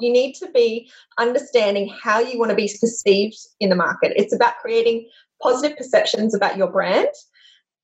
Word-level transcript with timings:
You 0.00 0.10
need 0.10 0.34
to 0.40 0.50
be 0.50 0.90
understanding 1.18 1.88
how 2.02 2.18
you 2.18 2.36
want 2.36 2.50
to 2.50 2.56
be 2.56 2.68
perceived 2.80 3.36
in 3.60 3.68
the 3.68 3.76
market. 3.76 4.12
It's 4.16 4.34
about 4.34 4.58
creating 4.60 5.08
positive 5.40 5.78
perceptions 5.78 6.34
about 6.34 6.56
your 6.56 6.66
brand. 6.66 7.10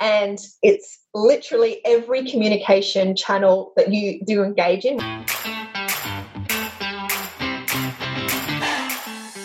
And 0.01 0.37
it's 0.61 0.99
literally 1.15 1.81
every 1.85 2.29
communication 2.29 3.15
channel 3.15 3.73
that 3.77 3.93
you 3.93 4.25
do 4.27 4.43
engage 4.43 4.85
in. 4.85 4.99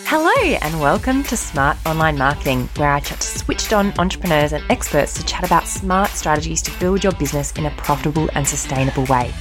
Hello, 0.08 0.56
and 0.60 0.80
welcome 0.80 1.22
to 1.22 1.36
Smart 1.36 1.76
Online 1.86 2.18
Marketing, 2.18 2.68
where 2.78 2.90
I 2.90 2.98
chat 2.98 3.20
to 3.20 3.38
switched 3.38 3.72
on 3.72 3.92
entrepreneurs 3.96 4.52
and 4.52 4.64
experts 4.72 5.14
to 5.14 5.24
chat 5.24 5.44
about 5.44 5.68
smart 5.68 6.10
strategies 6.10 6.62
to 6.62 6.76
build 6.80 7.04
your 7.04 7.12
business 7.12 7.52
in 7.52 7.66
a 7.66 7.70
profitable 7.76 8.28
and 8.34 8.48
sustainable 8.48 9.04
way. 9.04 9.32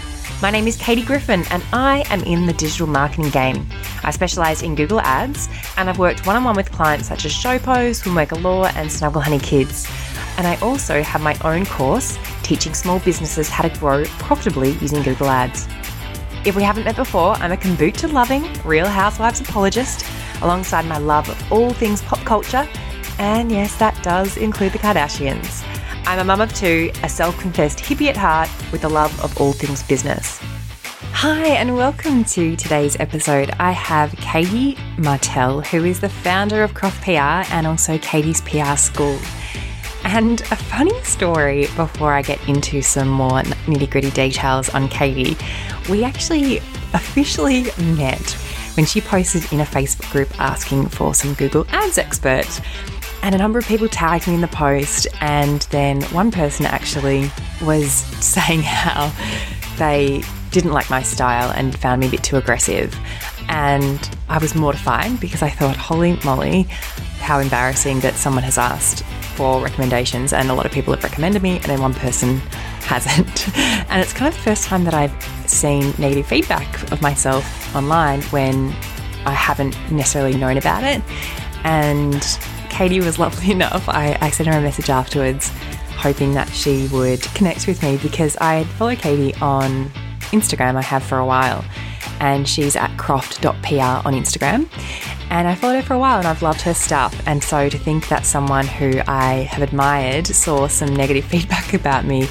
My 0.41 0.51
name 0.51 0.67
is 0.67 0.75
Katie 0.75 1.01
Griffin, 1.01 1.45
and 1.49 1.63
I 1.71 2.03
am 2.09 2.21
in 2.23 2.45
the 2.45 2.51
digital 2.51 2.87
marketing 2.87 3.29
game. 3.29 3.65
I 4.03 4.11
specialise 4.11 4.63
in 4.63 4.75
Google 4.75 4.99
Ads, 4.99 5.47
and 5.77 5.89
I've 5.89 5.97
worked 5.97 6.27
one 6.27 6.35
on 6.35 6.43
one 6.43 6.57
with 6.57 6.73
clients 6.73 7.07
such 7.07 7.23
as 7.23 7.31
Showpo, 7.31 7.91
Swimmaker 7.91 8.43
Law, 8.43 8.65
and 8.65 8.91
Snuggle 8.91 9.21
Honey 9.21 9.39
Kids. 9.39 9.89
And 10.37 10.45
I 10.45 10.57
also 10.57 11.01
have 11.01 11.21
my 11.21 11.37
own 11.45 11.65
course 11.65 12.19
teaching 12.43 12.73
small 12.73 12.99
businesses 12.99 13.47
how 13.47 13.65
to 13.65 13.79
grow 13.79 14.03
profitably 14.19 14.71
using 14.73 15.01
Google 15.03 15.29
Ads. 15.29 15.69
If 16.43 16.57
we 16.57 16.63
haven't 16.63 16.83
met 16.83 16.97
before, 16.97 17.35
I'm 17.35 17.53
a 17.53 17.57
kombucha 17.57 18.11
loving, 18.11 18.45
real 18.65 18.87
housewives 18.87 19.39
apologist, 19.39 20.05
alongside 20.41 20.85
my 20.85 20.97
love 20.97 21.29
of 21.29 21.51
all 21.51 21.71
things 21.71 22.01
pop 22.01 22.19
culture. 22.19 22.67
And 23.19 23.53
yes, 23.53 23.77
that 23.77 24.03
does 24.03 24.35
include 24.35 24.73
the 24.73 24.79
Kardashians. 24.79 25.63
I'm 26.07 26.19
a 26.19 26.23
mum 26.23 26.39
of 26.39 26.53
two, 26.53 26.91
a 27.01 27.09
self 27.09 27.35
confessed 27.39 27.79
hippie 27.79 28.09
at 28.09 28.15
heart 28.15 28.47
with 28.71 28.83
a 28.83 28.87
love 28.87 29.11
of 29.23 29.41
all 29.41 29.53
things 29.53 29.81
business. 29.81 30.37
Hi, 31.13 31.47
and 31.47 31.75
welcome 31.75 32.23
to 32.25 32.55
today's 32.55 32.95
episode. 32.99 33.49
I 33.57 33.71
have 33.71 34.11
Katie 34.17 34.77
Martell, 34.99 35.61
who 35.61 35.83
is 35.83 35.99
the 35.99 36.09
founder 36.09 36.61
of 36.61 36.75
Croft 36.75 37.03
PR 37.03 37.51
and 37.51 37.65
also 37.65 37.97
Katie's 37.97 38.39
PR 38.41 38.75
School. 38.75 39.17
And 40.03 40.41
a 40.41 40.55
funny 40.55 41.03
story 41.03 41.61
before 41.75 42.13
I 42.13 42.21
get 42.21 42.47
into 42.47 42.83
some 42.83 43.09
more 43.09 43.41
nitty 43.41 43.89
gritty 43.89 44.11
details 44.11 44.69
on 44.69 44.87
Katie. 44.89 45.35
We 45.89 46.03
actually 46.03 46.57
officially 46.93 47.63
met 47.95 48.37
when 48.75 48.85
she 48.85 49.01
posted 49.01 49.51
in 49.51 49.61
a 49.61 49.65
Facebook 49.65 50.11
group 50.11 50.39
asking 50.39 50.89
for 50.89 51.15
some 51.15 51.33
Google 51.33 51.65
Ads 51.69 51.97
experts. 51.97 52.61
And 53.25 53.33
a 53.33 53.39
number 53.39 53.57
of 53.57 53.65
people 53.65 53.89
tagged 53.89 54.27
me 54.27 54.35
in 54.35 54.41
the 54.41 54.47
post, 54.47 55.07
and 55.19 55.61
then 55.71 56.03
one 56.03 56.29
person 56.29 56.67
actually 56.67 57.31
was 57.59 57.91
saying 58.23 58.61
how 58.61 59.11
they 59.79 60.21
didn't 60.51 60.73
like 60.73 60.91
my 60.91 61.01
style 61.01 61.49
and 61.49 61.75
found 61.75 62.01
me 62.01 62.07
a 62.07 62.11
bit 62.11 62.23
too 62.23 62.37
aggressive. 62.37 62.95
And 63.49 64.07
I 64.29 64.37
was 64.37 64.53
mortified 64.53 65.19
because 65.19 65.41
I 65.41 65.49
thought, 65.49 65.75
holy 65.75 66.19
moly, 66.23 66.67
how 67.17 67.39
embarrassing 67.39 68.01
that 68.01 68.13
someone 68.13 68.43
has 68.43 68.59
asked 68.59 69.03
for 69.35 69.59
recommendations, 69.59 70.31
and 70.31 70.51
a 70.51 70.53
lot 70.53 70.67
of 70.67 70.71
people 70.71 70.93
have 70.93 71.03
recommended 71.03 71.41
me, 71.41 71.55
and 71.55 71.65
then 71.65 71.81
one 71.81 71.95
person 71.95 72.37
hasn't. 72.85 73.57
and 73.89 74.03
it's 74.03 74.13
kind 74.13 74.31
of 74.31 74.35
the 74.35 74.43
first 74.43 74.65
time 74.65 74.83
that 74.83 74.93
I've 74.93 75.49
seen 75.49 75.95
negative 75.97 76.27
feedback 76.27 76.91
of 76.91 77.01
myself 77.01 77.75
online 77.75 78.21
when 78.25 78.67
I 79.25 79.31
haven't 79.31 79.75
necessarily 79.91 80.37
known 80.37 80.57
about 80.57 80.83
it. 80.83 81.01
And 81.63 82.23
Katie 82.75 82.99
was 82.99 83.17
lovely 83.17 83.51
enough. 83.53 83.87
I, 83.87 84.17
I 84.19 84.29
sent 84.31 84.49
her 84.49 84.57
a 84.57 84.61
message 84.61 84.89
afterwards, 84.89 85.49
hoping 85.95 86.33
that 86.33 86.49
she 86.49 86.87
would 86.87 87.21
connect 87.33 87.67
with 87.67 87.81
me 87.81 87.97
because 88.03 88.35
I 88.41 88.55
had 88.55 88.67
followed 88.67 88.97
Katie 88.97 89.33
on 89.35 89.89
Instagram, 90.31 90.75
I 90.75 90.81
have 90.81 91.01
for 91.01 91.17
a 91.17 91.25
while, 91.25 91.63
and 92.19 92.45
she's 92.45 92.75
at 92.75 92.95
croft.pr 92.97 93.47
on 93.53 94.13
Instagram. 94.13 94.67
And 95.29 95.47
I 95.47 95.55
followed 95.55 95.75
her 95.75 95.81
for 95.83 95.93
a 95.93 95.99
while 95.99 96.17
and 96.17 96.27
I've 96.27 96.41
loved 96.41 96.59
her 96.61 96.73
stuff. 96.73 97.17
And 97.25 97.41
so 97.41 97.69
to 97.69 97.77
think 97.77 98.09
that 98.09 98.25
someone 98.25 98.67
who 98.67 98.99
I 99.07 99.47
have 99.49 99.61
admired 99.61 100.27
saw 100.27 100.67
some 100.67 100.93
negative 100.93 101.23
feedback 101.31 101.73
about 101.73 102.03
me, 102.03 102.27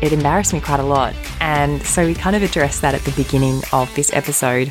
it 0.00 0.12
embarrassed 0.12 0.52
me 0.52 0.60
quite 0.60 0.78
a 0.78 0.84
lot. 0.84 1.12
And 1.40 1.82
so 1.82 2.06
we 2.06 2.14
kind 2.14 2.36
of 2.36 2.44
addressed 2.44 2.82
that 2.82 2.94
at 2.94 3.02
the 3.02 3.12
beginning 3.20 3.62
of 3.72 3.92
this 3.96 4.12
episode. 4.12 4.70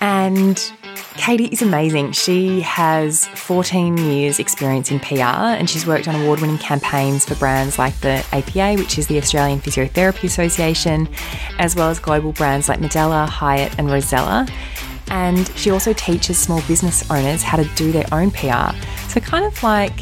And 0.00 0.72
Katie 1.20 1.48
is 1.48 1.60
amazing. 1.60 2.12
She 2.12 2.62
has 2.62 3.26
14 3.26 3.98
years' 3.98 4.38
experience 4.38 4.90
in 4.90 4.98
PR 5.00 5.52
and 5.52 5.68
she's 5.68 5.86
worked 5.86 6.08
on 6.08 6.14
award 6.14 6.40
winning 6.40 6.56
campaigns 6.56 7.26
for 7.26 7.34
brands 7.34 7.78
like 7.78 7.94
the 8.00 8.24
APA, 8.32 8.80
which 8.80 8.96
is 8.96 9.06
the 9.06 9.18
Australian 9.18 9.60
Physiotherapy 9.60 10.24
Association, 10.24 11.06
as 11.58 11.76
well 11.76 11.90
as 11.90 11.98
global 11.98 12.32
brands 12.32 12.70
like 12.70 12.80
Medela, 12.80 13.28
Hyatt, 13.28 13.78
and 13.78 13.90
Rosella. 13.90 14.48
And 15.10 15.46
she 15.56 15.70
also 15.70 15.92
teaches 15.92 16.38
small 16.38 16.62
business 16.62 17.08
owners 17.10 17.42
how 17.42 17.58
to 17.58 17.64
do 17.74 17.92
their 17.92 18.06
own 18.12 18.30
PR. 18.30 18.74
So, 19.08 19.20
kind 19.20 19.44
of 19.44 19.62
like 19.62 20.00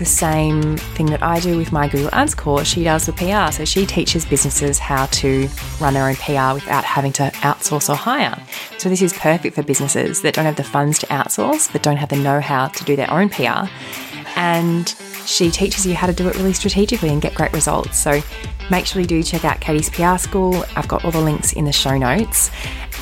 the 0.00 0.06
same 0.06 0.78
thing 0.96 1.06
that 1.06 1.22
I 1.22 1.40
do 1.40 1.58
with 1.58 1.72
my 1.72 1.86
Google 1.86 2.08
Ads 2.12 2.34
course, 2.34 2.66
she 2.66 2.82
does 2.84 3.04
the 3.04 3.12
PR. 3.12 3.52
So 3.52 3.66
she 3.66 3.84
teaches 3.84 4.24
businesses 4.24 4.78
how 4.78 5.04
to 5.06 5.46
run 5.78 5.92
their 5.92 6.08
own 6.08 6.16
PR 6.16 6.54
without 6.54 6.84
having 6.84 7.12
to 7.12 7.24
outsource 7.42 7.90
or 7.90 7.94
hire. 7.94 8.34
So 8.78 8.88
this 8.88 9.02
is 9.02 9.12
perfect 9.12 9.54
for 9.54 9.62
businesses 9.62 10.22
that 10.22 10.32
don't 10.32 10.46
have 10.46 10.56
the 10.56 10.64
funds 10.64 10.98
to 11.00 11.06
outsource, 11.08 11.70
that 11.72 11.82
don't 11.82 11.98
have 11.98 12.08
the 12.08 12.16
know 12.16 12.40
how 12.40 12.68
to 12.68 12.84
do 12.84 12.96
their 12.96 13.10
own 13.10 13.28
PR. 13.28 13.68
And 14.36 14.88
she 15.26 15.50
teaches 15.50 15.84
you 15.86 15.94
how 15.94 16.06
to 16.06 16.14
do 16.14 16.26
it 16.28 16.34
really 16.36 16.54
strategically 16.54 17.10
and 17.10 17.20
get 17.20 17.34
great 17.34 17.52
results. 17.52 17.98
So 17.98 18.22
make 18.70 18.86
sure 18.86 19.02
you 19.02 19.06
do 19.06 19.22
check 19.22 19.44
out 19.44 19.60
Katie's 19.60 19.90
PR 19.90 20.16
school. 20.16 20.64
I've 20.76 20.88
got 20.88 21.04
all 21.04 21.10
the 21.10 21.20
links 21.20 21.52
in 21.52 21.66
the 21.66 21.72
show 21.72 21.98
notes. 21.98 22.50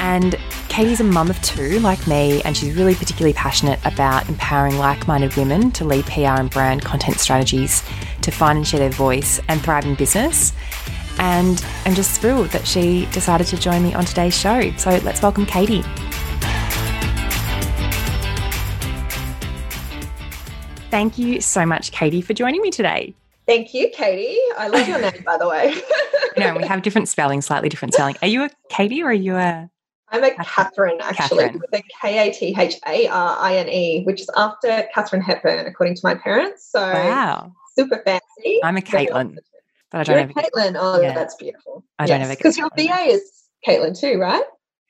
And 0.00 0.38
Katie's 0.68 1.00
a 1.00 1.04
mum 1.04 1.30
of 1.30 1.40
two, 1.42 1.80
like 1.80 2.06
me, 2.06 2.40
and 2.42 2.56
she's 2.56 2.74
really 2.74 2.94
particularly 2.94 3.32
passionate 3.32 3.80
about 3.84 4.28
empowering 4.28 4.78
like 4.78 5.08
minded 5.08 5.34
women 5.36 5.70
to 5.72 5.84
lead 5.84 6.06
PR 6.06 6.38
and 6.38 6.50
brand 6.50 6.82
content 6.84 7.18
strategies 7.18 7.82
to 8.22 8.30
find 8.30 8.56
and 8.56 8.66
share 8.66 8.80
their 8.80 8.90
voice 8.90 9.40
and 9.48 9.60
thrive 9.60 9.84
in 9.84 9.94
business. 9.94 10.52
And 11.18 11.64
I'm 11.84 11.94
just 11.94 12.20
thrilled 12.20 12.50
that 12.50 12.66
she 12.66 13.06
decided 13.06 13.48
to 13.48 13.56
join 13.56 13.82
me 13.82 13.92
on 13.94 14.04
today's 14.04 14.38
show. 14.38 14.70
So 14.76 14.90
let's 15.02 15.20
welcome 15.20 15.46
Katie. 15.46 15.82
Thank 20.90 21.18
you 21.18 21.40
so 21.40 21.66
much, 21.66 21.92
Katie, 21.92 22.22
for 22.22 22.34
joining 22.34 22.62
me 22.62 22.70
today. 22.70 23.14
Thank 23.46 23.74
you, 23.74 23.90
Katie. 23.90 24.38
I 24.56 24.68
love 24.68 24.86
your 24.86 25.00
name, 25.10 25.22
by 25.24 25.36
the 25.38 25.48
way. 25.48 25.74
no, 26.36 26.54
we 26.54 26.64
have 26.64 26.82
different 26.82 27.08
spelling, 27.08 27.40
slightly 27.40 27.68
different 27.68 27.94
spelling. 27.94 28.16
Are 28.22 28.28
you 28.28 28.44
a 28.44 28.50
Katie 28.68 29.02
or 29.02 29.08
are 29.08 29.12
you 29.12 29.36
a? 29.36 29.70
I'm 30.10 30.24
a 30.24 30.34
Catherine, 30.44 30.98
actually, 31.00 31.44
Catherine. 31.44 31.60
with 31.60 31.80
a 31.80 31.84
K 32.00 32.28
A 32.28 32.32
T 32.32 32.54
H 32.58 32.76
A 32.86 33.08
R 33.08 33.36
I 33.38 33.56
N 33.56 33.68
E, 33.68 34.04
which 34.04 34.20
is 34.20 34.30
after 34.36 34.86
Katharine 34.94 35.22
Hepburn, 35.22 35.66
according 35.66 35.96
to 35.96 36.00
my 36.02 36.14
parents. 36.14 36.68
So 36.70 36.80
wow, 36.80 37.52
super 37.76 38.00
fancy. 38.04 38.60
I'm 38.62 38.76
a 38.76 38.80
Caitlin, 38.80 39.36
but 39.90 40.00
I 40.00 40.02
don't 40.04 40.18
have 40.18 40.30
a 40.30 40.32
Caitlin. 40.32 40.76
Oh, 40.78 41.00
yeah. 41.00 41.12
that's 41.12 41.34
beautiful. 41.34 41.84
I 41.98 42.04
yes, 42.04 42.08
don't 42.08 42.20
have 42.20 42.30
a 42.30 42.36
because 42.36 42.56
your 42.56 42.70
VA 42.76 43.08
is 43.08 43.22
Caitlin 43.66 43.98
too, 43.98 44.18
right? 44.18 44.44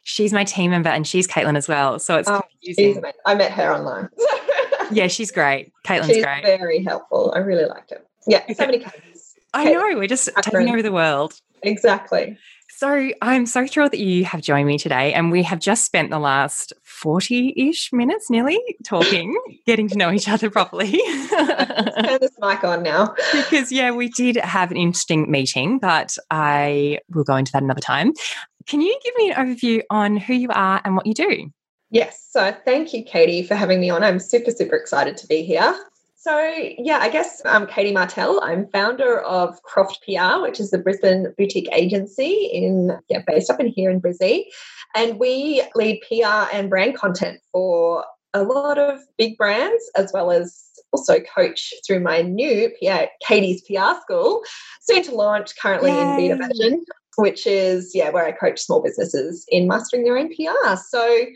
She's 0.04 0.32
my 0.32 0.44
team 0.44 0.70
member, 0.70 0.88
and 0.88 1.06
she's 1.06 1.26
Caitlin 1.26 1.56
as 1.56 1.68
well. 1.68 1.98
So 1.98 2.16
it's 2.16 2.28
oh, 2.28 2.40
confusing. 2.62 3.02
I 3.26 3.34
met 3.34 3.52
her 3.52 3.74
online. 3.74 4.08
yeah, 4.92 5.08
she's 5.08 5.30
great. 5.30 5.72
Caitlin's 5.84 6.06
she's 6.06 6.24
great. 6.24 6.44
Very 6.44 6.82
helpful. 6.82 7.32
I 7.34 7.40
really 7.40 7.66
liked 7.66 7.90
her. 7.90 8.00
Yeah, 8.26 8.44
so 8.52 8.66
many 8.66 8.78
Caitlin's. 8.78 9.34
I 9.52 9.64
know. 9.64 9.80
We're 9.96 10.06
just 10.06 10.32
Catherine. 10.34 10.66
taking 10.66 10.74
over 10.74 10.82
the 10.82 10.92
world. 10.92 11.40
Exactly. 11.62 12.38
So 12.78 13.10
I'm 13.22 13.44
so 13.46 13.66
thrilled 13.66 13.90
that 13.90 13.98
you 13.98 14.24
have 14.24 14.40
joined 14.40 14.68
me 14.68 14.78
today. 14.78 15.12
And 15.12 15.32
we 15.32 15.42
have 15.42 15.58
just 15.58 15.84
spent 15.84 16.10
the 16.10 16.20
last 16.20 16.72
40 16.84 17.52
ish 17.56 17.92
minutes 17.92 18.30
nearly 18.30 18.56
talking, 18.84 19.36
getting 19.66 19.88
to 19.88 19.98
know 19.98 20.12
each 20.12 20.28
other 20.28 20.48
properly. 20.48 20.92
turn 20.92 22.18
this 22.20 22.36
mic 22.38 22.62
on 22.62 22.84
now. 22.84 23.16
because, 23.32 23.72
yeah, 23.72 23.90
we 23.90 24.08
did 24.10 24.36
have 24.36 24.70
an 24.70 24.76
interesting 24.76 25.28
meeting, 25.28 25.80
but 25.80 26.16
I 26.30 27.00
will 27.12 27.24
go 27.24 27.34
into 27.34 27.50
that 27.50 27.64
another 27.64 27.80
time. 27.80 28.12
Can 28.68 28.80
you 28.80 28.96
give 29.04 29.14
me 29.16 29.32
an 29.32 29.44
overview 29.44 29.82
on 29.90 30.16
who 30.16 30.34
you 30.34 30.50
are 30.50 30.80
and 30.84 30.94
what 30.94 31.04
you 31.04 31.14
do? 31.14 31.50
Yes. 31.90 32.28
So 32.30 32.54
thank 32.64 32.94
you, 32.94 33.02
Katie, 33.02 33.42
for 33.42 33.56
having 33.56 33.80
me 33.80 33.90
on. 33.90 34.04
I'm 34.04 34.20
super, 34.20 34.52
super 34.52 34.76
excited 34.76 35.16
to 35.16 35.26
be 35.26 35.42
here. 35.42 35.76
So, 36.20 36.36
yeah, 36.78 36.98
I 37.00 37.10
guess 37.10 37.40
I'm 37.44 37.68
Katie 37.68 37.92
Martell. 37.92 38.40
I'm 38.42 38.66
founder 38.70 39.20
of 39.20 39.62
Croft 39.62 40.00
PR, 40.04 40.42
which 40.42 40.58
is 40.58 40.72
the 40.72 40.78
Brisbane 40.78 41.32
boutique 41.38 41.68
agency 41.72 42.50
in 42.52 42.90
yeah, 43.08 43.22
based 43.24 43.48
up 43.48 43.60
in 43.60 43.68
here 43.68 43.88
in 43.88 44.00
Brisbane. 44.00 44.42
And 44.96 45.20
we 45.20 45.62
lead 45.76 46.00
PR 46.08 46.52
and 46.52 46.68
brand 46.68 46.96
content 46.96 47.38
for 47.52 48.04
a 48.34 48.42
lot 48.42 48.78
of 48.78 48.98
big 49.16 49.38
brands, 49.38 49.84
as 49.96 50.10
well 50.12 50.32
as 50.32 50.60
also 50.90 51.20
coach 51.20 51.72
through 51.86 52.00
my 52.00 52.22
new 52.22 52.68
PR, 52.82 53.04
Katie's 53.24 53.62
PR 53.62 54.00
school, 54.02 54.42
soon 54.82 55.04
to 55.04 55.14
launch 55.14 55.52
currently 55.62 55.92
Yay. 55.92 56.00
in 56.00 56.16
beta 56.16 56.36
version, 56.36 56.84
which 57.14 57.46
is 57.46 57.92
yeah, 57.94 58.10
where 58.10 58.26
I 58.26 58.32
coach 58.32 58.58
small 58.58 58.82
businesses 58.82 59.44
in 59.50 59.68
mastering 59.68 60.02
their 60.02 60.18
own 60.18 60.34
PR. 60.34 60.74
So 60.74 61.26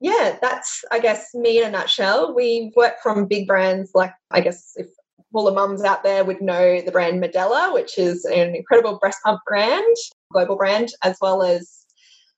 yeah, 0.00 0.38
that's, 0.40 0.84
I 0.90 0.98
guess, 0.98 1.34
me 1.34 1.58
in 1.58 1.68
a 1.68 1.70
nutshell. 1.70 2.34
We 2.34 2.72
work 2.74 2.94
from 3.02 3.26
big 3.26 3.46
brands 3.46 3.90
like, 3.94 4.12
I 4.30 4.40
guess, 4.40 4.72
if 4.76 4.86
all 5.32 5.44
the 5.44 5.52
mums 5.52 5.84
out 5.84 6.02
there 6.02 6.24
would 6.24 6.40
know 6.40 6.80
the 6.80 6.90
brand 6.90 7.22
Medela, 7.22 7.72
which 7.72 7.98
is 7.98 8.24
an 8.24 8.56
incredible 8.56 8.98
breast 8.98 9.18
pump 9.24 9.40
brand, 9.46 9.96
global 10.32 10.56
brand, 10.56 10.88
as 11.04 11.16
well 11.20 11.42
as 11.42 11.84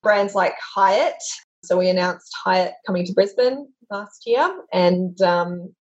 brands 0.03 0.35
like 0.35 0.53
Hyatt, 0.75 1.15
So 1.63 1.77
we 1.77 1.89
announced 1.89 2.31
Hyatt 2.43 2.73
coming 2.85 3.05
to 3.05 3.13
Brisbane 3.13 3.67
last 3.89 4.23
year, 4.27 4.53
and 4.73 5.19
um, 5.21 5.73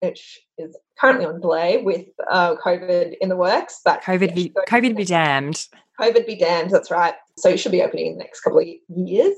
which 0.00 0.38
is 0.58 0.76
currently 0.98 1.24
on 1.24 1.40
delay 1.40 1.82
with 1.82 2.06
uh, 2.30 2.56
COVID 2.56 3.14
in 3.20 3.30
the 3.30 3.36
works. 3.36 3.80
But 3.82 4.02
COVID, 4.02 4.34
be, 4.34 4.52
COVID 4.68 4.96
be 4.96 5.04
damned. 5.04 5.66
COVID 5.98 6.26
be 6.26 6.36
damned. 6.36 6.70
That's 6.70 6.90
right. 6.90 7.14
So 7.38 7.48
it 7.48 7.58
should 7.58 7.72
be 7.72 7.82
opening 7.82 8.08
in 8.08 8.12
the 8.18 8.24
next 8.24 8.40
couple 8.40 8.58
of 8.58 8.66
years, 8.94 9.36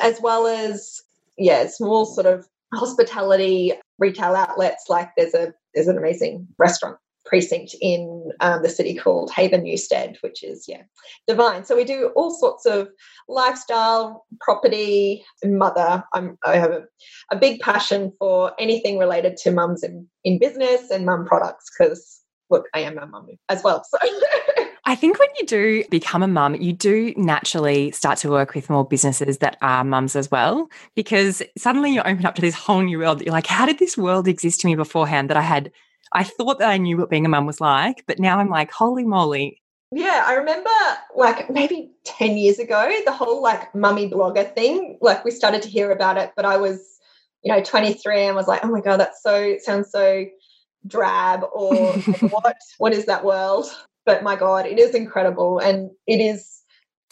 as 0.00 0.20
well 0.20 0.46
as 0.46 1.00
yeah, 1.36 1.66
small 1.66 2.06
sort 2.06 2.26
of 2.26 2.46
hospitality 2.72 3.72
retail 3.98 4.34
outlets. 4.34 4.84
Like 4.88 5.10
there's 5.16 5.34
a 5.34 5.52
there's 5.74 5.88
an 5.88 5.98
amazing 5.98 6.46
restaurant 6.58 6.96
precinct 7.24 7.74
in 7.80 8.30
um, 8.40 8.62
the 8.62 8.68
city 8.68 8.94
called 8.94 9.30
Haven 9.30 9.62
Newstead, 9.62 10.18
which 10.20 10.42
is 10.42 10.66
yeah 10.68 10.82
divine. 11.26 11.64
So 11.64 11.76
we 11.76 11.84
do 11.84 12.12
all 12.14 12.30
sorts 12.30 12.66
of 12.66 12.88
lifestyle, 13.28 14.24
property, 14.40 15.24
mother. 15.44 16.04
I'm, 16.12 16.38
I 16.44 16.56
have 16.56 16.70
a, 16.70 16.84
a 17.30 17.36
big 17.36 17.60
passion 17.60 18.12
for 18.18 18.52
anything 18.58 18.98
related 18.98 19.36
to 19.38 19.50
mums 19.50 19.82
in, 19.82 20.06
in 20.24 20.38
business 20.38 20.90
and 20.90 21.06
mum 21.06 21.24
products 21.24 21.70
because 21.70 22.20
look, 22.50 22.66
I 22.74 22.80
am 22.80 22.98
a 22.98 23.06
mum 23.06 23.28
as 23.48 23.62
well. 23.62 23.84
So. 23.84 23.98
I 24.86 24.94
think 24.94 25.18
when 25.18 25.28
you 25.38 25.46
do 25.46 25.84
become 25.90 26.22
a 26.22 26.28
mum, 26.28 26.56
you 26.56 26.74
do 26.74 27.14
naturally 27.16 27.90
start 27.92 28.18
to 28.18 28.30
work 28.30 28.54
with 28.54 28.68
more 28.68 28.86
businesses 28.86 29.38
that 29.38 29.56
are 29.62 29.82
mums 29.82 30.14
as 30.14 30.30
well, 30.30 30.68
because 30.94 31.42
suddenly 31.56 31.94
you 31.94 32.00
open 32.00 32.26
up 32.26 32.34
to 32.34 32.42
this 32.42 32.54
whole 32.54 32.82
new 32.82 32.98
world. 32.98 33.22
You're 33.22 33.32
like, 33.32 33.46
how 33.46 33.64
did 33.64 33.78
this 33.78 33.96
world 33.96 34.28
exist 34.28 34.60
to 34.60 34.66
me 34.66 34.74
beforehand 34.74 35.30
that 35.30 35.38
I 35.38 35.42
had 35.42 35.72
I 36.14 36.22
thought 36.22 36.60
that 36.60 36.70
I 36.70 36.76
knew 36.76 36.96
what 36.96 37.10
being 37.10 37.26
a 37.26 37.28
mum 37.28 37.44
was 37.44 37.60
like, 37.60 38.04
but 38.06 38.20
now 38.20 38.38
I'm 38.38 38.48
like, 38.48 38.70
holy 38.70 39.04
moly. 39.04 39.60
Yeah, 39.90 40.24
I 40.26 40.34
remember 40.34 40.70
like 41.16 41.50
maybe 41.50 41.90
10 42.04 42.36
years 42.36 42.58
ago, 42.58 42.90
the 43.04 43.12
whole 43.12 43.42
like 43.42 43.74
mummy 43.74 44.08
blogger 44.08 44.54
thing, 44.54 44.98
like 45.00 45.24
we 45.24 45.32
started 45.32 45.62
to 45.62 45.68
hear 45.68 45.90
about 45.90 46.16
it, 46.16 46.32
but 46.36 46.44
I 46.44 46.56
was, 46.56 47.00
you 47.42 47.52
know, 47.52 47.62
23 47.62 48.26
and 48.26 48.36
was 48.36 48.46
like, 48.46 48.64
oh 48.64 48.70
my 48.70 48.80
God, 48.80 48.98
that's 48.98 49.22
so, 49.22 49.56
sounds 49.60 49.90
so 49.90 50.24
drab 50.86 51.44
or 51.52 51.74
like, 51.74 52.22
what, 52.32 52.56
what 52.78 52.92
is 52.92 53.06
that 53.06 53.24
world? 53.24 53.66
But 54.06 54.22
my 54.22 54.36
God, 54.36 54.66
it 54.66 54.78
is 54.78 54.94
incredible. 54.94 55.58
And 55.58 55.90
it 56.06 56.18
is 56.18 56.60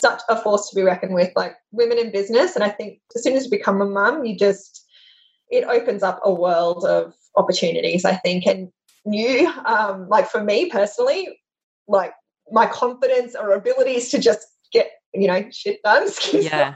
such 0.01 0.21
a 0.29 0.37
force 0.37 0.69
to 0.71 0.77
be 0.77 0.83
reckoned 0.83 1.15
with, 1.15 1.31
like 1.37 1.55
women 1.71 1.99
in 1.99 2.13
business. 2.13 2.55
And 2.55 2.65
I 2.65 2.69
think 2.69 3.01
as 3.15 3.23
soon 3.23 3.35
as 3.35 3.45
you 3.45 3.51
become 3.51 3.81
a 3.81 3.87
mum, 3.87 4.25
you 4.25 4.37
just, 4.37 4.85
it 5.51 5.65
opens 5.65 6.03
up 6.03 6.21
a 6.25 6.33
world 6.33 6.85
of 6.85 7.15
opportunities, 7.37 8.05
I 8.05 8.17
think. 8.17 8.47
And 8.47 8.71
new. 9.05 9.53
Um, 9.67 10.09
like 10.09 10.29
for 10.29 10.43
me 10.43 10.69
personally, 10.69 11.41
like 11.89 12.13
my 12.51 12.67
confidence 12.67 13.35
or 13.35 13.53
abilities 13.53 14.11
to 14.11 14.19
just 14.19 14.47
get 14.73 14.91
you 15.15 15.27
know 15.27 15.45
shit 15.51 15.81
done. 15.83 16.09
Yeah. 16.33 16.75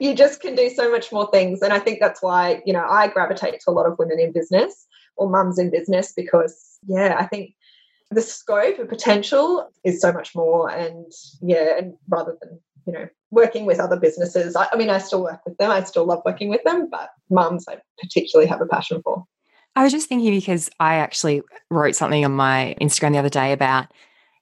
you 0.00 0.14
just 0.14 0.40
can 0.40 0.54
do 0.54 0.70
so 0.70 0.90
much 0.90 1.12
more 1.12 1.28
things, 1.30 1.62
and 1.62 1.72
I 1.72 1.78
think 1.78 2.00
that's 2.00 2.22
why 2.22 2.62
you 2.64 2.72
know 2.72 2.84
I 2.88 3.08
gravitate 3.08 3.60
to 3.60 3.70
a 3.70 3.72
lot 3.72 3.86
of 3.86 3.98
women 3.98 4.18
in 4.20 4.32
business 4.32 4.86
or 5.16 5.28
mums 5.28 5.58
in 5.58 5.70
business 5.70 6.12
because 6.14 6.78
yeah, 6.86 7.16
I 7.18 7.26
think 7.26 7.54
the 8.10 8.22
scope 8.22 8.78
and 8.78 8.88
potential 8.88 9.70
is 9.84 10.00
so 10.00 10.12
much 10.12 10.34
more, 10.34 10.70
and 10.70 11.12
yeah, 11.40 11.78
and 11.78 11.94
rather 12.08 12.36
than 12.40 12.60
you 12.86 12.92
know 12.92 13.08
working 13.30 13.66
with 13.66 13.78
other 13.78 13.98
businesses, 13.98 14.56
I, 14.56 14.68
I 14.72 14.76
mean, 14.76 14.90
I 14.90 14.98
still 14.98 15.22
work 15.22 15.40
with 15.44 15.56
them. 15.58 15.70
I 15.70 15.82
still 15.84 16.06
love 16.06 16.22
working 16.24 16.48
with 16.48 16.62
them, 16.64 16.88
but 16.90 17.10
mums 17.30 17.66
I 17.68 17.78
particularly 18.00 18.48
have 18.48 18.60
a 18.60 18.66
passion 18.66 19.02
for. 19.02 19.24
I 19.76 19.84
was 19.84 19.92
just 19.92 20.08
thinking 20.08 20.32
because 20.32 20.70
I 20.80 20.96
actually 20.96 21.42
wrote 21.70 21.94
something 21.94 22.24
on 22.24 22.32
my 22.32 22.74
Instagram 22.80 23.12
the 23.12 23.18
other 23.18 23.28
day 23.28 23.52
about 23.52 23.92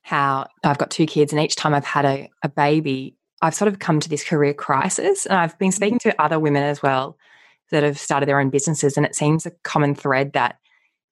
how 0.02 0.46
I've 0.64 0.78
got 0.78 0.90
two 0.90 1.06
kids, 1.06 1.32
and 1.32 1.42
each 1.42 1.56
time 1.56 1.74
I've 1.74 1.84
had 1.84 2.04
a, 2.04 2.30
a 2.42 2.48
baby, 2.48 3.16
I've 3.42 3.54
sort 3.54 3.68
of 3.68 3.80
come 3.80 4.00
to 4.00 4.08
this 4.08 4.24
career 4.24 4.54
crisis. 4.54 5.26
And 5.26 5.38
I've 5.38 5.58
been 5.58 5.72
speaking 5.72 5.98
to 6.00 6.22
other 6.22 6.38
women 6.38 6.62
as 6.62 6.82
well 6.82 7.18
that 7.70 7.82
have 7.82 7.98
started 7.98 8.28
their 8.28 8.40
own 8.40 8.50
businesses. 8.50 8.96
And 8.96 9.04
it 9.04 9.16
seems 9.16 9.44
a 9.44 9.50
common 9.64 9.94
thread 9.94 10.32
that 10.34 10.58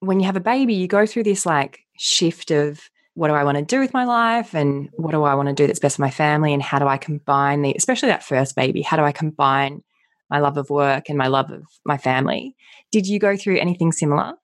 when 0.07 0.21
you 0.21 0.27
have 0.27 0.37
a 0.37 0.41
baby, 0.41 0.75
you 0.75 0.87
go 0.87 1.07
through 1.07 1.25
this 1.25 1.47
like 1.47 1.81
shift 1.99 2.51
of 2.51 2.81
what 3.15 3.29
do 3.29 3.35
I 3.35 3.45
want 3.45 3.59
to 3.59 3.65
do 3.65 3.81
with 3.81 3.95
my 3.95 4.05
life 4.05 4.55
and 4.55 4.89
what 4.95 5.13
do 5.13 5.23
I 5.23 5.35
want 5.35 5.49
to 5.49 5.55
do 5.55 5.67
that's 5.67 5.79
best 5.79 5.97
for 5.97 6.03
my 6.03 6.11
family 6.11 6.53
and 6.53 6.63
how 6.63 6.79
do 6.79 6.89
I 6.89 6.97
combine 6.97 7.63
the, 7.63 7.75
especially 7.77 8.09
that 8.09 8.25
first 8.25 8.57
baby, 8.57 8.83
how 8.83 8.97
do 8.97 9.05
I 9.05 9.13
combine 9.13 9.83
my 10.31 10.41
love 10.41 10.57
of 10.57 10.71
work 10.71 11.09
and 11.09 11.19
my 11.19 11.29
love 11.29 11.51
of 11.51 11.63
my 11.85 11.97
family. 11.97 12.57
Did 12.91 13.07
you 13.07 13.19
go 13.19 13.37
through 13.37 13.59
anything 13.59 13.93
similar? 13.93 14.35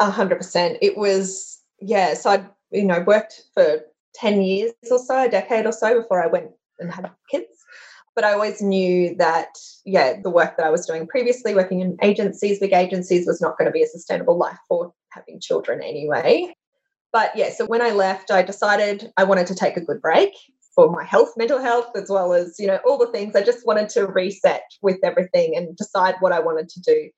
A 0.00 0.10
hundred 0.10 0.36
percent. 0.36 0.78
It 0.80 0.96
was 0.96 1.60
yeah. 1.80 2.14
So 2.14 2.30
I 2.30 2.46
you 2.70 2.84
know 2.84 3.00
worked 3.00 3.42
for 3.54 3.80
ten 4.14 4.42
years 4.42 4.72
or 4.90 4.98
so, 4.98 5.24
a 5.24 5.28
decade 5.28 5.66
or 5.66 5.72
so 5.72 6.00
before 6.00 6.22
I 6.22 6.26
went 6.26 6.50
and 6.78 6.92
had 6.92 7.10
kids. 7.30 7.46
But 8.14 8.24
I 8.24 8.32
always 8.32 8.62
knew 8.62 9.14
that 9.16 9.48
yeah, 9.84 10.20
the 10.22 10.30
work 10.30 10.56
that 10.56 10.66
I 10.66 10.70
was 10.70 10.86
doing 10.86 11.06
previously, 11.06 11.54
working 11.54 11.80
in 11.80 11.98
agencies, 12.02 12.60
big 12.60 12.72
agencies, 12.72 13.26
was 13.26 13.40
not 13.40 13.58
going 13.58 13.66
to 13.66 13.72
be 13.72 13.82
a 13.82 13.86
sustainable 13.86 14.38
life 14.38 14.58
for 14.68 14.92
having 15.14 15.40
children 15.40 15.82
anyway. 15.82 16.52
But 17.12 17.30
yeah, 17.36 17.50
so 17.50 17.66
when 17.66 17.80
I 17.80 17.90
left, 17.90 18.30
I 18.30 18.42
decided 18.42 19.12
I 19.16 19.24
wanted 19.24 19.46
to 19.46 19.54
take 19.54 19.76
a 19.76 19.84
good 19.84 20.00
break 20.02 20.32
for 20.74 20.90
my 20.90 21.04
health, 21.04 21.30
mental 21.36 21.60
health, 21.60 21.90
as 21.94 22.10
well 22.10 22.32
as, 22.32 22.56
you 22.58 22.66
know, 22.66 22.80
all 22.84 22.98
the 22.98 23.12
things. 23.12 23.36
I 23.36 23.42
just 23.42 23.66
wanted 23.66 23.88
to 23.90 24.06
reset 24.06 24.64
with 24.82 24.98
everything 25.04 25.56
and 25.56 25.76
decide 25.76 26.16
what 26.18 26.32
I 26.32 26.40
wanted 26.40 26.68
to 26.70 26.80
do 26.80 27.10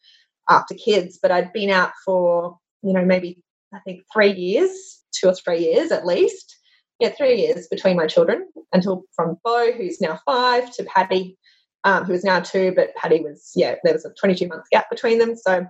after 0.51 0.75
kids. 0.75 1.19
But 1.21 1.31
I'd 1.31 1.53
been 1.53 1.71
out 1.71 1.93
for, 2.05 2.59
you 2.83 2.93
know, 2.93 3.05
maybe 3.05 3.43
I 3.73 3.79
think 3.81 4.03
three 4.13 4.33
years, 4.33 5.03
two 5.13 5.29
or 5.29 5.35
three 5.35 5.61
years 5.61 5.91
at 5.91 6.07
least. 6.07 6.57
Yeah, 6.99 7.11
three 7.11 7.41
years 7.41 7.67
between 7.69 7.97
my 7.97 8.07
children 8.07 8.49
until 8.73 9.03
from 9.15 9.37
Bo, 9.45 9.73
who's 9.73 10.01
now 10.01 10.19
five, 10.25 10.75
to 10.77 10.85
Paddy, 10.85 11.37
um, 11.85 12.05
who 12.05 12.15
is 12.15 12.25
now 12.25 12.41
two, 12.41 12.73
but 12.75 12.95
Paddy 12.95 13.21
was, 13.21 13.53
yeah, 13.55 13.75
there 13.85 13.93
was 13.93 14.07
a 14.07 14.15
22 14.19 14.49
month 14.49 14.65
gap 14.73 14.89
between 14.89 15.19
them. 15.19 15.37
So 15.37 15.67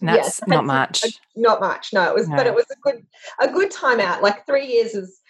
that's 0.00 0.40
yeah, 0.46 0.54
not 0.54 0.64
much. 0.64 1.04
Not 1.34 1.60
much. 1.60 1.92
No, 1.92 2.08
it 2.08 2.14
was, 2.14 2.28
no. 2.28 2.36
but 2.36 2.46
it 2.46 2.54
was 2.54 2.66
a 2.70 2.76
good, 2.82 3.06
a 3.40 3.48
good 3.48 3.70
time 3.70 4.00
out. 4.00 4.22
Like 4.22 4.46
three 4.46 4.66
years 4.66 4.94
is 4.94 5.20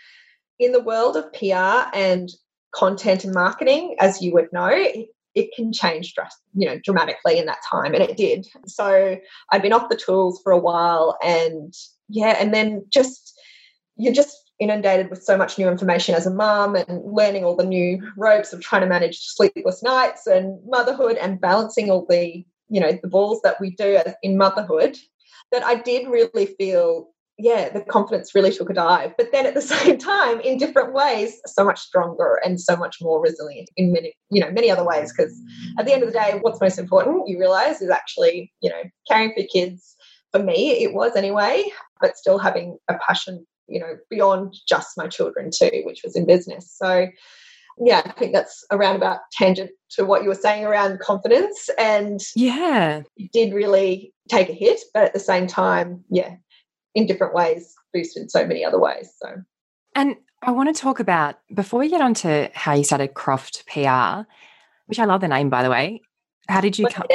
in 0.58 0.72
the 0.72 0.82
world 0.82 1.16
of 1.16 1.32
PR 1.32 1.90
and 1.96 2.30
content 2.74 3.24
and 3.24 3.34
marketing, 3.34 3.96
as 4.00 4.20
you 4.20 4.32
would 4.34 4.52
know, 4.52 4.68
it, 4.68 5.08
it 5.36 5.50
can 5.54 5.72
change 5.72 6.14
you 6.54 6.66
know 6.66 6.78
dramatically 6.82 7.38
in 7.38 7.46
that 7.46 7.58
time 7.70 7.94
and 7.94 8.02
it 8.02 8.16
did 8.16 8.46
so 8.66 9.18
i'd 9.52 9.60
been 9.62 9.72
off 9.72 9.90
the 9.90 9.96
tools 9.96 10.40
for 10.42 10.50
a 10.50 10.58
while 10.58 11.16
and 11.22 11.74
yeah 12.08 12.36
and 12.40 12.54
then 12.54 12.82
just 12.88 13.38
you're 13.96 14.14
just 14.14 14.50
inundated 14.58 15.10
with 15.10 15.22
so 15.22 15.36
much 15.36 15.58
new 15.58 15.68
information 15.68 16.14
as 16.14 16.26
a 16.26 16.30
mom 16.30 16.74
and 16.74 17.02
learning 17.04 17.44
all 17.44 17.54
the 17.54 17.64
new 17.64 18.02
ropes 18.16 18.54
of 18.54 18.62
trying 18.62 18.80
to 18.80 18.88
manage 18.88 19.18
sleepless 19.18 19.82
nights 19.82 20.26
and 20.26 20.58
motherhood 20.66 21.16
and 21.18 21.40
balancing 21.40 21.90
all 21.90 22.06
the 22.08 22.42
you 22.68 22.80
know 22.80 22.98
the 23.02 23.08
balls 23.08 23.40
that 23.42 23.60
we 23.60 23.70
do 23.70 23.98
in 24.22 24.36
motherhood 24.36 24.96
that 25.52 25.64
i 25.64 25.74
did 25.74 26.08
really 26.08 26.46
feel 26.46 27.08
yeah, 27.38 27.68
the 27.68 27.80
confidence 27.80 28.34
really 28.34 28.50
took 28.50 28.70
a 28.70 28.74
dive. 28.74 29.12
But 29.16 29.30
then 29.32 29.46
at 29.46 29.54
the 29.54 29.60
same 29.76 29.98
time, 29.98 30.40
in 30.40 30.58
different 30.58 30.92
ways, 30.92 31.40
so 31.46 31.64
much 31.64 31.78
stronger 31.78 32.40
and 32.44 32.60
so 32.60 32.76
much 32.76 32.96
more 33.00 33.20
resilient 33.20 33.68
in 33.76 33.92
many, 33.92 34.14
you 34.30 34.40
know, 34.40 34.50
many 34.50 34.70
other 34.70 34.84
ways. 34.84 35.12
Because 35.12 35.38
at 35.78 35.86
the 35.86 35.92
end 35.92 36.02
of 36.02 36.12
the 36.12 36.18
day, 36.18 36.38
what's 36.40 36.60
most 36.60 36.78
important, 36.78 37.28
you 37.28 37.38
realize, 37.38 37.82
is 37.82 37.90
actually, 37.90 38.52
you 38.62 38.70
know, 38.70 38.82
caring 39.08 39.32
for 39.34 39.42
kids. 39.52 39.96
For 40.32 40.42
me, 40.42 40.82
it 40.82 40.92
was 40.92 41.14
anyway, 41.16 41.64
but 42.00 42.16
still 42.16 42.38
having 42.38 42.78
a 42.88 42.94
passion, 43.06 43.46
you 43.68 43.80
know, 43.80 43.96
beyond 44.10 44.54
just 44.68 44.96
my 44.96 45.06
children 45.06 45.50
too, 45.56 45.82
which 45.84 46.02
was 46.04 46.16
in 46.16 46.26
business. 46.26 46.74
So 46.76 47.06
yeah, 47.78 48.02
I 48.04 48.12
think 48.12 48.32
that's 48.32 48.64
around 48.70 48.96
about 48.96 49.20
tangent 49.32 49.70
to 49.90 50.04
what 50.04 50.22
you 50.22 50.28
were 50.28 50.34
saying 50.34 50.64
around 50.64 50.98
confidence. 51.00 51.68
And 51.78 52.20
yeah, 52.34 53.02
it 53.16 53.32
did 53.32 53.52
really 53.52 54.12
take 54.28 54.48
a 54.48 54.52
hit, 54.52 54.80
but 54.94 55.04
at 55.04 55.12
the 55.12 55.20
same 55.20 55.46
time, 55.46 56.04
yeah, 56.10 56.36
in 56.94 57.06
different 57.06 57.34
ways, 57.34 57.74
boosted 57.92 58.30
so 58.30 58.46
many 58.46 58.64
other 58.64 58.78
ways. 58.78 59.10
So, 59.22 59.42
and 59.94 60.16
I 60.42 60.50
want 60.52 60.74
to 60.74 60.80
talk 60.80 61.00
about 61.00 61.36
before 61.54 61.80
we 61.80 61.88
get 61.88 62.00
on 62.00 62.14
to 62.14 62.50
how 62.54 62.74
you 62.74 62.84
started 62.84 63.14
Croft 63.14 63.64
PR, 63.66 64.22
which 64.86 64.98
I 64.98 65.04
love 65.04 65.20
the 65.20 65.28
name 65.28 65.50
by 65.50 65.62
the 65.62 65.70
way. 65.70 66.00
How 66.48 66.60
did 66.60 66.78
you 66.78 66.84
What's 66.84 66.96
come? 66.96 67.06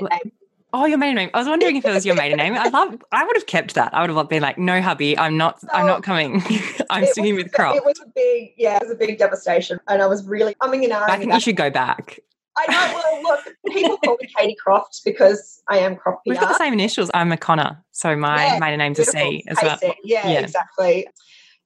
Oh, 0.73 0.85
your 0.85 0.97
maiden 0.97 1.15
name. 1.15 1.29
I 1.33 1.39
was 1.39 1.47
wondering 1.47 1.75
if 1.75 1.85
it 1.85 1.91
was 1.91 2.05
your 2.05 2.15
maiden 2.15 2.37
name. 2.37 2.53
I 2.53 2.69
love. 2.69 3.01
I 3.11 3.25
would 3.25 3.35
have 3.35 3.45
kept 3.45 3.75
that. 3.75 3.93
I 3.93 4.01
would 4.01 4.09
have 4.09 4.29
been 4.29 4.41
like, 4.41 4.57
"No, 4.57 4.81
hubby, 4.81 5.17
I'm 5.17 5.37
not. 5.37 5.59
I'm 5.73 5.85
not 5.85 5.99
oh. 5.99 6.01
coming. 6.01 6.41
I'm 6.89 7.05
sticking 7.07 7.35
with 7.35 7.51
Croft." 7.51 7.77
It 7.77 7.85
was 7.85 7.99
a 7.99 8.09
big, 8.15 8.53
yeah, 8.57 8.77
it 8.77 8.83
was 8.83 8.91
a 8.91 8.95
big 8.95 9.17
devastation, 9.17 9.79
and 9.87 10.01
I 10.01 10.07
was 10.07 10.25
really 10.25 10.55
umming 10.55 10.83
and 10.83 10.93
ahhing. 10.93 11.09
I 11.09 11.17
think 11.17 11.33
you 11.33 11.39
should 11.39 11.57
go 11.57 11.69
back. 11.69 12.19
I 12.57 12.65
know. 12.71 13.01
Well, 13.23 13.23
look, 13.23 13.73
people 13.73 13.97
call 13.97 14.17
me 14.21 14.29
Katie 14.37 14.55
Croft 14.61 15.01
because 15.05 15.61
I 15.67 15.79
am 15.79 15.95
Croft 15.95 16.25
PR. 16.25 16.31
We've 16.31 16.39
got 16.39 16.49
the 16.49 16.57
same 16.57 16.73
initials. 16.73 17.09
I'm 17.13 17.31
a 17.31 17.37
Connor, 17.37 17.83
so 17.91 18.15
my 18.15 18.45
yeah, 18.45 18.59
maiden 18.59 18.79
name's 18.79 18.99
a 18.99 19.05
C 19.05 19.43
as 19.47 19.57
well. 19.61 19.77
Yeah, 20.03 20.27
yeah, 20.27 20.39
exactly. 20.39 21.07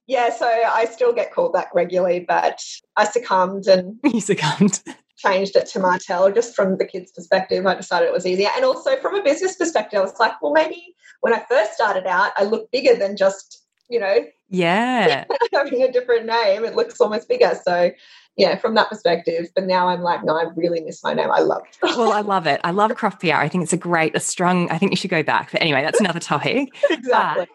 Yeah, 0.06 0.30
so 0.30 0.46
I 0.46 0.84
still 0.84 1.12
get 1.12 1.32
called 1.32 1.52
back 1.52 1.74
regularly, 1.74 2.20
but 2.20 2.62
I 2.96 3.04
succumbed 3.04 3.66
and 3.66 3.98
you 4.04 4.20
succumbed. 4.20 4.82
Changed 5.16 5.56
it 5.56 5.66
to 5.68 5.80
Martell 5.80 6.30
just 6.32 6.54
from 6.54 6.76
the 6.78 6.84
kids' 6.84 7.12
perspective. 7.12 7.66
I 7.66 7.74
decided 7.74 8.06
it 8.06 8.12
was 8.12 8.26
easier. 8.26 8.50
And 8.54 8.64
also 8.64 8.96
from 8.96 9.14
a 9.14 9.22
business 9.22 9.56
perspective, 9.56 9.98
I 9.98 10.02
was 10.02 10.18
like, 10.18 10.40
well, 10.42 10.52
maybe 10.52 10.94
when 11.20 11.32
I 11.32 11.42
first 11.48 11.72
started 11.72 12.06
out, 12.06 12.32
I 12.36 12.44
looked 12.44 12.70
bigger 12.70 12.94
than 12.94 13.16
just, 13.16 13.64
you 13.88 13.98
know, 13.98 14.26
yeah, 14.48 15.24
having 15.52 15.82
a 15.82 15.90
different 15.90 16.26
name. 16.26 16.64
It 16.64 16.76
looks 16.76 17.00
almost 17.00 17.28
bigger. 17.28 17.58
So 17.64 17.90
yeah, 18.36 18.56
from 18.56 18.74
that 18.74 18.88
perspective. 18.88 19.48
But 19.54 19.64
now 19.64 19.88
I'm 19.88 20.02
like, 20.02 20.22
no, 20.22 20.36
I 20.36 20.44
really 20.54 20.80
miss 20.80 21.02
my 21.02 21.14
name. 21.14 21.30
I 21.30 21.40
love 21.40 21.62
it. 21.64 21.78
well, 21.82 22.12
I 22.12 22.20
love 22.22 22.46
it. 22.46 22.60
I 22.64 22.70
love 22.70 22.94
Croft 22.94 23.20
PR. 23.20 23.34
I 23.34 23.48
think 23.48 23.64
it's 23.64 23.72
a 23.72 23.78
great, 23.78 24.14
a 24.14 24.20
strong, 24.20 24.70
I 24.70 24.78
think 24.78 24.92
you 24.92 24.96
should 24.96 25.10
go 25.10 25.22
back. 25.22 25.52
But 25.52 25.62
anyway, 25.62 25.82
that's 25.82 26.00
another 26.00 26.20
topic. 26.20 26.68
exactly. 26.90 27.46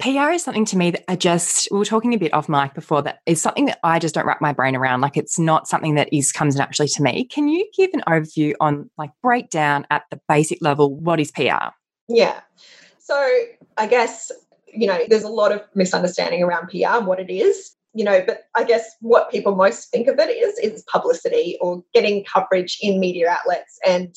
PR 0.00 0.30
is 0.30 0.42
something 0.42 0.64
to 0.66 0.76
me 0.76 0.90
that 0.90 1.10
I 1.10 1.16
just 1.16 1.68
we 1.70 1.78
were 1.78 1.84
talking 1.84 2.14
a 2.14 2.18
bit 2.18 2.32
off 2.32 2.48
mic 2.48 2.74
before 2.74 3.02
that 3.02 3.20
is 3.26 3.40
something 3.40 3.66
that 3.66 3.78
I 3.84 3.98
just 3.98 4.14
don't 4.14 4.26
wrap 4.26 4.40
my 4.40 4.52
brain 4.52 4.74
around. 4.74 5.00
Like 5.00 5.16
it's 5.16 5.38
not 5.38 5.68
something 5.68 5.94
that 5.94 6.08
is 6.12 6.32
comes 6.32 6.56
naturally 6.56 6.88
to 6.88 7.02
me. 7.02 7.24
Can 7.26 7.48
you 7.48 7.68
give 7.76 7.90
an 7.92 8.02
overview 8.08 8.54
on 8.60 8.90
like 8.98 9.10
breakdown 9.22 9.86
at 9.90 10.04
the 10.10 10.20
basic 10.28 10.58
level 10.60 10.94
what 10.94 11.20
is 11.20 11.30
PR? 11.30 11.70
Yeah. 12.08 12.40
So 12.98 13.14
I 13.76 13.86
guess 13.86 14.32
you 14.72 14.86
know 14.86 14.98
there's 15.08 15.24
a 15.24 15.28
lot 15.28 15.52
of 15.52 15.62
misunderstanding 15.74 16.42
around 16.42 16.68
PR 16.68 16.96
and 16.98 17.06
what 17.06 17.20
it 17.20 17.30
is. 17.30 17.74
You 17.92 18.04
know, 18.04 18.22
but 18.24 18.42
I 18.54 18.62
guess 18.62 18.88
what 19.00 19.32
people 19.32 19.56
most 19.56 19.90
think 19.90 20.06
of 20.06 20.18
it 20.18 20.30
is 20.30 20.58
is 20.58 20.84
publicity 20.84 21.58
or 21.60 21.82
getting 21.92 22.24
coverage 22.24 22.78
in 22.80 23.00
media 23.00 23.28
outlets 23.30 23.78
and 23.84 24.14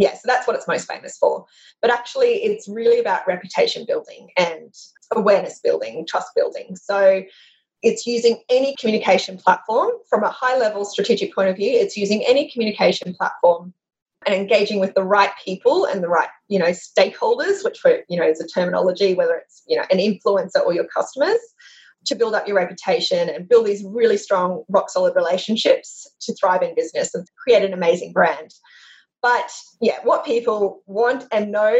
yeah, 0.00 0.14
so 0.14 0.22
that's 0.24 0.46
what 0.46 0.56
it's 0.56 0.68
most 0.68 0.88
famous 0.88 1.18
for. 1.18 1.44
But 1.82 1.90
actually, 1.90 2.44
it's 2.44 2.68
really 2.68 2.98
about 2.98 3.26
reputation 3.26 3.84
building 3.86 4.30
and 4.36 4.72
awareness 5.12 5.60
building, 5.60 6.06
trust 6.06 6.28
building. 6.36 6.76
So 6.76 7.22
it's 7.82 8.06
using 8.06 8.42
any 8.48 8.74
communication 8.76 9.38
platform 9.38 9.90
from 10.08 10.24
a 10.24 10.30
high 10.30 10.58
level 10.58 10.84
strategic 10.84 11.34
point 11.34 11.48
of 11.48 11.56
view, 11.56 11.70
it's 11.70 11.96
using 11.96 12.24
any 12.26 12.50
communication 12.50 13.14
platform 13.14 13.72
and 14.26 14.34
engaging 14.34 14.80
with 14.80 14.94
the 14.94 15.04
right 15.04 15.30
people 15.44 15.84
and 15.84 16.02
the 16.02 16.08
right, 16.08 16.28
you 16.48 16.58
know, 16.58 16.70
stakeholders, 16.70 17.64
which 17.64 17.78
for, 17.78 18.00
you 18.08 18.18
know, 18.18 18.26
is 18.26 18.40
a 18.40 18.46
terminology, 18.46 19.14
whether 19.14 19.36
it's, 19.36 19.62
you 19.66 19.76
know, 19.76 19.84
an 19.90 19.98
influencer 19.98 20.64
or 20.64 20.74
your 20.74 20.86
customers, 20.86 21.38
to 22.06 22.14
build 22.14 22.34
up 22.34 22.46
your 22.46 22.56
reputation 22.56 23.28
and 23.28 23.48
build 23.48 23.66
these 23.66 23.84
really 23.84 24.16
strong, 24.16 24.64
rock 24.68 24.90
solid 24.90 25.14
relationships 25.14 26.06
to 26.20 26.34
thrive 26.34 26.62
in 26.62 26.74
business 26.74 27.14
and 27.14 27.28
create 27.42 27.64
an 27.64 27.72
amazing 27.72 28.12
brand. 28.12 28.54
But 29.22 29.50
yeah, 29.80 29.98
what 30.04 30.24
people 30.24 30.82
want 30.86 31.24
and 31.32 31.50
know 31.50 31.74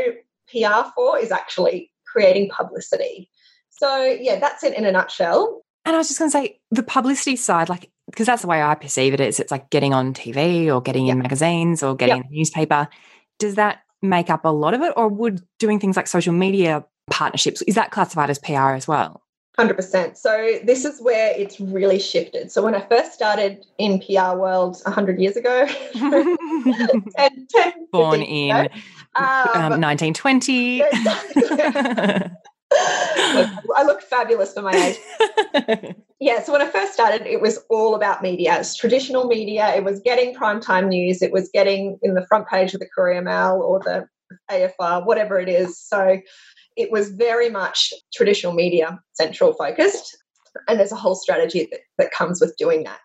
PR 0.50 0.90
for 0.94 1.18
is 1.18 1.30
actually 1.30 1.90
creating 2.06 2.50
publicity. 2.50 3.30
So, 3.70 4.04
yeah, 4.04 4.38
that's 4.40 4.64
it 4.64 4.76
in 4.76 4.84
a 4.84 4.92
nutshell. 4.92 5.62
And 5.84 5.94
I 5.94 5.98
was 5.98 6.08
just 6.08 6.18
going 6.18 6.30
to 6.30 6.36
say 6.36 6.60
the 6.70 6.82
publicity 6.82 7.36
side, 7.36 7.68
like, 7.68 7.90
because 8.06 8.26
that's 8.26 8.42
the 8.42 8.48
way 8.48 8.62
I 8.62 8.74
perceive 8.74 9.14
it 9.14 9.20
is 9.20 9.38
it's 9.38 9.50
like 9.50 9.70
getting 9.70 9.94
on 9.94 10.14
TV 10.14 10.66
or 10.74 10.82
getting 10.82 11.06
yep. 11.06 11.16
in 11.16 11.22
magazines 11.22 11.82
or 11.82 11.94
getting 11.94 12.16
yep. 12.16 12.24
in 12.24 12.30
the 12.30 12.36
newspaper. 12.38 12.88
Does 13.38 13.54
that 13.54 13.82
make 14.02 14.30
up 14.30 14.44
a 14.44 14.48
lot 14.48 14.74
of 14.74 14.82
it? 14.82 14.92
Or 14.96 15.08
would 15.08 15.42
doing 15.58 15.78
things 15.78 15.96
like 15.96 16.06
social 16.06 16.32
media 16.32 16.84
partnerships, 17.10 17.62
is 17.62 17.74
that 17.76 17.90
classified 17.90 18.30
as 18.30 18.38
PR 18.38 18.72
as 18.72 18.88
well? 18.88 19.22
100%. 19.58 20.16
So 20.16 20.58
this 20.62 20.84
is 20.84 21.00
where 21.02 21.34
it's 21.36 21.58
really 21.60 21.98
shifted. 21.98 22.52
So 22.52 22.62
when 22.62 22.74
I 22.74 22.80
first 22.86 23.12
started 23.12 23.66
in 23.78 23.98
PR 23.98 24.36
world 24.36 24.80
100 24.84 25.20
years 25.20 25.36
ago, 25.36 25.66
10, 25.94 27.06
10, 27.16 27.72
born 27.90 28.22
in 28.22 28.56
ago, 28.56 28.68
um, 29.16 29.72
um, 29.72 29.80
1920. 29.80 30.82
I 32.70 33.82
look 33.84 34.02
fabulous 34.02 34.54
for 34.54 34.62
my 34.62 34.72
age. 34.72 35.94
yeah, 36.20 36.42
so 36.42 36.52
when 36.52 36.62
I 36.62 36.68
first 36.68 36.92
started, 36.92 37.26
it 37.26 37.40
was 37.40 37.58
all 37.68 37.94
about 37.94 38.22
media. 38.22 38.60
It's 38.60 38.76
traditional 38.76 39.26
media. 39.26 39.74
It 39.74 39.82
was 39.84 40.00
getting 40.00 40.34
primetime 40.34 40.88
news. 40.88 41.20
It 41.22 41.32
was 41.32 41.50
getting 41.52 41.98
in 42.02 42.14
the 42.14 42.26
front 42.26 42.46
page 42.46 42.74
of 42.74 42.80
the 42.80 42.88
Courier 42.94 43.22
Mail 43.22 43.60
or 43.64 43.80
the 43.80 44.06
AFR, 44.50 45.04
whatever 45.04 45.40
it 45.40 45.48
is. 45.48 45.78
So 45.78 46.20
it 46.78 46.92
was 46.92 47.10
very 47.10 47.50
much 47.50 47.92
traditional 48.14 48.54
media 48.54 48.98
central 49.14 49.52
focused. 49.52 50.16
And 50.68 50.78
there's 50.78 50.92
a 50.92 50.96
whole 50.96 51.14
strategy 51.14 51.68
that, 51.70 51.80
that 51.98 52.10
comes 52.12 52.40
with 52.40 52.56
doing 52.56 52.84
that. 52.84 53.00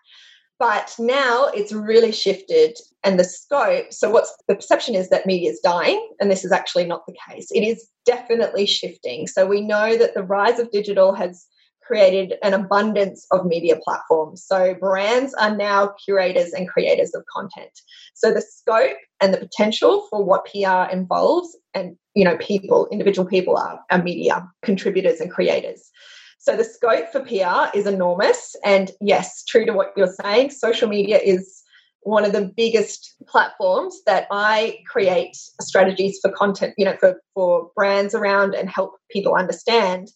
But 0.58 0.94
now 0.98 1.46
it's 1.48 1.72
really 1.72 2.12
shifted 2.12 2.78
and 3.02 3.18
the 3.18 3.24
scope. 3.24 3.92
So, 3.92 4.08
what's 4.08 4.32
the 4.48 4.54
perception 4.54 4.94
is 4.94 5.10
that 5.10 5.26
media 5.26 5.50
is 5.50 5.60
dying, 5.60 6.08
and 6.20 6.30
this 6.30 6.44
is 6.44 6.52
actually 6.52 6.86
not 6.86 7.04
the 7.06 7.16
case. 7.28 7.48
It 7.50 7.62
is 7.62 7.88
definitely 8.06 8.64
shifting. 8.64 9.26
So, 9.26 9.46
we 9.46 9.60
know 9.60 9.96
that 9.98 10.14
the 10.14 10.22
rise 10.22 10.60
of 10.60 10.70
digital 10.70 11.12
has 11.14 11.44
created 11.86 12.34
an 12.42 12.54
abundance 12.54 13.26
of 13.30 13.46
media 13.46 13.76
platforms. 13.84 14.44
So, 14.44 14.74
brands 14.74 15.34
are 15.34 15.54
now 15.54 15.94
curators 16.04 16.52
and 16.52 16.68
creators 16.68 17.14
of 17.14 17.24
content. 17.34 17.72
So, 18.14 18.32
the 18.32 18.42
scope 18.42 18.96
and 19.20 19.32
the 19.32 19.38
potential 19.38 20.06
for 20.10 20.24
what 20.24 20.46
PR 20.46 20.90
involves 20.92 21.56
and 21.74 21.96
you 22.14 22.24
know 22.24 22.36
people 22.38 22.88
individual 22.90 23.28
people 23.28 23.56
are, 23.56 23.80
are 23.90 24.02
media 24.02 24.48
contributors 24.62 25.20
and 25.20 25.30
creators 25.30 25.90
so 26.38 26.56
the 26.56 26.64
scope 26.64 27.10
for 27.10 27.20
pr 27.20 27.76
is 27.76 27.86
enormous 27.86 28.56
and 28.64 28.92
yes 29.00 29.44
true 29.44 29.66
to 29.66 29.72
what 29.72 29.92
you're 29.96 30.14
saying 30.22 30.50
social 30.50 30.88
media 30.88 31.18
is 31.18 31.62
one 32.00 32.24
of 32.24 32.32
the 32.32 32.52
biggest 32.56 33.14
platforms 33.26 34.00
that 34.06 34.26
i 34.30 34.78
create 34.86 35.34
strategies 35.60 36.18
for 36.22 36.30
content 36.30 36.74
you 36.78 36.84
know 36.84 36.96
for 36.98 37.20
for 37.34 37.70
brands 37.74 38.14
around 38.14 38.54
and 38.54 38.68
help 38.70 38.92
people 39.10 39.34
understand 39.34 40.08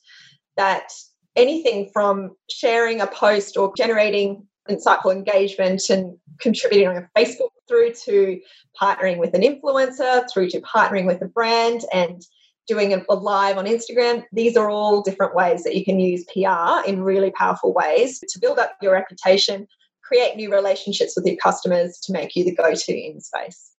that 0.57 0.91
anything 1.38 1.88
from 1.92 2.33
sharing 2.50 3.00
a 3.00 3.07
post 3.07 3.57
or 3.57 3.73
generating 3.76 4.47
insightful 4.68 5.12
engagement 5.12 5.83
and 5.88 6.16
contributing 6.40 6.88
on 6.88 7.09
Facebook 7.16 7.49
through 7.68 7.92
to 7.92 8.40
partnering 8.80 9.18
with 9.18 9.35
an 9.35 9.42
influencer, 9.42 10.25
through 10.30 10.50
to 10.50 10.61
partnering 10.61 11.07
with 11.07 11.23
a 11.23 11.26
brand 11.26 11.83
and 11.92 12.23
doing 12.66 12.92
a 12.92 13.14
live 13.14 13.57
on 13.57 13.64
Instagram. 13.64 14.25
These 14.33 14.57
are 14.57 14.68
all 14.68 15.00
different 15.00 15.35
ways 15.35 15.64
that 15.64 15.75
you 15.75 15.85
can 15.85 15.99
use 15.99 16.25
PR 16.25 16.87
in 16.87 17.02
really 17.02 17.30
powerful 17.30 17.73
ways 17.73 18.21
to 18.21 18.38
build 18.38 18.59
up 18.59 18.76
your 18.83 18.92
reputation, 18.92 19.66
create 20.02 20.37
new 20.37 20.50
relationships 20.52 21.14
with 21.16 21.25
your 21.25 21.37
customers 21.37 21.99
to 22.02 22.12
make 22.12 22.37
you 22.37 22.45
the 22.45 22.54
go 22.54 22.75
to 22.75 22.92
in 22.92 23.21
space. 23.21 23.71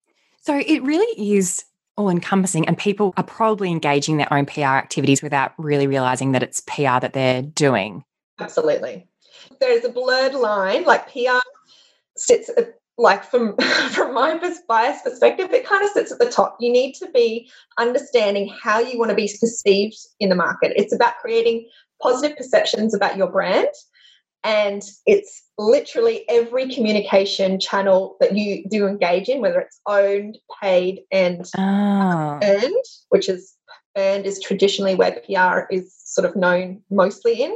So 0.42 0.56
it 0.58 0.82
really 0.82 1.38
is 1.38 1.64
all 2.00 2.10
encompassing, 2.10 2.68
and 2.68 2.78
people 2.78 3.14
are 3.18 3.24
probably 3.24 3.70
engaging 3.70 4.18
their 4.18 4.32
own 4.34 4.46
PR 4.46 4.62
activities 4.62 5.22
without 5.22 5.54
really 5.58 5.88
realizing 5.88 6.32
that 6.32 6.44
it's 6.44 6.62
PR 6.62 7.00
that 7.02 7.14
they're 7.14 7.42
doing. 7.42 8.04
Absolutely. 8.40 9.08
There's 9.60 9.84
a 9.84 9.90
blurred 9.90 10.34
line, 10.34 10.86
like 10.86 11.12
PR 11.12 11.40
sits 12.16 12.50
at, 12.58 12.76
like 12.98 13.24
from 13.24 13.56
from 13.92 14.14
my 14.14 14.40
bias 14.68 15.02
perspective, 15.02 15.52
it 15.52 15.66
kind 15.66 15.84
of 15.84 15.92
sits 15.92 16.12
at 16.12 16.20
the 16.20 16.30
top. 16.30 16.58
You 16.60 16.72
need 16.72 16.94
to 16.96 17.10
be 17.12 17.50
understanding 17.78 18.54
how 18.62 18.80
you 18.80 18.98
want 18.98 19.10
to 19.10 19.16
be 19.16 19.32
perceived 19.40 19.98
in 20.20 20.30
the 20.30 20.36
market. 20.36 20.74
It's 20.76 20.94
about 20.94 21.18
creating 21.20 21.68
positive 22.02 22.38
perceptions 22.38 22.94
about 22.94 23.18
your 23.18 23.28
brand. 23.28 23.70
And 24.44 24.84
it's 25.06 25.44
literally 25.58 26.24
every 26.30 26.74
communication 26.74 27.60
channel 27.60 28.16
that 28.22 28.38
you 28.38 28.64
do 28.70 28.88
engage 28.88 29.28
in, 29.28 29.42
whether 29.42 29.60
it's 29.60 29.82
owned, 29.86 30.38
paid, 30.62 31.02
and 31.12 31.46
oh. 31.58 32.40
earned, 32.42 32.86
which 33.10 33.28
is 33.28 33.54
earned 33.98 34.26
is 34.26 34.40
traditionally 34.40 34.96
where 34.96 35.22
PR 35.26 35.72
is 35.74 35.94
sort 36.06 36.30
of 36.30 36.36
known 36.36 36.82
mostly 36.90 37.44
in. 37.44 37.56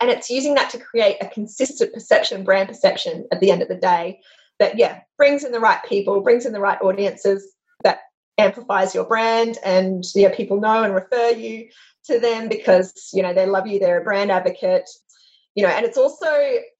And 0.00 0.10
it's 0.10 0.30
using 0.30 0.54
that 0.54 0.70
to 0.70 0.78
create 0.78 1.16
a 1.20 1.28
consistent 1.28 1.92
perception, 1.92 2.44
brand 2.44 2.68
perception 2.68 3.26
at 3.32 3.40
the 3.40 3.50
end 3.50 3.62
of 3.62 3.68
the 3.68 3.76
day 3.76 4.20
that, 4.58 4.78
yeah, 4.78 5.00
brings 5.16 5.44
in 5.44 5.52
the 5.52 5.60
right 5.60 5.80
people, 5.88 6.20
brings 6.20 6.46
in 6.46 6.52
the 6.52 6.60
right 6.60 6.80
audiences, 6.80 7.54
that 7.82 8.00
amplifies 8.38 8.94
your 8.94 9.04
brand 9.04 9.58
and 9.64 10.04
yeah, 10.14 10.34
people 10.34 10.60
know 10.60 10.82
and 10.82 10.94
refer 10.94 11.30
you 11.30 11.68
to 12.04 12.18
them 12.18 12.48
because, 12.48 13.10
you 13.12 13.22
know, 13.22 13.32
they 13.32 13.46
love 13.46 13.66
you, 13.66 13.78
they're 13.78 14.00
a 14.00 14.04
brand 14.04 14.30
advocate. 14.30 14.88
You 15.54 15.62
know, 15.62 15.70
and 15.70 15.86
it's 15.86 15.98
also, 15.98 16.26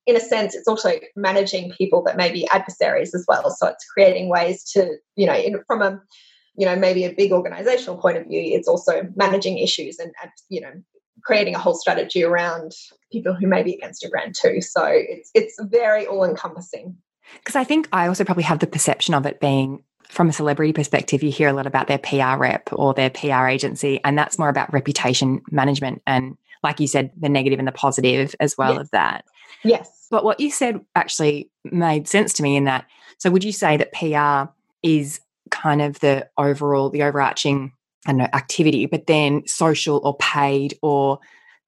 in 0.07 0.17
a 0.17 0.21
sense, 0.21 0.55
it's 0.55 0.67
also 0.67 0.93
managing 1.15 1.73
people 1.73 2.03
that 2.05 2.17
may 2.17 2.33
be 2.33 2.49
adversaries 2.49 3.15
as 3.15 3.25
well. 3.29 3.51
So 3.51 3.69
it's 3.69 3.85
creating 3.85 4.29
ways 4.29 4.65
to, 4.73 4.97
you 5.17 5.27
know, 5.27 5.35
in, 5.35 5.63
from 5.67 5.83
a 5.83 6.01
you 6.57 6.65
know 6.65 6.77
maybe 6.77 7.05
a 7.05 7.13
big 7.13 7.33
organizational 7.33 7.97
point 7.97 8.17
of 8.17 8.29
view 8.29 8.41
it's 8.41 8.69
also 8.69 9.03
managing 9.17 9.59
issues 9.59 9.99
and, 9.99 10.13
and 10.23 10.31
you 10.49 10.61
know 10.61 10.71
creating 11.25 11.55
a 11.55 11.59
whole 11.59 11.75
strategy 11.75 12.23
around 12.23 12.73
people 13.11 13.35
who 13.35 13.47
may 13.47 13.63
be 13.63 13.75
against 13.75 14.03
your 14.03 14.11
brand 14.11 14.35
too. 14.41 14.61
So 14.61 14.85
it's 14.87 15.31
it's 15.35 15.57
very 15.63 16.07
all 16.07 16.25
encompassing. 16.25 16.97
Because 17.39 17.57
I 17.57 17.65
think 17.65 17.89
I 17.93 18.07
also 18.07 18.25
probably 18.25 18.45
have 18.45 18.59
the 18.59 18.67
perception 18.67 19.15
of 19.15 19.27
it 19.27 19.41
being 19.41 19.83
from 20.09 20.29
a 20.29 20.33
celebrity 20.33 20.73
perspective, 20.73 21.23
you 21.23 21.33
hear 21.33 21.49
a 21.49 21.53
lot 21.55 21.67
about 21.67 21.89
their 21.89 21.99
PR 21.99 22.37
rep 22.37 22.69
or 22.73 22.93
their 22.93 23.11
PR 23.11 23.47
agency, 23.47 24.01
and 24.05 24.19
that's 24.19 24.39
more 24.39 24.51
about 24.51 24.73
reputation 24.73 25.41
management 25.51 26.03
and, 26.07 26.37
like 26.65 26.81
you 26.81 26.89
said, 26.89 27.13
the 27.17 27.29
negative 27.29 27.61
and 27.61 27.69
the 27.69 27.73
positive 27.73 28.35
as 28.41 28.59
well 28.59 28.73
yes. 28.73 28.81
of 28.81 28.91
that. 28.91 29.25
Yes. 29.63 30.09
But 30.11 30.25
what 30.25 30.41
you 30.41 30.51
said 30.51 30.81
actually 30.97 31.51
made 31.65 32.09
sense 32.09 32.33
to 32.35 32.43
me 32.43 32.57
in 32.57 32.65
that. 32.65 32.87
So, 33.19 33.31
would 33.31 33.45
you 33.45 33.53
say 33.53 33.77
that 33.77 33.93
PR 33.93 34.51
is 34.83 35.21
kind 35.51 35.81
of 35.81 36.01
the 36.01 36.29
overall, 36.37 36.91
the 36.91 37.03
overarching 37.03 37.73
I 38.07 38.13
know, 38.13 38.29
activity, 38.33 38.87
but 38.87 39.07
then 39.07 39.47
social 39.47 40.01
or 40.05 40.17
paid 40.19 40.79
or 40.83 41.19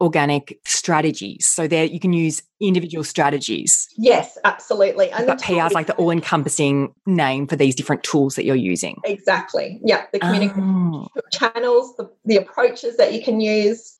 organic 0.01 0.61
strategies. 0.67 1.47
So 1.47 1.67
there 1.67 1.85
you 1.85 1.99
can 1.99 2.13
use 2.13 2.43
individual 2.61 3.03
strategies. 3.03 3.89
Yes, 3.97 4.37
absolutely. 4.45 5.11
And 5.11 5.27
but 5.27 5.41
PR 5.41 5.67
is 5.67 5.73
like 5.73 5.87
the 5.87 5.95
all-encompassing 5.95 6.93
name 7.07 7.47
for 7.47 7.57
these 7.57 7.75
different 7.75 8.03
tools 8.03 8.35
that 8.35 8.45
you're 8.45 8.57
using. 8.57 9.01
Exactly. 9.05 9.81
Yeah. 9.83 10.05
The 10.13 10.19
communication 10.19 10.63
oh. 10.63 11.09
channels, 11.33 11.97
the, 11.97 12.11
the 12.27 12.37
approaches 12.37 12.99
that 12.99 13.15
you 13.15 13.23
can 13.23 13.41
use. 13.41 13.99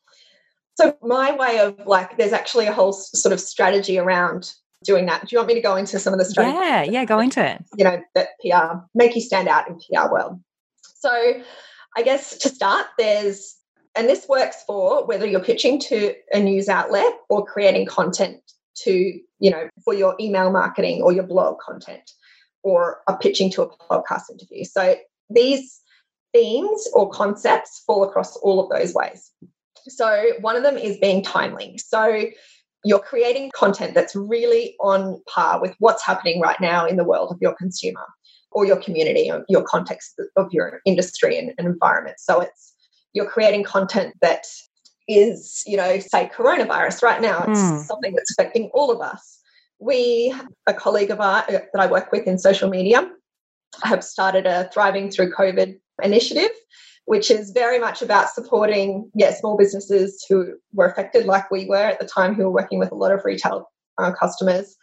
So 0.77 0.97
my 1.03 1.35
way 1.35 1.59
of 1.61 1.87
like 1.87 2.19
there's 2.19 2.33
actually 2.33 2.67
a 2.67 2.73
whole 2.73 2.93
sort 2.93 3.33
of 3.33 3.41
strategy 3.41 3.99
around 3.99 4.53
doing 4.85 5.07
that. 5.07 5.23
Do 5.23 5.29
you 5.31 5.39
want 5.39 5.49
me 5.49 5.55
to 5.55 5.61
go 5.61 5.77
into 5.77 5.99
some 5.99 6.13
of 6.13 6.19
the 6.19 6.25
strategies? 6.25 6.61
Yeah, 6.61 6.83
yeah, 6.83 7.05
go 7.05 7.19
into 7.19 7.45
it. 7.45 7.65
You 7.77 7.85
know, 7.85 8.03
that 8.15 8.29
PR 8.41 8.79
make 8.95 9.15
you 9.15 9.23
stand 9.23 9.49
out 9.49 9.69
in 9.69 9.79
PR 9.79 10.11
world. 10.13 10.41
So 10.83 11.43
I 11.97 12.03
guess 12.03 12.37
to 12.39 12.49
start, 12.49 12.87
there's 12.99 13.57
and 13.97 14.09
this 14.09 14.29
works 14.29 14.63
for 14.67 15.07
whether 15.07 15.27
you're 15.27 15.41
pitching 15.41 15.81
to 15.81 16.15
a 16.33 16.39
news 16.39 16.69
outlet 16.69 17.15
or 17.31 17.47
creating 17.47 17.87
content 17.87 18.41
to, 18.83 19.19
you 19.39 19.51
know, 19.51 19.69
for 19.83 19.95
your 19.95 20.15
email 20.21 20.51
marketing 20.51 21.01
or 21.01 21.13
your 21.13 21.25
blog 21.25 21.59
content 21.59 22.11
or 22.63 22.99
a 23.09 23.17
pitching 23.17 23.51
to 23.53 23.63
a 23.63 23.69
podcast 23.69 24.31
interview. 24.31 24.65
So 24.65 24.97
these 25.31 25.81
themes 26.35 26.87
or 26.93 27.09
concepts 27.09 27.83
fall 27.87 28.05
across 28.05 28.37
all 28.37 28.63
of 28.63 28.69
those 28.69 28.93
ways. 28.93 29.33
So 29.89 30.31
one 30.41 30.57
of 30.57 30.63
them 30.63 30.77
is 30.77 30.97
being 30.99 31.23
timely. 31.23 31.79
So 31.79 32.27
you're 32.85 33.01
creating 33.01 33.51
content 33.55 33.95
that's 33.95 34.15
really 34.15 34.77
on 34.81 35.21
par 35.29 35.61
with 35.61 35.75
what's 35.79 36.05
happening 36.05 36.41
right 36.41 36.61
now 36.61 36.87
in 36.87 36.97
the 36.97 37.05
world 37.05 37.33
of 37.33 37.39
your 37.41 37.55
consumer 37.55 38.07
or 38.53 38.65
your 38.65 38.77
community 38.77 39.31
or 39.31 39.45
your 39.49 39.63
context 39.63 40.21
of 40.37 40.47
your 40.53 40.81
industry 40.85 41.39
and, 41.39 41.53
and 41.59 41.67
environment. 41.67 42.17
So 42.21 42.41
it's 42.41 42.75
you're 43.13 43.29
creating 43.29 43.65
content 43.65 44.15
that 44.21 44.45
is, 45.09 45.63
you 45.67 45.77
know, 45.77 45.99
say 45.99 46.31
coronavirus 46.35 47.03
right 47.03 47.21
now. 47.21 47.45
It's 47.49 47.61
mm. 47.61 47.85
something 47.85 48.15
that's 48.15 48.31
affecting 48.33 48.71
all 48.75 48.91
of 48.91 49.01
us. 49.01 49.41
We, 49.79 50.35
a 50.67 50.75
colleague 50.75 51.11
of 51.11 51.21
ours 51.21 51.45
that 51.49 51.79
I 51.79 51.87
work 51.87 52.13
with 52.13 52.27
in 52.27 52.39
social 52.39 52.69
media, 52.69 53.11
have 53.83 54.03
started 54.05 54.47
a 54.47 54.71
Thriving 54.73 55.11
Through 55.11 55.33
COVID 55.33 55.79
initiative, 56.03 56.51
which 57.07 57.31
is 57.31 57.51
very 57.51 57.79
much 57.79 58.03
about 58.03 58.31
supporting, 58.31 59.11
yeah, 59.15 59.33
small 59.33 59.57
businesses 59.57 60.25
who 60.29 60.55
were 60.73 60.87
affected, 60.87 61.25
like 61.25 61.51
we 61.51 61.65
were 61.65 61.77
at 61.77 61.99
the 61.99 62.07
time, 62.07 62.35
who 62.35 62.45
were 62.45 62.51
working 62.51 62.79
with 62.79 62.93
a 62.93 62.97
lot 62.97 63.13
of 63.13 63.25
retail 63.25 63.71
uh, 63.99 64.13
customers. 64.13 64.77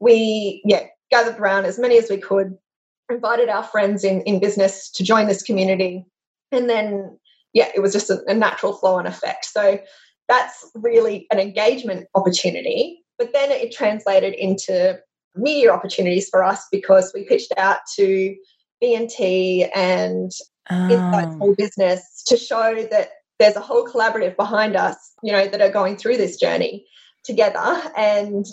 We, 0.00 0.62
yeah, 0.64 0.84
gathered 1.10 1.38
around 1.38 1.66
as 1.66 1.78
many 1.78 1.98
as 1.98 2.10
we 2.10 2.16
could, 2.16 2.56
invited 3.10 3.48
our 3.48 3.62
friends 3.62 4.02
in 4.02 4.22
in 4.22 4.40
business 4.40 4.90
to 4.90 5.04
join 5.04 5.28
this 5.28 5.42
community, 5.42 6.04
and 6.50 6.68
then, 6.68 7.18
yeah, 7.52 7.68
it 7.74 7.80
was 7.80 7.92
just 7.92 8.10
a, 8.10 8.22
a 8.26 8.34
natural 8.34 8.72
flow 8.72 8.98
and 8.98 9.06
effect. 9.06 9.44
So 9.44 9.78
that's 10.28 10.70
really 10.74 11.26
an 11.30 11.38
engagement 11.38 12.08
opportunity. 12.14 13.04
But 13.18 13.32
then 13.32 13.50
it 13.50 13.72
translated 13.72 14.34
into 14.34 14.98
media 15.34 15.70
opportunities 15.70 16.28
for 16.28 16.42
us 16.42 16.66
because 16.72 17.12
we 17.14 17.24
pitched 17.24 17.52
out 17.56 17.80
to 17.96 18.34
B&T 18.80 19.66
and 19.74 20.32
oh. 20.70 20.84
Inside 20.84 21.32
Small 21.34 21.54
Business 21.54 22.22
to 22.26 22.36
show 22.36 22.86
that 22.90 23.10
there's 23.38 23.56
a 23.56 23.60
whole 23.60 23.86
collaborative 23.86 24.36
behind 24.36 24.76
us, 24.76 25.12
you 25.22 25.32
know, 25.32 25.46
that 25.46 25.60
are 25.60 25.70
going 25.70 25.96
through 25.96 26.16
this 26.16 26.36
journey 26.36 26.86
together. 27.24 27.82
And 27.96 28.46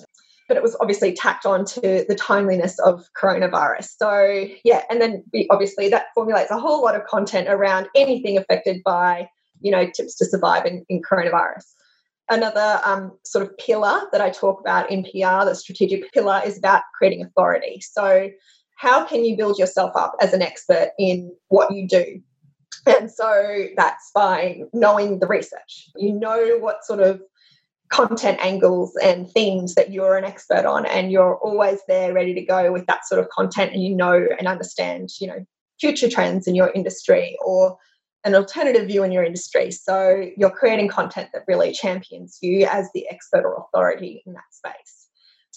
but 0.47 0.57
it 0.57 0.63
was 0.63 0.75
obviously 0.81 1.13
tacked 1.13 1.45
on 1.45 1.65
to 1.65 2.05
the 2.07 2.15
timeliness 2.15 2.77
of 2.79 3.05
coronavirus. 3.19 3.89
So 3.97 4.47
yeah, 4.63 4.83
and 4.89 5.01
then 5.01 5.23
we 5.31 5.47
obviously 5.49 5.89
that 5.89 6.07
formulates 6.13 6.51
a 6.51 6.59
whole 6.59 6.81
lot 6.83 6.95
of 6.95 7.05
content 7.05 7.47
around 7.47 7.87
anything 7.95 8.37
affected 8.37 8.81
by, 8.83 9.29
you 9.61 9.71
know, 9.71 9.89
tips 9.89 10.15
to 10.17 10.25
survive 10.25 10.65
in, 10.65 10.85
in 10.89 11.01
coronavirus. 11.01 11.63
Another 12.29 12.81
um, 12.85 13.17
sort 13.23 13.45
of 13.45 13.57
pillar 13.57 14.01
that 14.11 14.21
I 14.21 14.29
talk 14.29 14.59
about 14.59 14.89
in 14.89 15.03
PR, 15.03 15.45
the 15.45 15.55
strategic 15.55 16.11
pillar, 16.13 16.41
is 16.45 16.57
about 16.57 16.83
creating 16.97 17.23
authority. 17.23 17.81
So, 17.81 18.29
how 18.77 19.05
can 19.05 19.23
you 19.23 19.37
build 19.37 19.57
yourself 19.57 19.91
up 19.95 20.15
as 20.21 20.33
an 20.33 20.41
expert 20.41 20.91
in 20.97 21.33
what 21.49 21.73
you 21.73 21.87
do? 21.87 22.21
And 22.85 23.09
so 23.09 23.67
that's 23.77 24.11
by 24.13 24.61
knowing 24.73 25.19
the 25.19 25.27
research. 25.27 25.89
You 25.95 26.13
know 26.13 26.57
what 26.59 26.83
sort 26.83 26.99
of 26.99 27.21
content 27.89 28.39
angles 28.41 28.95
and 29.03 29.29
themes 29.29 29.75
that 29.75 29.91
you're 29.91 30.17
an 30.17 30.23
expert 30.23 30.65
on, 30.65 30.85
and 30.85 31.11
you're 31.11 31.37
always 31.37 31.79
there 31.87 32.13
ready 32.13 32.33
to 32.33 32.41
go 32.41 32.71
with 32.71 32.85
that 32.87 33.05
sort 33.05 33.21
of 33.21 33.29
content, 33.29 33.71
and 33.73 33.83
you 33.83 33.95
know 33.95 34.25
and 34.37 34.47
understand, 34.47 35.09
you 35.21 35.27
know, 35.27 35.45
future 35.79 36.09
trends 36.09 36.47
in 36.47 36.55
your 36.55 36.71
industry 36.71 37.37
or 37.45 37.77
an 38.25 38.35
alternative 38.35 38.87
view 38.87 39.03
in 39.03 39.11
your 39.11 39.23
industry. 39.23 39.69
So 39.69 40.25
you're 40.37 40.49
creating 40.49 40.87
content 40.87 41.29
that 41.33 41.43
really 41.47 41.71
champions 41.73 42.39
you 42.41 42.65
as 42.65 42.89
the 42.93 43.07
expert 43.09 43.43
or 43.43 43.55
authority 43.57 44.23
in 44.25 44.33
that 44.33 44.43
space. 44.51 45.02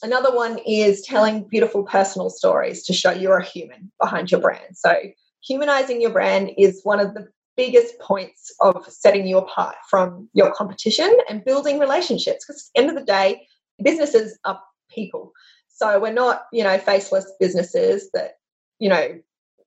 Another 0.03 0.35
one 0.35 0.59
is 0.67 1.03
telling 1.03 1.45
beautiful 1.45 1.83
personal 1.83 2.31
stories 2.31 2.85
to 2.85 2.93
show 2.93 3.11
you're 3.11 3.39
a 3.39 3.45
human 3.45 3.91
behind 4.01 4.31
your 4.31 4.41
brand. 4.41 4.77
So 4.77 4.95
humanizing 5.43 6.01
your 6.01 6.11
brand 6.11 6.51
is 6.59 6.81
one 6.83 7.01
of 7.01 7.15
the 7.15 7.29
biggest 7.57 7.99
points 7.99 8.55
of 8.61 8.87
setting 8.89 9.27
you 9.27 9.39
apart 9.39 9.77
from 9.89 10.29
your 10.35 10.53
competition 10.53 11.17
and 11.29 11.45
building 11.45 11.79
relationships 11.79 12.45
because 12.47 12.63
at 12.63 12.75
the 12.75 12.81
end 12.81 12.91
of 12.91 12.97
the 12.97 13.11
day 13.11 13.47
businesses 13.83 14.39
are 14.45 14.61
people. 14.91 15.33
So 15.69 15.99
we're 15.99 16.13
not 16.13 16.45
you 16.53 16.63
know 16.63 16.79
faceless 16.79 17.31
businesses 17.41 18.11
that 18.13 18.33
you 18.79 18.89
know 18.89 19.19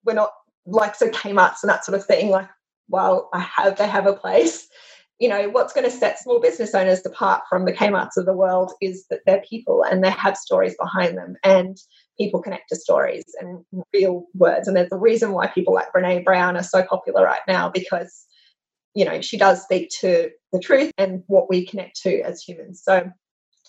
we're 0.05 0.13
not 0.13 0.31
like 0.65 0.95
so 0.95 1.09
kmart's 1.09 1.63
and 1.63 1.69
that 1.69 1.85
sort 1.85 1.97
of 1.97 2.05
thing. 2.05 2.29
Like 2.29 2.49
while 2.87 3.29
I 3.33 3.39
have 3.39 3.77
they 3.77 3.87
have 3.87 4.05
a 4.07 4.13
place, 4.13 4.67
you 5.19 5.27
know, 5.27 5.49
what's 5.49 5.73
going 5.73 5.89
to 5.89 5.95
set 5.95 6.17
small 6.17 6.39
business 6.39 6.73
owners 6.73 7.05
apart 7.05 7.43
from 7.49 7.65
the 7.65 7.73
Kmart's 7.73 8.15
of 8.15 8.25
the 8.25 8.33
world 8.33 8.71
is 8.81 9.05
that 9.09 9.19
they're 9.25 9.41
people 9.47 9.83
and 9.83 10.01
they 10.01 10.09
have 10.09 10.37
stories 10.37 10.75
behind 10.79 11.17
them 11.17 11.35
and 11.43 11.77
people 12.17 12.41
connect 12.41 12.69
to 12.69 12.77
stories 12.77 13.25
and 13.41 13.65
real 13.93 14.25
words. 14.33 14.67
And 14.67 14.77
there's 14.77 14.91
a 14.93 14.97
reason 14.97 15.33
why 15.33 15.47
people 15.47 15.73
like 15.73 15.91
Brene 15.93 16.23
Brown 16.23 16.55
are 16.55 16.63
so 16.63 16.83
popular 16.83 17.23
right 17.25 17.41
now 17.49 17.69
because, 17.69 18.25
you 18.95 19.03
know, 19.03 19.19
she 19.19 19.37
does 19.37 19.61
speak 19.61 19.89
to 19.99 20.29
the 20.53 20.59
truth 20.59 20.93
and 20.97 21.23
what 21.27 21.49
we 21.49 21.65
connect 21.65 22.01
to 22.03 22.21
as 22.21 22.41
humans. 22.41 22.81
So 22.81 23.11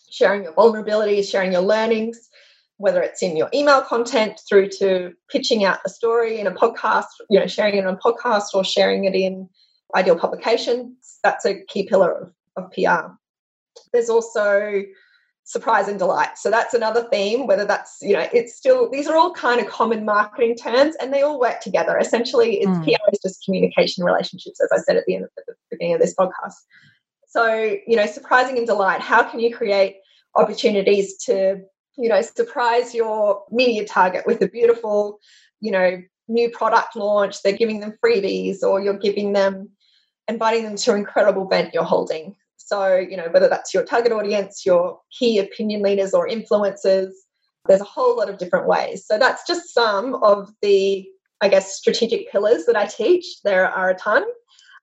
sharing 0.08 0.44
your 0.44 0.52
vulnerabilities, 0.52 1.28
sharing 1.28 1.52
your 1.52 1.62
learnings, 1.62 2.28
whether 2.76 3.02
it's 3.02 3.22
in 3.22 3.36
your 3.36 3.50
email 3.52 3.82
content 3.82 4.40
through 4.48 4.68
to 4.78 5.12
pitching 5.28 5.64
out 5.64 5.80
a 5.84 5.88
story 5.88 6.38
in 6.38 6.46
a 6.46 6.52
podcast, 6.52 7.06
you 7.28 7.40
know, 7.40 7.48
sharing 7.48 7.74
it 7.74 7.86
on 7.86 7.94
a 7.94 7.98
podcast 7.98 8.54
or 8.54 8.62
sharing 8.62 9.04
it 9.04 9.16
in 9.16 9.48
ideal 9.94 10.16
publication. 10.16 10.96
That's 11.22 11.44
a 11.44 11.62
key 11.64 11.87
pillar 11.87 12.12
of, 12.12 12.33
of 12.57 12.72
PR. 12.72 13.12
There's 13.92 14.11
also 14.11 14.83
surprise 15.44 15.88
and 15.88 15.98
delight. 15.98 16.38
So 16.38 16.50
that's 16.50 16.74
another 16.74 17.09
theme, 17.11 17.46
whether 17.46 17.64
that's, 17.64 17.98
you 18.03 18.12
know, 18.12 18.26
it's 18.33 18.55
still, 18.55 18.88
these 18.90 19.09
are 19.09 19.16
all 19.16 19.33
kind 19.33 19.61
of 19.61 19.66
common 19.68 20.05
marketing 20.05 20.55
terms 20.55 20.94
and 21.00 21.12
they 21.12 21.22
all 21.22 21.40
work 21.40 21.61
together. 21.61 21.98
Essentially, 21.98 22.61
it's 22.61 22.70
mm. 22.70 22.85
PR 22.85 23.11
is 23.12 23.18
just 23.22 23.44
communication 23.44 24.05
relationships, 24.05 24.61
as 24.61 24.68
I 24.72 24.79
said 24.83 24.96
at 24.96 25.05
the 25.07 25.16
end 25.16 25.24
of 25.24 25.31
the 25.37 25.55
beginning 25.70 25.94
of 25.94 26.00
this 26.00 26.14
podcast. 26.14 26.55
So, 27.26 27.76
you 27.87 27.96
know, 27.96 28.07
surprising 28.07 28.59
and 28.59 28.66
delight, 28.66 29.00
how 29.00 29.22
can 29.22 29.40
you 29.40 29.55
create 29.55 29.96
opportunities 30.37 31.16
to 31.24 31.62
you 32.00 32.09
know, 32.09 32.22
surprise 32.22 32.94
your 32.94 33.44
media 33.50 33.85
target 33.85 34.26
with 34.26 34.40
a 34.42 34.48
beautiful, 34.48 35.20
you 35.61 35.70
know, 35.70 36.03
new 36.29 36.50
product 36.50 36.96
launch. 36.96 37.42
They're 37.42 37.57
giving 37.57 37.81
them 37.81 37.94
freebies 38.03 38.62
or 38.62 38.81
you're 38.81 38.98
giving 38.98 39.33
them, 39.33 39.70
inviting 40.30 40.64
them 40.64 40.76
to 40.76 40.92
an 40.92 40.98
incredible 40.98 41.46
event 41.46 41.74
you're 41.74 41.84
holding. 41.84 42.34
So, 42.56 42.96
you 42.96 43.16
know, 43.16 43.28
whether 43.30 43.48
that's 43.48 43.74
your 43.74 43.84
target 43.84 44.12
audience, 44.12 44.64
your 44.64 45.00
key 45.18 45.38
opinion 45.38 45.82
leaders 45.82 46.14
or 46.14 46.28
influencers, 46.28 47.10
there's 47.66 47.80
a 47.80 47.84
whole 47.84 48.16
lot 48.16 48.30
of 48.30 48.38
different 48.38 48.66
ways. 48.66 49.04
So 49.04 49.18
that's 49.18 49.46
just 49.46 49.74
some 49.74 50.14
of 50.22 50.50
the, 50.62 51.06
I 51.40 51.48
guess, 51.48 51.76
strategic 51.76 52.30
pillars 52.30 52.66
that 52.66 52.76
I 52.76 52.86
teach. 52.86 53.42
There 53.42 53.68
are 53.68 53.90
a 53.90 53.94
ton 53.96 54.24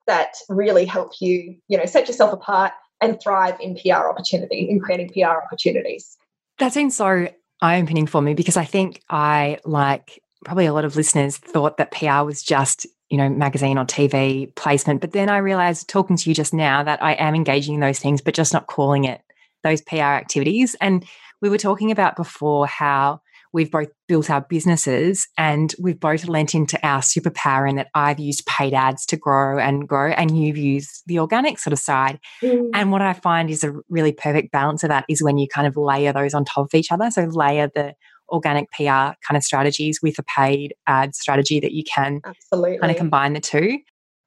that 0.06 0.34
really 0.50 0.86
help 0.86 1.14
you, 1.20 1.56
you 1.68 1.78
know, 1.78 1.86
set 1.86 2.08
yourself 2.08 2.34
apart 2.34 2.74
and 3.02 3.20
thrive 3.22 3.56
in 3.62 3.76
PR 3.76 4.10
opportunity, 4.10 4.70
in 4.70 4.80
creating 4.80 5.10
PR 5.10 5.38
opportunities. 5.46 6.18
That's 6.60 6.76
been 6.76 6.92
so 6.92 7.30
eye 7.62 7.82
opening 7.82 8.08
for 8.08 8.22
me 8.22 8.34
because 8.34 8.58
I 8.58 8.66
think 8.66 9.02
I, 9.10 9.60
like 9.64 10.22
probably 10.44 10.66
a 10.66 10.74
lot 10.74 10.86
of 10.86 10.96
listeners, 10.96 11.38
thought 11.38 11.78
that 11.78 11.92
PR 11.92 12.24
was 12.24 12.44
just, 12.44 12.86
you 13.10 13.18
know, 13.18 13.30
magazine 13.30 13.78
or 13.78 13.86
TV 13.86 14.54
placement. 14.56 15.02
But 15.02 15.14
then 15.14 15.30
I 15.30 15.38
realized 15.38 15.88
talking 15.88 16.18
to 16.18 16.30
you 16.30 16.36
just 16.36 16.54
now 16.54 16.84
that 16.84 17.02
I 17.02 17.14
am 17.14 17.36
engaging 17.36 17.76
in 17.76 17.80
those 17.80 18.00
things, 18.00 18.22
but 18.22 18.34
just 18.34 18.54
not 18.54 18.68
calling 18.68 19.06
it 19.06 19.22
those 19.64 19.82
PR 19.82 19.96
activities. 19.96 20.76
And 20.82 21.06
we 21.42 21.50
were 21.50 21.58
talking 21.58 21.92
about 21.92 22.16
before 22.16 22.68
how 22.68 23.22
we've 23.54 23.72
both 23.72 23.88
built 24.08 24.30
our 24.30 24.42
businesses 24.42 25.28
and 25.38 25.74
we've 25.80 26.00
both 26.00 26.28
lent 26.28 26.54
into 26.54 26.78
our 26.86 27.00
superpower 27.00 27.70
in 27.70 27.78
that 27.78 27.88
I've 27.94 28.20
used 28.20 28.46
paid 28.46 28.74
ads 28.74 29.06
to 29.08 29.18
grow 29.18 29.58
and 29.58 29.88
grow 29.88 30.12
and 30.12 30.38
you've 30.38 30.58
used 30.58 31.04
the 31.08 31.20
organic 31.20 31.58
sort 31.60 31.74
of 31.74 31.80
side. 31.80 32.20
Mm. 32.44 32.70
And 32.74 32.92
what 32.92 33.02
I 33.02 33.14
find 33.14 33.50
is 33.50 33.64
a 33.64 33.74
really 33.90 34.12
perfect 34.12 34.52
balance 34.52 34.84
of 34.84 34.90
that 34.90 35.06
is 35.10 35.24
when 35.24 35.38
you 35.38 35.48
kind 35.48 35.68
of 35.68 35.78
layer 35.78 36.14
those 36.14 36.34
on 36.34 36.46
top 36.46 36.66
of 36.66 36.76
each 36.76 36.92
other. 36.92 37.10
So 37.10 37.24
layer 37.24 37.70
the 37.74 37.94
organic 38.30 38.70
PR 38.72 39.14
kind 39.26 39.36
of 39.36 39.44
strategies 39.44 40.00
with 40.02 40.18
a 40.20 40.24
paid 40.24 40.74
ad 40.88 41.16
strategy 41.16 41.60
that 41.60 41.74
you 41.74 41.84
can 41.84 42.22
Absolutely. 42.26 42.80
kind 42.80 42.92
of 42.92 42.98
combine 42.98 43.34
the 43.34 43.40
two. 43.40 43.80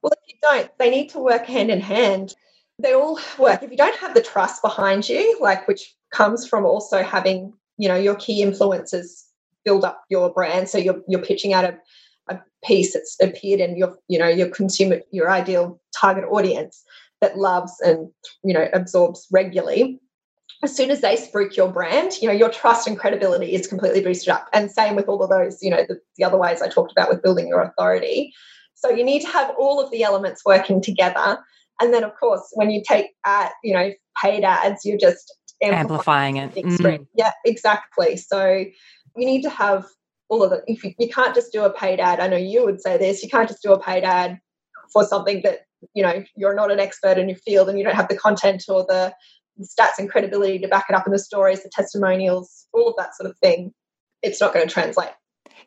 Well, 0.03 0.13
if 0.13 0.33
you 0.33 0.39
don't, 0.43 0.71
they 0.79 0.91
need 0.91 1.09
to 1.11 1.19
work 1.19 1.47
hand 1.47 1.71
in 1.71 1.81
hand. 1.81 2.35
They 2.79 2.95
all 2.95 3.21
work. 3.39 3.63
If 3.63 3.71
you 3.71 3.77
don't 3.77 3.97
have 3.97 4.15
the 4.15 4.23
trust 4.23 4.63
behind 4.63 5.09
you, 5.09 5.39
like 5.41 5.69
which 5.69 5.95
comes 6.13 6.47
from 6.47 6.65
also 6.65 7.03
having 7.03 7.53
you 7.79 7.89
know 7.89 7.97
your 7.97 8.15
key 8.17 8.45
influencers 8.45 9.25
build 9.65 9.85
up 9.85 10.05
your 10.09 10.33
brand 10.33 10.69
so 10.69 10.79
you're 10.79 11.01
you're 11.09 11.23
pitching 11.23 11.53
out 11.53 11.65
a, 11.65 11.79
a 12.29 12.39
piece 12.65 12.95
that's 12.95 13.17
appeared 13.23 13.61
in 13.61 13.77
your 13.77 13.97
you 14.09 14.19
know 14.19 14.29
your 14.29 14.49
consumer 14.49 15.01
your 15.11 15.31
ideal 15.31 15.81
target 15.99 16.25
audience 16.31 16.85
that 17.21 17.39
loves 17.39 17.73
and 17.81 18.09
you 18.45 18.53
know 18.53 18.69
absorbs 18.73 19.27
regularly 19.31 20.01
as 20.63 20.77
soon 20.77 20.91
as 20.91 21.01
they 21.01 21.17
spruik 21.17 21.57
your 21.57 21.71
brand, 21.71 22.13
you 22.21 22.29
know, 22.29 22.35
your 22.35 22.51
trust 22.51 22.87
and 22.87 22.99
credibility 22.99 23.55
is 23.55 23.67
completely 23.67 24.03
boosted 24.03 24.29
up. 24.29 24.49
And 24.53 24.71
same 24.71 24.95
with 24.95 25.09
all 25.09 25.23
of 25.23 25.31
those, 25.31 25.63
you 25.63 25.71
know, 25.71 25.85
the, 25.89 25.99
the 26.17 26.25
other 26.25 26.37
ways 26.37 26.61
I 26.61 26.69
talked 26.69 26.93
about 26.93 27.09
with 27.09 27.23
building 27.23 27.49
your 27.49 27.63
authority. 27.63 28.33
So 28.75 28.91
you 28.91 29.05
need 29.05 29.23
to 29.23 29.29
have 29.29 29.53
all 29.59 29.81
of 29.81 29.91
the 29.91 30.03
elements 30.03 30.43
working 30.45 30.83
together. 30.83 31.39
And 31.81 31.95
then, 31.95 32.05
of 32.05 32.15
course, 32.19 32.43
when 32.55 32.71
you 32.71 32.83
take, 32.87 33.07
ad, 33.25 33.51
you 33.65 33.73
know, 33.73 33.91
paid 34.23 34.45
ads, 34.45 34.85
you're 34.85 34.99
just 34.99 35.35
amplifying, 35.63 36.39
amplifying 36.39 36.75
it. 36.85 37.01
Mm. 37.01 37.07
Yeah, 37.15 37.33
exactly. 37.47 38.19
So 38.19 38.65
you 39.17 39.27
need 39.27 39.43
to 39.43 39.51
have 39.51 39.87
all 40.29 40.43
of 40.43 40.53
it. 40.53 40.63
If 40.67 40.85
you, 40.85 40.93
you 40.99 41.09
can't 41.09 41.35
just 41.35 41.53
do 41.53 41.65
a 41.65 41.73
paid 41.73 42.01
ad, 42.01 42.21
I 42.21 42.29
know 42.29 42.37
you 42.37 42.65
would 42.65 42.83
say 42.83 42.99
this. 42.99 43.23
You 43.23 43.31
can't 43.31 43.49
just 43.49 43.63
do 43.63 43.73
a 43.73 43.81
paid 43.81 44.05
ad 44.05 44.39
for 44.93 45.05
something 45.05 45.41
that 45.43 45.61
you 45.95 46.03
know 46.03 46.23
you're 46.37 46.55
not 46.55 46.71
an 46.71 46.81
expert 46.81 47.17
in 47.17 47.29
your 47.29 47.39
field 47.39 47.69
and 47.69 47.79
you 47.79 47.85
don't 47.85 47.95
have 47.95 48.09
the 48.09 48.17
content 48.17 48.65
or 48.69 48.85
the 48.87 49.15
stats 49.67 49.99
and 49.99 50.11
credibility 50.11 50.59
to 50.59 50.69
back 50.69 50.87
it 50.89 50.95
up 50.95 51.07
in 51.07 51.13
the 51.13 51.19
stories, 51.19 51.63
the 51.63 51.71
testimonials, 51.73 52.67
all 52.73 52.89
of 52.89 52.95
that 52.97 53.15
sort 53.17 53.31
of 53.31 53.39
thing, 53.39 53.73
it's 54.23 54.41
not 54.41 54.53
going 54.53 54.67
to 54.67 54.73
translate. 54.73 55.11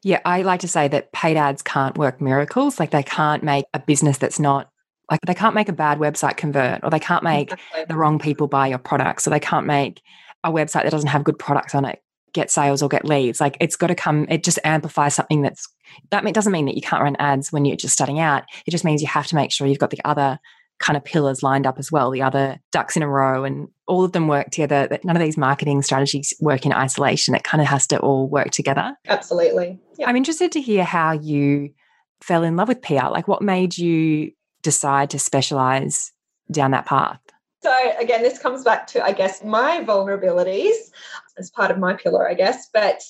Yeah, 0.03 0.19
I 0.25 0.41
like 0.41 0.62
to 0.62 0.67
say 0.67 0.88
that 0.89 1.12
paid 1.13 1.38
ads 1.38 1.62
can't 1.62 1.97
work 1.97 2.19
miracles. 2.19 2.79
Like 2.79 2.91
they 2.91 3.03
can't 3.03 3.43
make 3.43 3.65
a 3.73 3.79
business 3.79 4.17
that's 4.17 4.39
not 4.39 4.69
like 5.10 5.19
they 5.25 5.34
can't 5.34 5.56
make 5.56 5.69
a 5.69 5.73
bad 5.73 5.99
website 5.99 6.38
convert 6.38 6.84
or 6.84 6.89
they 6.89 6.99
can't 6.99 7.23
make 7.23 7.51
exactly. 7.51 7.86
the 7.88 7.95
wrong 7.95 8.19
people 8.19 8.47
buy 8.47 8.67
your 8.67 8.77
products 8.77 9.27
or 9.27 9.29
they 9.29 9.39
can't 9.39 9.65
make 9.65 10.01
a 10.43 10.51
website 10.51 10.84
that 10.84 10.91
doesn't 10.91 11.10
have 11.10 11.23
good 11.23 11.38
products 11.38 11.75
on 11.75 11.86
it 11.86 11.99
get 12.34 12.51
sales 12.51 12.82
or 12.82 12.89
get 12.89 13.06
leads. 13.06 13.39
Like 13.39 13.58
it's 13.62 13.75
got 13.75 13.88
to 13.88 13.95
come, 13.95 14.25
it 14.29 14.43
just 14.43 14.60
amplifies 14.63 15.13
something 15.13 15.41
that's 15.43 15.67
that 16.10 16.25
doesn't 16.34 16.51
mean 16.51 16.65
that 16.65 16.75
you 16.75 16.82
can't 16.82 17.03
run 17.03 17.15
ads 17.17 17.51
when 17.51 17.65
you're 17.65 17.77
just 17.77 17.93
starting 17.93 18.19
out. 18.19 18.43
It 18.65 18.71
just 18.71 18.84
means 18.84 19.01
you 19.01 19.08
have 19.08 19.27
to 19.27 19.36
make 19.36 19.51
sure 19.51 19.67
you've 19.67 19.79
got 19.79 19.91
the 19.91 20.01
other 20.03 20.39
kind 20.79 20.97
of 20.97 21.06
pillars 21.06 21.43
lined 21.43 21.67
up 21.67 21.77
as 21.77 21.91
well, 21.91 22.10
the 22.10 22.23
other 22.23 22.60
ducks 22.71 22.97
in 22.97 23.03
a 23.03 23.08
row, 23.08 23.43
and 23.43 23.67
all 23.88 24.04
of 24.04 24.12
them 24.12 24.28
work 24.28 24.50
together. 24.52 24.88
That 24.88 25.04
none 25.04 25.15
of 25.15 25.22
these 25.22 25.38
marketing 25.38 25.82
strategies 25.82 26.34
work 26.39 26.65
in 26.65 26.74
isolation. 26.74 27.36
It 27.36 27.43
kind 27.43 27.62
of 27.62 27.67
has 27.67 27.88
to 27.88 28.00
all 28.00 28.28
work 28.28 28.52
together. 28.52 28.96
Absolutely. 29.08 29.80
Yeah. 29.98 30.10
I'm 30.10 30.15
interested 30.15 30.52
to 30.54 30.62
hear 30.62 30.84
how 30.84 31.12
you 31.12 31.74
fell 32.22 32.43
in 32.43 32.56
love 32.56 32.67
with 32.69 32.82
PR. 32.82 33.10
Like, 33.10 33.28
what 33.28 33.41
made 33.41 33.78
you 33.78 34.32
decide 34.62 35.10
to 35.12 35.19
specialize 35.19 36.12
down 36.52 36.72
that 36.72 36.86
path? 36.86 37.19
So 37.62 37.74
again, 38.00 38.24
this 38.24 38.39
comes 38.39 38.63
back 38.63 38.88
to 38.88 39.04
I 39.04 39.13
guess 39.13 39.43
my 39.43 39.84
vulnerabilities 39.86 40.91
as 41.38 41.50
part 41.50 41.72
of 41.72 41.80
my 41.80 41.93
pillar, 41.93 42.30
I 42.30 42.34
guess. 42.34 42.69
But 42.74 43.02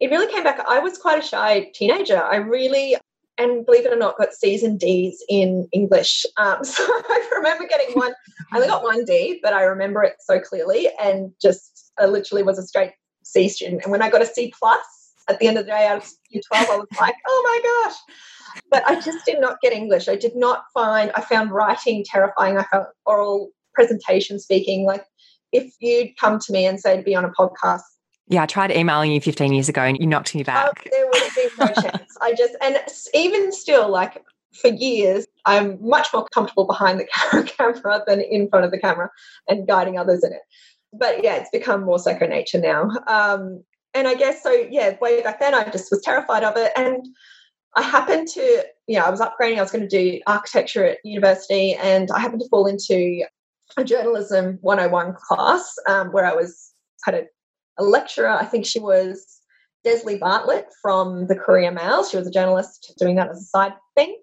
it 0.00 0.10
really 0.10 0.32
came 0.32 0.42
back. 0.42 0.60
I 0.68 0.78
was 0.78 0.98
quite 0.98 1.22
a 1.22 1.26
shy 1.26 1.70
teenager. 1.74 2.22
I 2.22 2.36
really 2.36 2.96
and 3.38 3.64
believe 3.64 3.86
it 3.86 3.92
or 3.92 3.96
not, 3.96 4.18
got 4.18 4.32
C's 4.32 4.62
and 4.62 4.78
D's 4.78 5.22
in 5.28 5.68
English. 5.72 6.24
Um, 6.36 6.58
so 6.64 6.82
I 6.82 7.28
remember 7.34 7.66
getting 7.66 7.94
one. 7.94 8.12
I 8.52 8.56
only 8.56 8.68
got 8.68 8.82
one 8.82 9.04
D, 9.04 9.40
but 9.42 9.52
I 9.52 9.62
remember 9.62 10.02
it 10.02 10.16
so 10.20 10.40
clearly, 10.40 10.88
and 11.00 11.32
just 11.40 11.92
I 11.98 12.06
literally 12.06 12.42
was 12.42 12.58
a 12.58 12.62
straight 12.62 12.92
C 13.24 13.48
student. 13.48 13.82
And 13.82 13.92
when 13.92 14.02
I 14.02 14.10
got 14.10 14.22
a 14.22 14.26
C 14.26 14.52
plus 14.58 14.84
at 15.28 15.38
the 15.38 15.46
end 15.46 15.58
of 15.58 15.64
the 15.64 15.72
day 15.72 15.86
out 15.86 15.98
of 15.98 16.10
year 16.30 16.42
twelve, 16.46 16.68
I 16.68 16.76
was 16.76 17.00
like, 17.00 17.14
oh 17.26 17.42
my 17.44 17.90
gosh. 17.90 17.96
But 18.70 18.86
I 18.86 19.00
just 19.00 19.24
did 19.24 19.40
not 19.40 19.60
get 19.62 19.72
English. 19.72 20.08
I 20.08 20.16
did 20.16 20.36
not 20.36 20.64
find. 20.74 21.10
I 21.14 21.22
found 21.22 21.52
writing 21.52 22.04
terrifying. 22.06 22.58
I 22.58 22.64
found 22.64 22.86
oral 23.06 23.50
presentation 23.74 24.38
speaking 24.38 24.84
like. 24.84 25.04
If 25.54 25.74
you'd 25.80 26.16
come 26.18 26.38
to 26.38 26.50
me 26.50 26.64
and 26.64 26.80
say 26.80 26.96
to 26.96 27.02
be 27.02 27.14
on 27.14 27.26
a 27.26 27.28
podcast 27.28 27.82
yeah, 28.28 28.42
I 28.42 28.46
tried 28.46 28.70
emailing 28.70 29.12
you 29.12 29.20
15 29.20 29.52
years 29.52 29.68
ago 29.68 29.82
and 29.82 29.98
you 29.98 30.06
knocked 30.06 30.34
me 30.34 30.42
back. 30.42 30.86
Oh, 30.86 30.90
there 30.90 31.06
would 31.06 31.22
have 31.22 31.34
been 31.34 31.50
no 31.58 31.82
chance. 31.90 32.16
I 32.20 32.34
just, 32.34 32.54
and 32.62 32.78
even 33.14 33.52
still, 33.52 33.90
like 33.90 34.22
for 34.60 34.68
years, 34.68 35.26
I'm 35.44 35.78
much 35.86 36.08
more 36.12 36.26
comfortable 36.32 36.66
behind 36.66 37.00
the 37.00 37.44
camera 37.58 38.02
than 38.06 38.20
in 38.20 38.48
front 38.48 38.64
of 38.64 38.70
the 38.70 38.78
camera 38.78 39.10
and 39.48 39.66
guiding 39.66 39.98
others 39.98 40.22
in 40.24 40.32
it. 40.32 40.42
But 40.92 41.24
yeah, 41.24 41.36
it's 41.36 41.50
become 41.50 41.84
more 41.84 41.98
second 41.98 42.30
nature 42.30 42.60
now. 42.60 42.90
Um, 43.06 43.64
and 43.94 44.08
I 44.08 44.14
guess 44.14 44.42
so, 44.42 44.50
yeah, 44.50 44.96
way 45.00 45.22
back 45.22 45.40
then, 45.40 45.54
I 45.54 45.68
just 45.68 45.90
was 45.90 46.02
terrified 46.02 46.44
of 46.44 46.56
it. 46.56 46.72
And 46.76 47.06
I 47.76 47.82
happened 47.82 48.28
to, 48.28 48.64
you 48.86 48.98
know, 48.98 49.04
I 49.04 49.10
was 49.10 49.20
upgrading, 49.20 49.58
I 49.58 49.62
was 49.62 49.70
going 49.70 49.88
to 49.88 49.88
do 49.88 50.20
architecture 50.26 50.84
at 50.84 50.98
university, 51.04 51.74
and 51.74 52.10
I 52.10 52.20
happened 52.20 52.42
to 52.42 52.48
fall 52.48 52.66
into 52.66 53.24
a 53.76 53.84
journalism 53.84 54.58
101 54.60 55.14
class 55.14 55.74
um, 55.88 56.08
where 56.08 56.26
I 56.26 56.34
was 56.34 56.72
had 57.04 57.14
a 57.14 57.24
a 57.78 57.84
lecturer. 57.84 58.28
I 58.28 58.44
think 58.44 58.66
she 58.66 58.78
was 58.78 59.40
Desley 59.86 60.18
Bartlett 60.18 60.66
from 60.80 61.26
the 61.26 61.34
Courier 61.34 61.72
Mail. 61.72 62.04
She 62.04 62.16
was 62.16 62.26
a 62.26 62.32
journalist 62.32 62.94
doing 62.98 63.16
that 63.16 63.30
as 63.30 63.40
a 63.40 63.44
side 63.44 63.74
thing. 63.96 64.16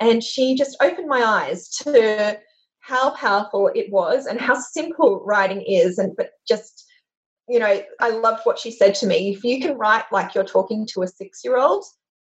And 0.00 0.22
she 0.22 0.54
just 0.54 0.76
opened 0.80 1.08
my 1.08 1.22
eyes 1.22 1.68
to 1.82 2.38
how 2.80 3.10
powerful 3.10 3.70
it 3.74 3.90
was 3.90 4.26
and 4.26 4.40
how 4.40 4.54
simple 4.54 5.22
writing 5.24 5.62
is. 5.62 5.98
And 5.98 6.16
but 6.16 6.30
just, 6.46 6.84
you 7.48 7.58
know, 7.58 7.82
I 8.00 8.10
loved 8.10 8.40
what 8.44 8.58
she 8.58 8.70
said 8.70 8.94
to 8.96 9.06
me. 9.06 9.32
If 9.32 9.44
you 9.44 9.60
can 9.60 9.78
write 9.78 10.04
like 10.10 10.34
you're 10.34 10.44
talking 10.44 10.86
to 10.92 11.02
a 11.02 11.08
six-year-old, 11.08 11.84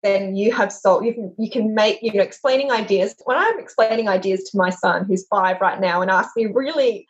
then 0.03 0.35
you 0.35 0.51
have 0.51 0.71
solved 0.71 1.05
you 1.05 1.13
can 1.13 1.33
you 1.37 1.49
can 1.49 1.73
make 1.73 1.99
you 2.01 2.13
know 2.13 2.23
explaining 2.23 2.71
ideas 2.71 3.15
when 3.25 3.37
i'm 3.37 3.59
explaining 3.59 4.07
ideas 4.07 4.43
to 4.43 4.57
my 4.57 4.69
son 4.69 5.05
who's 5.05 5.27
five 5.27 5.61
right 5.61 5.79
now 5.79 6.01
and 6.01 6.09
ask 6.09 6.31
me 6.35 6.45
really 6.47 7.07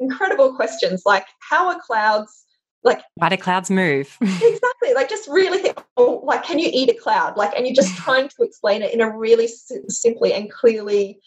incredible 0.00 0.54
questions 0.54 1.02
like 1.04 1.26
how 1.40 1.68
are 1.68 1.80
clouds 1.86 2.43
like 2.84 3.02
why 3.16 3.28
do 3.28 3.36
clouds 3.36 3.70
move? 3.70 4.16
Exactly 4.22 4.94
like 4.94 5.08
just 5.08 5.28
really 5.28 5.58
think 5.58 5.82
oh 5.96 6.20
like 6.24 6.44
can 6.44 6.58
you 6.58 6.70
eat 6.72 6.90
a 6.90 6.94
cloud? 6.94 7.36
Like 7.36 7.52
and 7.56 7.66
you're 7.66 7.74
just 7.74 7.96
trying 8.04 8.28
to 8.28 8.42
explain 8.42 8.82
it 8.82 8.92
in 8.92 9.00
a 9.00 9.10
really 9.10 9.48
simply 9.88 10.32
and 10.32 10.50
clearly 10.50 11.18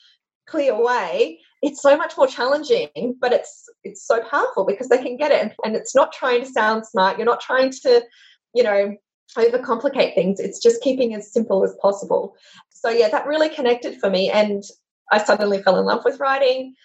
clear 0.47 0.79
way. 0.81 1.39
It's 1.63 1.81
so 1.81 1.97
much 1.97 2.15
more 2.17 2.27
challenging 2.27 3.15
but 3.19 3.33
it's 3.33 3.69
it's 3.83 4.05
so 4.05 4.21
powerful 4.23 4.65
because 4.65 4.89
they 4.89 5.01
can 5.01 5.17
get 5.17 5.31
it 5.31 5.41
and, 5.41 5.53
and 5.63 5.75
it's 5.75 5.95
not 5.95 6.13
trying 6.13 6.43
to 6.43 6.49
sound 6.49 6.85
smart. 6.85 7.17
You're 7.17 7.25
not 7.25 7.41
trying 7.41 7.71
to 7.71 8.03
you 8.53 8.63
know 8.63 8.95
overcomplicate 9.35 10.15
things. 10.15 10.39
It's 10.39 10.61
just 10.61 10.81
keeping 10.81 11.13
as 11.13 11.31
simple 11.33 11.63
as 11.63 11.75
possible. 11.81 12.35
So 12.69 12.89
yeah 12.89 13.09
that 13.09 13.25
really 13.25 13.49
connected 13.49 13.99
for 13.99 14.09
me 14.09 14.29
and 14.29 14.63
i 15.11 15.17
suddenly 15.17 15.61
fell 15.63 15.79
in 15.79 15.85
love 15.85 16.03
with 16.05 16.19
writing 16.19 16.75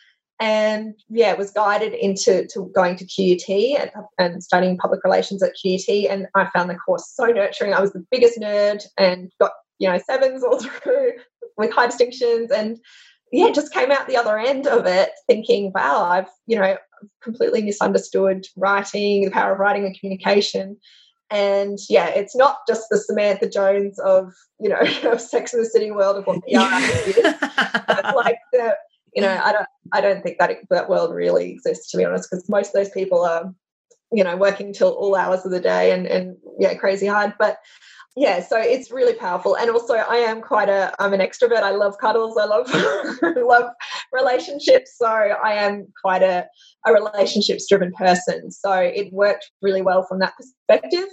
and 0.43 0.95
yeah, 1.09 1.35
was 1.35 1.53
guided 1.53 1.95
into 1.95 2.49
to 2.49 2.69
going 2.75 2.97
to 2.97 3.05
QUT 3.05 3.49
and, 3.81 3.91
and, 4.19 4.43
studying 4.43 4.77
public 4.77 5.05
relations 5.05 5.41
at 5.41 5.53
QUT. 5.53 6.11
And 6.11 6.27
I 6.35 6.49
found 6.53 6.69
the 6.69 6.75
course 6.75 7.09
so 7.15 7.27
nurturing. 7.27 7.73
I 7.73 7.81
was 7.81 7.93
the 7.93 8.05
biggest 8.11 8.41
nerd 8.41 8.83
and 8.99 9.31
got 9.41 9.53
you 9.79 9.89
know 9.89 9.99
sevens 9.99 10.43
all 10.43 10.59
through 10.61 11.13
with 11.57 11.71
high 11.71 11.87
distinctions. 11.87 12.51
And 12.51 12.79
yeah, 13.31 13.51
just 13.53 13.73
came 13.73 13.93
out 13.93 14.09
the 14.09 14.17
other 14.17 14.37
end 14.37 14.67
of 14.67 14.85
it 14.85 15.11
thinking, 15.29 15.71
wow, 15.77 16.07
I've 16.07 16.31
you 16.49 16.59
know 16.59 16.77
completely 17.23 17.63
misunderstood 17.63 18.45
writing, 18.57 19.25
the 19.25 19.31
power 19.31 19.53
of 19.53 19.61
writing 19.61 19.87
and 19.87 19.97
communication. 19.97 20.77
And 21.31 21.79
yeah, 21.89 22.09
it's 22.09 22.35
not 22.35 22.59
just 22.67 22.89
the 22.91 22.99
Samantha 22.99 23.49
Jones 23.49 23.97
of 24.01 24.33
you 24.59 24.71
know 24.71 24.81
of 25.13 25.21
Sex 25.21 25.55
in 25.55 25.61
the 25.61 25.67
City 25.67 25.93
world 25.93 26.17
of 26.17 26.27
what 26.27 26.43
PR 26.43 26.49
is. 27.09 27.17
like 28.17 28.39
the 28.53 28.75
you 29.15 29.23
know, 29.23 29.41
I 29.43 29.53
don't 29.53 29.67
I 29.93 30.01
don't 30.01 30.23
think 30.23 30.39
that 30.39 30.57
that 30.71 30.89
world 30.89 31.15
really 31.15 31.51
exists 31.51 31.91
to 31.91 31.97
be 31.97 32.05
honest, 32.05 32.29
because 32.31 32.49
most 32.49 32.69
of 32.69 32.75
those 32.75 32.91
people 32.91 33.25
are, 33.25 33.53
you 34.13 34.25
know, 34.25 34.37
working 34.37 34.73
till 34.73 34.91
all 34.91 35.15
hours 35.15 35.45
of 35.45 35.51
the 35.53 35.61
day 35.61 35.93
and 35.93 36.07
and 36.07 36.37
yeah, 36.59 36.75
crazy 36.75 37.07
hard. 37.07 37.35
But 37.39 37.59
yeah, 38.15 38.43
so 38.43 38.59
it's 38.59 38.91
really 38.91 39.15
powerful. 39.15 39.57
And 39.57 39.71
also 39.71 39.95
I 39.95 40.17
am 40.17 40.43
quite 40.43 40.69
a 40.69 40.95
I'm 40.99 41.15
an 41.15 41.21
extrovert. 41.21 41.63
I 41.63 41.71
love 41.71 41.99
cuddles. 41.99 42.37
I 42.39 42.45
love 42.45 42.69
love 43.37 43.71
relationships. 44.13 44.97
So 44.97 45.07
I 45.07 45.55
am 45.55 45.87
quite 46.03 46.23
a, 46.23 46.47
a 46.87 46.93
relationships 46.93 47.67
driven 47.69 47.93
person. 47.93 48.51
So 48.51 48.73
it 48.73 49.13
worked 49.13 49.51
really 49.63 49.83
well 49.83 50.05
from 50.05 50.19
that 50.21 50.35
perspective. 50.37 51.09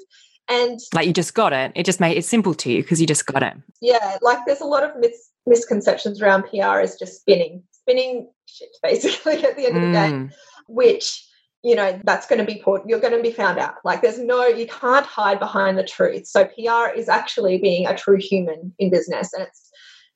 And 0.50 0.80
like 0.94 1.06
you 1.06 1.14
just 1.14 1.36
got 1.36 1.54
it. 1.54 1.72
It 1.76 1.86
just 1.86 2.00
made 2.00 2.18
it 2.18 2.26
simple 2.26 2.54
to 2.56 2.72
you 2.72 2.82
because 2.82 3.00
you 3.00 3.08
just 3.08 3.26
got 3.26 3.44
it. 3.44 3.54
Yeah, 3.82 4.18
like 4.22 4.40
there's 4.46 4.62
a 4.62 4.66
lot 4.66 4.84
of 4.84 4.92
mis- 5.00 5.30
misconceptions 5.46 6.22
around 6.22 6.44
PR 6.44 6.80
is 6.80 6.98
just 6.98 7.22
spinning 7.22 7.64
spinning 7.90 8.30
shit 8.46 8.70
basically 8.84 9.44
at 9.46 9.56
the 9.56 9.66
end 9.66 9.78
of 9.78 9.84
the 9.84 9.92
day, 9.92 10.12
mm. 10.12 10.32
which 10.68 11.26
you 11.64 11.76
know 11.76 12.00
that's 12.06 12.26
going 12.26 12.40
to 12.40 12.46
be 12.46 12.62
put 12.62 12.88
you're 12.88 13.00
going 13.00 13.16
to 13.16 13.22
be 13.22 13.32
found 13.32 13.60
out. 13.60 13.76
Like 13.84 14.02
there's 14.02 14.20
no 14.20 14.46
you 14.46 14.68
can't 14.68 15.06
hide 15.06 15.40
behind 15.40 15.78
the 15.78 15.84
truth. 15.84 16.28
So 16.28 16.46
pr 16.46 16.96
is 16.96 17.10
actually 17.10 17.58
being 17.58 17.88
a 17.88 17.98
true 17.98 18.18
human 18.18 18.74
in 18.80 18.90
business 18.90 19.34
and 19.34 19.44
it's 19.44 19.70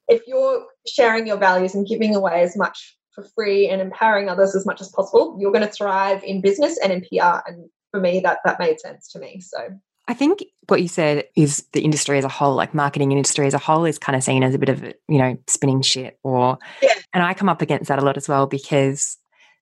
if 0.07 0.21
you're 0.27 0.65
sharing 0.87 1.25
your 1.25 1.37
values 1.37 1.75
and 1.75 1.87
giving 1.87 2.15
away 2.15 2.41
as 2.41 2.57
much 2.57 2.97
for 3.13 3.25
free 3.35 3.69
and 3.69 3.81
empowering 3.81 4.27
others 4.27 4.55
as 4.55 4.65
much 4.65 4.81
as 4.81 4.89
possible 4.89 5.37
you're 5.39 5.51
going 5.51 5.65
to 5.65 5.71
thrive 5.71 6.23
in 6.23 6.41
business 6.41 6.79
and 6.83 6.91
in 6.91 7.01
pr 7.01 7.39
and 7.47 7.69
for 7.91 7.99
me 7.99 8.19
that 8.19 8.39
that 8.43 8.59
made 8.59 8.79
sense 8.79 9.07
to 9.11 9.19
me 9.19 9.39
so 9.39 9.59
I 10.07 10.13
think 10.13 10.43
what 10.67 10.81
you 10.81 10.87
said 10.87 11.25
is 11.35 11.65
the 11.73 11.81
industry 11.81 12.17
as 12.17 12.25
a 12.25 12.29
whole, 12.29 12.55
like 12.55 12.73
marketing 12.73 13.11
industry 13.11 13.47
as 13.47 13.53
a 13.53 13.57
whole, 13.57 13.85
is 13.85 13.97
kind 13.97 14.15
of 14.15 14.23
seen 14.23 14.43
as 14.43 14.53
a 14.53 14.59
bit 14.59 14.69
of, 14.69 14.83
you 14.83 15.17
know, 15.17 15.37
spinning 15.47 15.81
shit. 15.81 16.19
Or, 16.23 16.57
yeah. 16.81 16.93
and 17.13 17.23
I 17.23 17.33
come 17.33 17.49
up 17.49 17.61
against 17.61 17.87
that 17.87 17.99
a 17.99 18.05
lot 18.05 18.17
as 18.17 18.27
well 18.27 18.47
because 18.47 19.17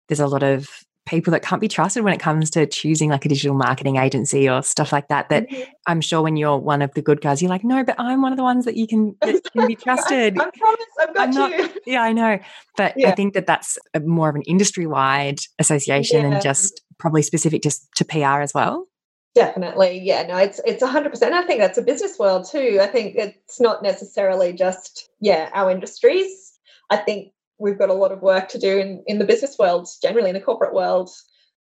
there's 0.08 0.19
a 0.19 0.27
lot 0.27 0.43
of 0.43 0.67
people 1.08 1.32
that 1.32 1.41
can't 1.41 1.62
be 1.62 1.67
trusted 1.67 2.04
when 2.04 2.13
it 2.13 2.19
comes 2.19 2.49
to 2.51 2.65
choosing 2.65 3.10
like 3.10 3.25
a 3.25 3.30
digital 3.30 3.56
marketing 3.56 3.97
agency 3.97 4.47
or 4.47 4.62
stuff 4.62 4.91
like 4.91 5.08
that. 5.10 5.30
That 5.30 5.49
mm-hmm. 5.49 5.71
I'm 5.88 6.01
sure 6.01 6.21
when 6.21 6.38
you're 6.38 6.58
one 6.58 6.82
of 6.82 6.93
the 6.93 7.01
good 7.01 7.21
guys, 7.21 7.41
you're 7.41 7.49
like, 7.49 7.63
no, 7.63 7.84
but 7.84 7.95
I'm 7.97 8.21
one 8.21 8.32
of 8.32 8.38
the 8.38 8.43
ones 8.43 8.65
that 8.65 8.77
you 8.77 8.88
can 8.88 9.15
that 9.21 9.43
can 9.51 9.67
be 9.67 9.75
trusted. 9.75 10.39
I, 10.39 10.45
I 10.45 10.49
promise, 10.51 10.86
I've 10.99 11.13
got 11.13 11.27
I'm 11.27 11.34
not, 11.34 11.51
you. 11.51 11.69
Yeah, 11.86 12.04
I 12.04 12.13
know, 12.13 12.39
but 12.77 12.93
yeah. 12.97 13.10
I 13.10 13.15
think 13.15 13.34
that 13.34 13.47
that's 13.47 13.77
more 14.04 14.30
of 14.30 14.36
an 14.36 14.43
industry 14.43 14.86
wide 14.86 15.39
association 15.60 16.21
yeah. 16.21 16.34
and 16.34 16.41
just 16.41 16.82
probably 17.01 17.23
specific 17.23 17.63
just 17.63 17.88
to 17.95 18.06
PR 18.06 18.41
as 18.41 18.54
well? 18.54 18.88
Definitely. 19.34 20.02
Yeah, 20.04 20.24
no, 20.24 20.38
it's 20.38 20.60
it's 20.65 20.84
100%. 20.84 21.32
I 21.32 21.44
think 21.44 21.60
that's 21.60 21.78
a 21.78 21.82
business 21.82 22.20
world 22.20 22.48
too. 22.50 22.80
I 22.82 22.88
think 22.88 23.15
it's 23.15 23.62
not 23.62 23.82
necessarily 23.82 24.52
just 24.52 25.10
yeah, 25.22 25.50
our 25.54 25.72
industries. 25.72 26.60
I 26.89 26.98
think 26.98 27.32
we've 27.58 27.78
got 27.78 27.89
a 27.89 27.94
lot 27.94 28.12
of 28.12 28.22
work 28.22 28.50
to 28.50 28.60
do 28.60 28.78
in 28.78 29.04
in 29.08 29.20
the 29.20 29.26
business 29.26 29.58
world, 29.58 29.88
generally 30.02 30.30
in 30.30 30.36
the 30.36 30.41
corporate 30.41 30.74
world. 30.74 31.10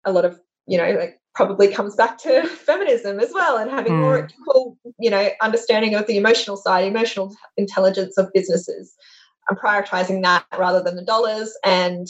A 0.05 0.12
lot 0.12 0.25
of, 0.25 0.39
you 0.65 0.77
know, 0.77 0.91
like 0.93 1.19
probably 1.36 1.67
comes 1.67 1.95
back 1.95 2.17
to 2.19 2.47
feminism 2.47 3.19
as 3.19 3.32
well 3.34 3.58
and 3.58 3.69
having 3.69 3.93
mm. 3.93 4.01
more 4.01 4.27
equal, 4.27 4.77
you 4.99 5.12
know, 5.12 5.29
understanding 5.41 5.93
of 5.93 6.08
the 6.08 6.17
emotional 6.17 6.58
side, 6.58 6.86
emotional 6.86 7.36
intelligence 7.55 8.17
of 8.17 8.34
businesses 8.34 8.95
and 9.49 9.60
prioritizing 9.60 10.23
that 10.23 10.45
rather 10.58 10.82
than 10.82 10.95
the 10.95 11.03
dollars 11.03 11.55
and 11.63 12.08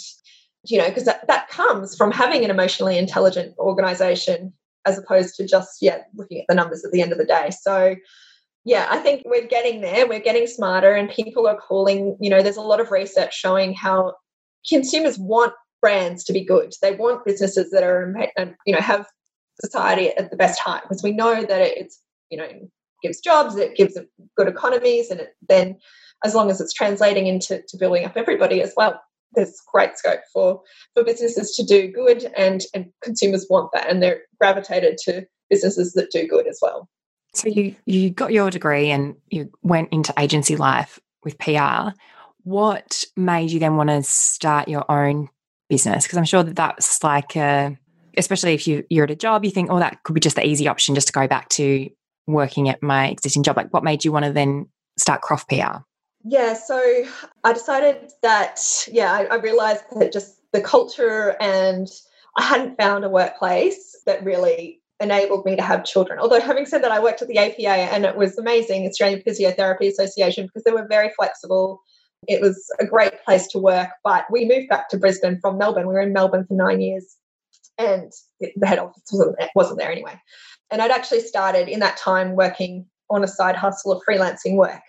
you 0.65 0.77
know 0.77 0.87
because 0.87 1.05
that, 1.05 1.25
that 1.27 1.47
comes 1.49 1.95
from 1.95 2.11
having 2.11 2.43
an 2.43 2.51
emotionally 2.51 2.97
intelligent 2.97 3.55
organization 3.57 4.53
as 4.85 4.97
opposed 4.97 5.35
to 5.35 5.45
just 5.45 5.77
yeah 5.81 5.99
looking 6.15 6.39
at 6.39 6.45
the 6.47 6.55
numbers 6.55 6.83
at 6.85 6.91
the 6.91 7.01
end 7.01 7.11
of 7.11 7.17
the 7.17 7.25
day. 7.25 7.49
So 7.61 7.95
yeah 8.65 8.87
i 8.91 8.97
think 8.97 9.23
we're 9.25 9.47
getting 9.47 9.81
there. 9.81 10.07
We're 10.07 10.19
getting 10.19 10.45
smarter 10.45 10.93
and 10.93 11.09
people 11.09 11.47
are 11.47 11.57
calling 11.57 12.17
you 12.19 12.29
know 12.29 12.41
there's 12.41 12.57
a 12.57 12.61
lot 12.61 12.79
of 12.79 12.91
research 12.91 13.33
showing 13.33 13.73
how 13.73 14.13
consumers 14.67 15.17
want 15.17 15.53
brands 15.81 16.23
to 16.25 16.33
be 16.33 16.43
good. 16.43 16.73
They 16.81 16.95
want 16.95 17.25
businesses 17.25 17.71
that 17.71 17.83
are 17.83 18.13
um, 18.37 18.55
you 18.65 18.73
know 18.73 18.81
have 18.81 19.07
society 19.61 20.09
at 20.09 20.29
the 20.31 20.37
best 20.37 20.59
time 20.61 20.81
because 20.83 21.03
we 21.03 21.11
know 21.11 21.41
that 21.41 21.61
it's 21.61 21.99
you 22.29 22.37
know 22.37 22.47
gives 23.03 23.19
jobs 23.19 23.55
it 23.55 23.75
gives 23.75 23.97
good 24.37 24.47
economies 24.47 25.09
and 25.09 25.21
it, 25.21 25.35
then 25.47 25.77
as 26.25 26.35
long 26.35 26.49
as 26.49 26.59
it's 26.59 26.73
translating 26.73 27.27
into 27.27 27.61
to 27.67 27.77
building 27.77 28.05
up 28.05 28.17
everybody 28.17 28.61
as 28.61 28.73
well 28.75 29.01
there's 29.33 29.61
great 29.71 29.97
scope 29.97 30.21
for 30.33 30.61
for 30.93 31.03
businesses 31.03 31.55
to 31.55 31.63
do 31.63 31.91
good 31.91 32.31
and 32.35 32.63
and 32.73 32.87
consumers 33.03 33.45
want 33.49 33.71
that 33.73 33.89
and 33.89 34.01
they're 34.01 34.21
gravitated 34.39 34.97
to 35.05 35.25
businesses 35.49 35.93
that 35.93 36.11
do 36.11 36.27
good 36.27 36.47
as 36.47 36.59
well. 36.61 36.89
So 37.33 37.47
you 37.47 37.75
you 37.85 38.09
got 38.09 38.33
your 38.33 38.49
degree 38.49 38.89
and 38.89 39.15
you 39.29 39.51
went 39.61 39.89
into 39.91 40.13
agency 40.17 40.55
life 40.55 40.99
with 41.23 41.37
PR 41.37 41.91
what 42.43 43.03
made 43.15 43.51
you 43.51 43.59
then 43.59 43.75
want 43.75 43.89
to 43.89 44.01
start 44.03 44.67
your 44.67 44.89
own 44.91 45.29
business? 45.69 46.05
Because 46.05 46.17
i'm 46.17 46.25
sure 46.25 46.43
that 46.43 46.55
that's 46.55 47.03
like 47.03 47.35
a, 47.35 47.77
especially 48.17 48.53
if 48.53 48.67
you 48.67 48.83
you're 48.89 49.03
at 49.03 49.11
a 49.11 49.15
job 49.15 49.45
you 49.45 49.51
think 49.51 49.69
oh 49.69 49.79
that 49.79 50.01
could 50.03 50.13
be 50.13 50.19
just 50.19 50.35
the 50.35 50.45
easy 50.45 50.67
option 50.67 50.95
just 50.95 51.07
to 51.07 51.13
go 51.13 51.27
back 51.27 51.47
to 51.49 51.89
working 52.27 52.69
at 52.69 52.81
my 52.81 53.07
existing 53.07 53.43
job. 53.43 53.57
Like 53.57 53.73
what 53.73 53.83
made 53.83 54.03
you 54.03 54.11
want 54.11 54.25
to 54.25 54.33
then 54.33 54.67
start 54.97 55.21
croft 55.21 55.49
pr 55.49 55.77
yeah, 56.23 56.53
so 56.53 57.03
I 57.43 57.53
decided 57.53 58.11
that, 58.21 58.59
yeah, 58.91 59.13
I, 59.13 59.25
I, 59.25 59.35
realized 59.35 59.83
that 59.95 60.11
just 60.11 60.39
the 60.51 60.61
culture 60.61 61.37
and 61.39 61.87
I 62.37 62.43
hadn't 62.43 62.77
found 62.77 63.05
a 63.05 63.09
workplace 63.09 63.95
that 64.05 64.23
really 64.23 64.81
enabled 64.99 65.45
me 65.45 65.55
to 65.55 65.61
have 65.61 65.85
children. 65.85 66.19
Although, 66.19 66.41
having 66.41 66.65
said 66.65 66.83
that, 66.83 66.91
I 66.91 66.99
worked 66.99 67.21
at 67.21 67.29
the 67.29 67.37
APA 67.37 67.93
and 67.93 68.05
it 68.05 68.17
was 68.17 68.37
amazing, 68.37 68.85
Australian 68.85 69.21
Physiotherapy 69.21 69.87
Association, 69.87 70.45
because 70.45 70.63
they 70.63 70.71
were 70.71 70.87
very 70.89 71.09
flexible. 71.17 71.81
It 72.27 72.41
was 72.41 72.69
a 72.79 72.85
great 72.85 73.23
place 73.23 73.47
to 73.47 73.59
work. 73.59 73.89
But 74.03 74.25
we 74.29 74.45
moved 74.45 74.67
back 74.67 74.89
to 74.89 74.97
Brisbane 74.97 75.39
from 75.39 75.57
Melbourne. 75.57 75.87
We 75.87 75.93
were 75.93 76.01
in 76.01 76.11
Melbourne 76.11 76.45
for 76.45 76.53
nine 76.53 76.81
years 76.81 77.15
and 77.77 78.11
the 78.39 78.67
head 78.67 78.77
office 78.77 79.01
wasn't, 79.11 79.37
wasn't 79.55 79.79
there 79.79 79.91
anyway. 79.91 80.19
And 80.69 80.81
I'd 80.81 80.91
actually 80.91 81.21
started 81.21 81.69
in 81.69 81.79
that 81.79 81.97
time 81.97 82.35
working 82.35 82.85
on 83.09 83.23
a 83.23 83.27
side 83.27 83.55
hustle 83.55 83.93
of 83.93 84.03
freelancing 84.07 84.55
work 84.55 84.81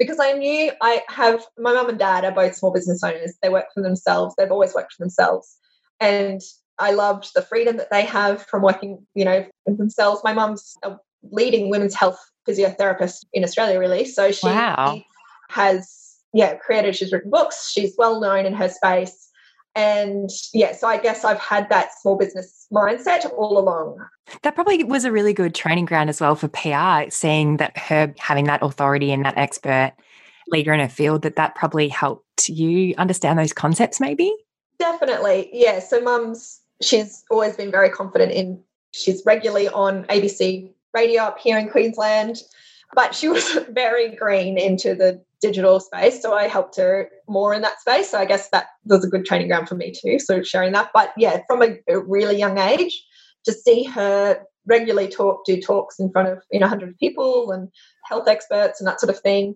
because 0.00 0.18
I 0.18 0.32
knew 0.32 0.72
I 0.80 1.02
have 1.08 1.44
my 1.58 1.74
mum 1.74 1.90
and 1.90 1.98
dad 1.98 2.24
are 2.24 2.32
both 2.32 2.56
small 2.56 2.72
business 2.72 3.04
owners. 3.04 3.34
They 3.42 3.50
work 3.50 3.66
for 3.72 3.82
themselves. 3.82 4.34
They've 4.36 4.50
always 4.50 4.74
worked 4.74 4.94
for 4.94 5.02
themselves. 5.02 5.56
And 6.00 6.40
I 6.78 6.92
loved 6.92 7.32
the 7.34 7.42
freedom 7.42 7.76
that 7.76 7.90
they 7.90 8.06
have 8.06 8.46
from 8.46 8.62
working, 8.62 9.06
you 9.14 9.26
know, 9.26 9.46
themselves. 9.66 10.22
My 10.24 10.32
mum's 10.32 10.74
a 10.82 10.96
leading 11.30 11.68
women's 11.68 11.94
health 11.94 12.18
physiotherapist 12.48 13.26
in 13.34 13.44
Australia, 13.44 13.78
really. 13.78 14.06
So 14.06 14.32
she 14.32 14.46
wow. 14.46 15.02
has, 15.50 16.16
yeah, 16.32 16.54
created, 16.54 16.96
she's 16.96 17.12
written 17.12 17.30
books. 17.30 17.70
She's 17.70 17.94
well 17.98 18.18
known 18.18 18.46
in 18.46 18.54
her 18.54 18.70
space. 18.70 19.28
And 19.76 20.30
yeah, 20.52 20.72
so 20.72 20.88
I 20.88 20.98
guess 20.98 21.24
I've 21.24 21.38
had 21.38 21.68
that 21.68 21.90
small 22.00 22.16
business 22.16 22.66
mindset 22.72 23.30
all 23.32 23.58
along. 23.58 23.98
That 24.42 24.54
probably 24.54 24.82
was 24.84 25.04
a 25.04 25.12
really 25.12 25.32
good 25.32 25.54
training 25.54 25.84
ground 25.84 26.10
as 26.10 26.20
well 26.20 26.34
for 26.34 26.48
PR, 26.48 27.10
seeing 27.10 27.58
that 27.58 27.76
her 27.78 28.12
having 28.18 28.44
that 28.46 28.62
authority 28.62 29.12
and 29.12 29.24
that 29.24 29.38
expert 29.38 29.92
leader 30.48 30.72
in 30.72 30.80
her 30.80 30.88
field, 30.88 31.22
that 31.22 31.36
that 31.36 31.54
probably 31.54 31.88
helped 31.88 32.48
you 32.48 32.94
understand 32.98 33.38
those 33.38 33.52
concepts 33.52 34.00
maybe? 34.00 34.34
Definitely. 34.78 35.50
Yeah. 35.52 35.78
So 35.78 36.00
mum's, 36.00 36.60
she's 36.82 37.24
always 37.30 37.56
been 37.56 37.70
very 37.70 37.90
confident 37.90 38.32
in, 38.32 38.60
she's 38.92 39.22
regularly 39.24 39.68
on 39.68 40.04
ABC 40.06 40.72
radio 40.94 41.22
up 41.22 41.38
here 41.38 41.58
in 41.58 41.68
Queensland, 41.68 42.42
but 42.94 43.14
she 43.14 43.28
was 43.28 43.58
very 43.70 44.14
green 44.14 44.58
into 44.58 44.94
the 44.94 45.22
digital 45.40 45.80
space. 45.80 46.20
So 46.20 46.34
I 46.34 46.48
helped 46.48 46.76
her 46.76 47.10
more 47.28 47.54
in 47.54 47.62
that 47.62 47.80
space. 47.80 48.10
So 48.10 48.18
I 48.18 48.26
guess 48.26 48.50
that 48.50 48.66
was 48.84 49.04
a 49.04 49.08
good 49.08 49.24
training 49.24 49.48
ground 49.48 49.68
for 49.68 49.74
me 49.74 49.92
too. 49.92 50.18
So 50.18 50.42
sharing 50.42 50.72
that. 50.72 50.90
But 50.92 51.12
yeah, 51.16 51.40
from 51.46 51.62
a, 51.62 51.78
a 51.88 51.98
really 51.98 52.36
young 52.36 52.58
age, 52.58 53.02
to 53.46 53.52
see 53.52 53.84
her 53.84 54.42
regularly 54.66 55.08
talk, 55.08 55.44
do 55.46 55.60
talks 55.60 55.98
in 55.98 56.10
front 56.12 56.28
of 56.28 56.42
you 56.52 56.60
know 56.60 56.66
100 56.66 56.98
people 56.98 57.50
and 57.50 57.68
health 58.04 58.28
experts 58.28 58.80
and 58.80 58.86
that 58.86 59.00
sort 59.00 59.10
of 59.10 59.20
thing 59.20 59.54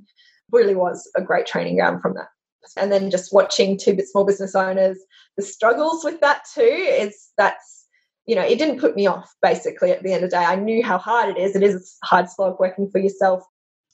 really 0.51 0.75
was 0.75 1.09
a 1.17 1.23
great 1.23 1.47
training 1.47 1.77
ground 1.77 2.01
from 2.01 2.15
that. 2.15 2.29
And 2.77 2.91
then 2.91 3.11
just 3.11 3.33
watching 3.33 3.79
two 3.79 3.97
small 4.11 4.25
business 4.25 4.55
owners, 4.55 4.99
the 5.37 5.43
struggles 5.43 6.03
with 6.03 6.21
that 6.21 6.43
too 6.55 6.63
is 6.63 7.29
that's 7.37 7.84
you 8.27 8.35
know, 8.35 8.43
it 8.43 8.59
didn't 8.59 8.81
put 8.81 8.97
me 8.97 9.07
off 9.07 9.35
basically 9.43 9.91
at 9.91 10.03
the 10.03 10.13
end 10.13 10.25
of 10.25 10.31
the 10.31 10.37
day. 10.37 10.45
I 10.45 10.57
knew 10.57 10.83
how 10.83 10.99
hard 10.99 11.37
it 11.37 11.41
is. 11.41 11.55
It 11.55 11.63
is 11.63 11.97
a 12.03 12.07
hard 12.07 12.31
slog 12.31 12.59
working 12.59 12.91
for 12.91 12.99
yourself 12.99 13.45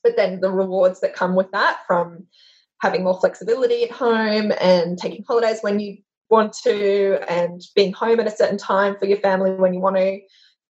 but 0.03 0.17
then 0.17 0.41
the 0.41 0.51
rewards 0.51 1.01
that 1.01 1.15
come 1.15 1.35
with 1.35 1.51
that 1.53 1.81
from 1.87 2.27
having 2.81 3.05
more 3.05 3.19
flexibility 3.19 3.85
at 3.85 3.91
home 3.91 4.53
and 4.61 4.99
taking 4.99 5.25
holidays 5.27 5.59
when 5.61 5.81
you 5.81 5.99
want 6.31 6.53
to 6.53 7.19
and 7.29 7.63
being 7.75 7.93
home 7.93 8.21
at 8.21 8.27
a 8.27 8.31
certain 8.37 8.59
time 8.59 8.97
for 8.99 9.07
your 9.07 9.19
family 9.19 9.53
when 9.53 9.75
you 9.75 9.81
want 9.81 9.97
to 9.97 10.21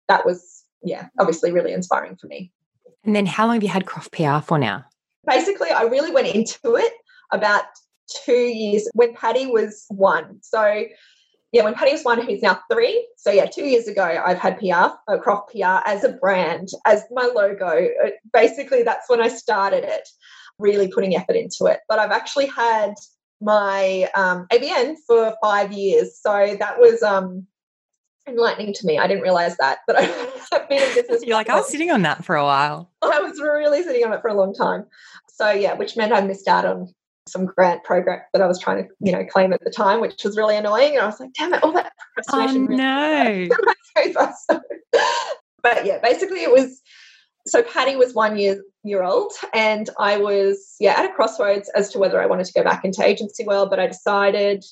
that 0.07 0.25
was 0.25 0.63
yeah 0.81 1.07
obviously 1.19 1.51
really 1.51 1.73
inspiring 1.73 2.15
for 2.15 2.27
me 2.27 2.51
and 3.03 3.15
then 3.15 3.25
how 3.25 3.45
long 3.45 3.55
have 3.55 3.63
you 3.63 3.69
had 3.69 3.85
croft 3.85 4.11
pr 4.11 4.39
for 4.39 4.57
now 4.57 4.83
basically 5.27 5.69
i 5.69 5.83
really 5.83 6.11
went 6.11 6.27
into 6.27 6.75
it 6.75 6.93
about 7.31 7.65
two 8.25 8.31
years 8.31 8.89
when 8.93 9.13
Paddy 9.13 9.45
was 9.45 9.85
one 9.89 10.39
so 10.41 10.83
yeah, 11.51 11.63
when 11.63 11.73
Paddy 11.73 11.91
was 11.91 12.03
one, 12.03 12.21
who's 12.21 12.43
now 12.43 12.59
three. 12.71 13.07
So 13.17 13.31
yeah, 13.31 13.45
two 13.45 13.65
years 13.65 13.87
ago, 13.87 14.03
I've 14.03 14.37
had 14.37 14.59
PR, 14.59 14.95
uh, 15.07 15.17
Croft 15.17 15.51
PR 15.51 15.81
as 15.85 16.03
a 16.03 16.09
brand, 16.09 16.69
as 16.85 17.03
my 17.11 17.25
logo. 17.33 17.65
Uh, 17.65 18.09
basically, 18.31 18.83
that's 18.83 19.09
when 19.09 19.21
I 19.21 19.29
started 19.29 19.83
it, 19.83 20.07
really 20.59 20.87
putting 20.87 21.15
effort 21.15 21.35
into 21.35 21.65
it. 21.65 21.79
But 21.89 21.97
I've 21.97 22.11
actually 22.11 22.47
had 22.47 22.93
my 23.41 24.09
um, 24.15 24.45
ABN 24.51 24.97
for 25.07 25.33
five 25.41 25.71
years, 25.71 26.19
so 26.21 26.55
that 26.59 26.79
was 26.79 27.01
um, 27.01 27.47
enlightening 28.27 28.73
to 28.73 28.85
me. 28.85 28.99
I 28.99 29.07
didn't 29.07 29.23
realize 29.23 29.57
that, 29.57 29.79
but 29.87 29.97
I've 30.51 30.69
been 30.69 30.83
in 30.83 30.93
business. 30.93 31.23
You're 31.25 31.35
like, 31.35 31.49
I 31.49 31.55
was 31.55 31.69
sitting 31.69 31.89
on 31.89 32.03
that 32.03 32.23
for 32.23 32.35
a 32.35 32.43
while. 32.43 32.91
I 33.01 33.21
was 33.21 33.39
really 33.39 33.81
sitting 33.81 34.05
on 34.05 34.13
it 34.13 34.21
for 34.21 34.29
a 34.29 34.35
long 34.35 34.53
time. 34.53 34.85
So 35.27 35.49
yeah, 35.49 35.73
which 35.73 35.97
meant 35.97 36.13
I 36.13 36.21
missed 36.21 36.47
out 36.47 36.65
on 36.65 36.93
some 37.27 37.45
grant 37.45 37.83
program 37.83 38.21
that 38.33 38.41
I 38.41 38.47
was 38.47 38.59
trying 38.59 38.83
to, 38.83 38.89
you 38.99 39.11
know, 39.11 39.25
claim 39.25 39.53
at 39.53 39.63
the 39.63 39.69
time, 39.69 40.01
which 40.01 40.23
was 40.23 40.37
really 40.37 40.57
annoying. 40.57 40.93
And 40.93 41.01
I 41.01 41.05
was 41.05 41.19
like, 41.19 41.33
damn 41.33 41.53
it, 41.53 41.63
all 41.63 41.71
that 41.73 41.91
procrastination. 42.15 42.73
Oh, 42.73 42.75
no. 42.75 43.49
but 45.63 45.85
yeah, 45.85 45.99
basically 46.01 46.43
it 46.43 46.51
was 46.51 46.81
so 47.47 47.63
Paddy 47.63 47.95
was 47.95 48.13
one 48.13 48.37
year 48.37 48.61
year 48.83 49.03
old 49.03 49.33
and 49.53 49.89
I 49.99 50.17
was 50.17 50.75
yeah 50.79 50.93
at 50.97 51.09
a 51.09 51.13
crossroads 51.13 51.69
as 51.75 51.89
to 51.89 51.99
whether 51.99 52.21
I 52.21 52.25
wanted 52.25 52.45
to 52.45 52.53
go 52.53 52.63
back 52.63 52.85
into 52.85 53.03
agency 53.03 53.45
world, 53.45 53.69
but 53.69 53.79
I 53.79 53.87
decided 53.87 54.63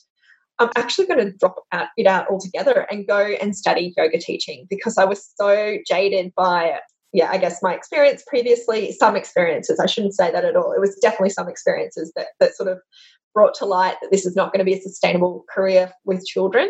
I'm 0.60 0.70
actually 0.76 1.08
going 1.08 1.20
to 1.20 1.38
drop 1.38 1.58
it 1.98 2.08
out 2.08 2.30
altogether 2.30 2.88
and 2.90 3.08
go 3.08 3.20
and 3.20 3.56
study 3.56 3.94
yoga 3.96 4.18
teaching 4.18 4.66
because 4.70 4.98
I 4.98 5.06
was 5.06 5.32
so 5.40 5.78
jaded 5.88 6.34
by 6.36 6.80
yeah, 7.14 7.30
I 7.32 7.38
guess 7.38 7.64
my 7.64 7.74
experience 7.74 8.24
previously, 8.28 8.92
some 8.92 9.16
experiences, 9.16 9.80
I 9.80 9.86
shouldn't 9.86 10.14
say 10.14 10.32
that 10.32 10.46
at 10.46 10.56
all. 10.56 10.74
It 10.74 10.80
was 10.80 10.96
definitely 11.02 11.30
some 11.30 11.48
experiences 11.48 12.12
that, 12.16 12.28
that 12.40 12.56
sort 12.56 12.70
of 12.70 12.80
brought 13.34 13.54
to 13.56 13.66
light 13.66 13.96
that 14.02 14.12
this 14.12 14.26
is 14.26 14.36
not 14.36 14.52
going 14.52 14.60
to 14.60 14.66
be 14.66 14.74
a 14.74 14.82
sustainable 14.82 15.46
career 15.50 15.92
with 16.06 16.26
children. 16.26 16.70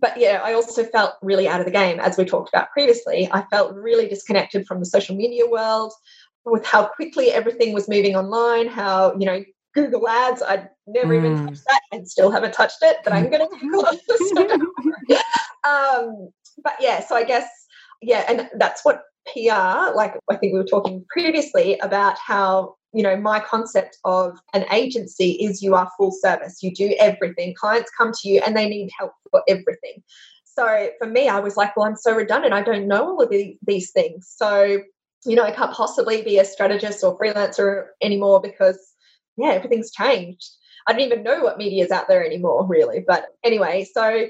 But 0.00 0.16
yeah, 0.16 0.40
I 0.42 0.54
also 0.54 0.84
felt 0.84 1.14
really 1.20 1.46
out 1.46 1.60
of 1.60 1.66
the 1.66 1.72
game, 1.72 2.00
as 2.00 2.16
we 2.16 2.24
talked 2.24 2.48
about 2.48 2.70
previously. 2.70 3.28
I 3.32 3.44
felt 3.50 3.74
really 3.74 4.08
disconnected 4.08 4.66
from 4.66 4.80
the 4.80 4.86
social 4.86 5.14
media 5.14 5.46
world 5.46 5.92
with 6.44 6.64
how 6.64 6.86
quickly 6.86 7.30
everything 7.30 7.74
was 7.74 7.88
moving 7.88 8.16
online, 8.16 8.66
how, 8.66 9.14
you 9.18 9.26
know, 9.26 9.44
Google 9.74 10.08
Ads, 10.08 10.42
I'd 10.42 10.68
never 10.86 11.14
mm. 11.14 11.18
even 11.18 11.46
touched 11.46 11.64
that 11.66 11.80
and 11.92 12.08
still 12.08 12.30
haven't 12.30 12.54
touched 12.54 12.78
it, 12.82 12.96
but 13.04 13.12
I'm 13.12 13.30
going 13.30 13.46
to 13.50 13.56
Google 13.58 13.84
it. 13.90 15.22
um, 15.64 16.30
but 16.64 16.74
yeah, 16.80 17.04
so 17.04 17.14
I 17.14 17.24
guess, 17.24 17.48
yeah, 18.02 18.24
and 18.28 18.48
that's 18.58 18.84
what 18.84 19.02
PR, 19.32 19.94
like 19.94 20.14
I 20.28 20.36
think 20.36 20.52
we 20.52 20.58
were 20.58 20.64
talking 20.64 21.04
previously 21.08 21.78
about 21.78 22.18
how, 22.18 22.76
you 22.92 23.02
know, 23.02 23.16
my 23.16 23.40
concept 23.40 23.98
of 24.04 24.38
an 24.52 24.64
agency 24.72 25.32
is 25.32 25.62
you 25.62 25.74
are 25.74 25.90
full 25.96 26.12
service, 26.12 26.62
you 26.62 26.74
do 26.74 26.94
everything. 26.98 27.54
Clients 27.54 27.90
come 27.96 28.12
to 28.20 28.28
you 28.28 28.42
and 28.44 28.56
they 28.56 28.68
need 28.68 28.90
help 28.98 29.12
for 29.30 29.42
everything. 29.48 30.02
So 30.44 30.90
for 30.98 31.06
me, 31.06 31.28
I 31.28 31.40
was 31.40 31.56
like, 31.56 31.76
well, 31.76 31.86
I'm 31.86 31.96
so 31.96 32.14
redundant. 32.14 32.52
I 32.52 32.62
don't 32.62 32.88
know 32.88 33.10
all 33.10 33.22
of 33.22 33.30
the, 33.30 33.56
these 33.66 33.92
things. 33.92 34.32
So, 34.36 34.80
you 35.24 35.36
know, 35.36 35.44
I 35.44 35.52
can't 35.52 35.72
possibly 35.72 36.22
be 36.22 36.38
a 36.38 36.44
strategist 36.44 37.04
or 37.04 37.18
freelancer 37.18 37.86
anymore 38.02 38.40
because, 38.40 38.78
yeah, 39.36 39.50
everything's 39.50 39.92
changed. 39.92 40.50
I 40.86 40.92
didn't 40.92 41.12
even 41.12 41.22
know 41.22 41.42
what 41.42 41.58
media 41.58 41.84
is 41.84 41.90
out 41.90 42.08
there 42.08 42.24
anymore, 42.24 42.66
really. 42.66 43.04
But 43.06 43.26
anyway, 43.44 43.86
so 43.92 44.26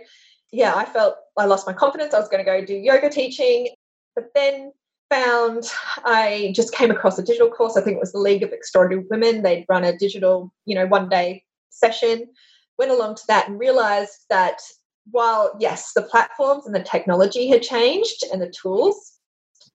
yeah, 0.52 0.74
I 0.74 0.84
felt 0.84 1.16
I 1.36 1.46
lost 1.46 1.66
my 1.66 1.72
confidence. 1.72 2.12
I 2.12 2.18
was 2.18 2.28
going 2.28 2.44
to 2.44 2.50
go 2.50 2.64
do 2.64 2.74
yoga 2.74 3.08
teaching, 3.08 3.68
but 4.14 4.26
then 4.34 4.72
found 5.10 5.64
I 6.04 6.52
just 6.54 6.72
came 6.72 6.90
across 6.90 7.18
a 7.18 7.22
digital 7.22 7.50
course. 7.50 7.76
I 7.76 7.82
think 7.82 7.96
it 7.96 8.00
was 8.00 8.12
the 8.12 8.18
League 8.18 8.42
of 8.42 8.52
Extraordinary 8.52 9.06
Women. 9.10 9.42
They'd 9.42 9.66
run 9.68 9.84
a 9.84 9.96
digital, 9.96 10.52
you 10.64 10.74
know, 10.74 10.86
one 10.86 11.08
day 11.08 11.44
session. 11.70 12.26
Went 12.78 12.92
along 12.92 13.16
to 13.16 13.22
that 13.28 13.48
and 13.48 13.58
realized 13.58 14.24
that 14.30 14.60
while 15.10 15.54
yes, 15.58 15.92
the 15.94 16.02
platforms 16.02 16.64
and 16.66 16.74
the 16.74 16.82
technology 16.82 17.48
had 17.48 17.62
changed 17.62 18.24
and 18.32 18.40
the 18.40 18.50
tools, 18.50 19.18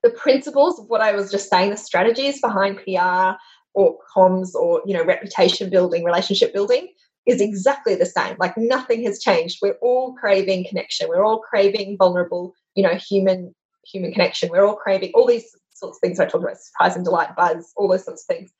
the 0.02 0.10
principles 0.10 0.78
of 0.78 0.86
what 0.88 1.00
I 1.00 1.12
was 1.12 1.30
just 1.30 1.50
saying, 1.50 1.70
the 1.70 1.76
strategies 1.76 2.40
behind 2.40 2.78
PR 2.78 3.36
or 3.74 3.98
comms 4.16 4.54
or 4.54 4.82
you 4.86 4.94
know 4.94 5.04
reputation 5.04 5.70
building, 5.70 6.04
relationship 6.04 6.52
building 6.52 6.88
is 7.26 7.40
exactly 7.40 7.94
the 7.94 8.06
same. 8.06 8.36
Like 8.38 8.56
nothing 8.56 9.04
has 9.04 9.20
changed. 9.20 9.58
We're 9.60 9.78
all 9.82 10.14
craving 10.14 10.66
connection. 10.68 11.08
We're 11.08 11.24
all 11.24 11.40
craving 11.40 11.96
vulnerable, 11.98 12.54
you 12.74 12.82
know, 12.82 12.94
human 12.94 13.54
human 13.90 14.12
connection. 14.12 14.50
We're 14.50 14.66
all 14.66 14.76
craving 14.76 15.12
all 15.14 15.26
these 15.26 15.50
sorts 15.72 15.98
of 15.98 16.00
things 16.00 16.18
I 16.18 16.26
talked 16.26 16.44
about, 16.44 16.58
surprise 16.58 16.96
and 16.96 17.04
delight, 17.04 17.36
buzz, 17.36 17.72
all 17.76 17.88
those 17.88 18.04
sorts 18.04 18.24
of 18.28 18.36
things. 18.36 18.50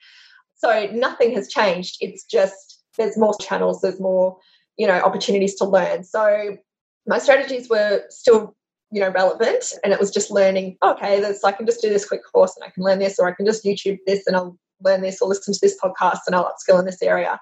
So 0.56 0.88
nothing 0.92 1.34
has 1.34 1.48
changed. 1.48 1.96
It's 2.00 2.24
just 2.24 2.82
there's 2.96 3.18
more 3.18 3.36
channels, 3.38 3.80
there's 3.80 4.00
more, 4.00 4.38
you 4.76 4.86
know, 4.86 5.00
opportunities 5.00 5.54
to 5.56 5.64
learn. 5.64 6.04
So 6.04 6.56
my 7.06 7.18
strategies 7.18 7.68
were 7.68 8.04
still, 8.08 8.56
you 8.90 9.00
know, 9.00 9.10
relevant 9.10 9.72
and 9.84 9.92
it 9.92 10.00
was 10.00 10.10
just 10.10 10.30
learning, 10.30 10.76
okay, 10.82 11.20
there's 11.20 11.44
I 11.44 11.52
can 11.52 11.66
just 11.66 11.82
do 11.82 11.88
this 11.88 12.06
quick 12.08 12.22
course 12.32 12.56
and 12.56 12.64
I 12.64 12.70
can 12.70 12.84
learn 12.84 12.98
this, 12.98 13.18
or 13.18 13.28
I 13.28 13.32
can 13.32 13.46
just 13.46 13.64
YouTube 13.64 13.98
this 14.06 14.26
and 14.26 14.36
I'll 14.36 14.58
learn 14.82 15.02
this 15.02 15.20
or 15.20 15.28
listen 15.28 15.54
to 15.54 15.60
this 15.60 15.78
podcast 15.82 16.20
and 16.26 16.34
I'll 16.34 16.50
upskill 16.50 16.78
in 16.78 16.86
this 16.86 17.02
area. 17.02 17.40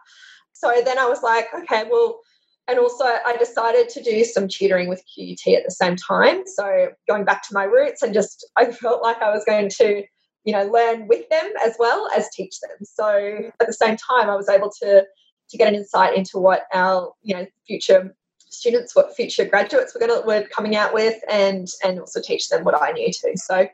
So 0.53 0.73
then 0.85 0.99
I 0.99 1.07
was 1.07 1.23
like, 1.23 1.47
okay, 1.55 1.85
well, 1.91 2.21
and 2.67 2.79
also 2.79 3.05
I 3.05 3.37
decided 3.39 3.89
to 3.91 4.03
do 4.03 4.25
some 4.25 4.49
tutoring 4.49 4.89
with 4.89 5.03
QUT 5.15 5.55
at 5.55 5.65
the 5.65 5.71
same 5.71 5.97
time. 5.97 6.43
So 6.47 6.89
going 7.09 7.25
back 7.25 7.43
to 7.49 7.55
my 7.55 7.65
roots 7.65 8.03
and 8.03 8.15
just 8.15 8.47
I 8.57 8.67
felt 8.73 9.03
like 9.03 9.21
I 9.21 9.31
was 9.31 9.45
going 9.45 9.69
to, 9.79 10.03
you 10.45 10.53
know, 10.53 10.65
learn 10.65 11.07
with 11.07 11.29
them 11.29 11.53
as 11.65 11.77
well 11.79 12.09
as 12.17 12.29
teach 12.31 12.59
them. 12.61 12.85
So 12.85 13.51
at 13.61 13.67
the 13.67 13.73
same 13.73 13.97
time 13.97 14.31
I 14.31 14.37
was 14.37 14.49
able 14.49 14.71
to 14.83 15.05
to 15.51 15.59
get 15.59 15.69
an 15.69 15.75
insight 15.75 16.17
into 16.17 16.39
what 16.39 16.65
our, 16.73 17.13
you 17.23 17.35
know, 17.37 17.47
future 17.67 18.17
students, 18.39 18.97
what 18.97 19.15
future 19.15 19.45
graduates 19.45 19.95
were 19.95 20.01
gonna 20.01 20.23
were 20.23 20.49
coming 20.55 20.75
out 20.75 20.95
with 20.95 21.21
and 21.31 21.69
and 21.85 22.01
also 22.01 22.21
teach 22.23 22.49
them 22.49 22.65
what 22.65 22.81
I 22.81 22.93
knew 22.93 23.13
too. 23.13 23.35
So 23.37 23.69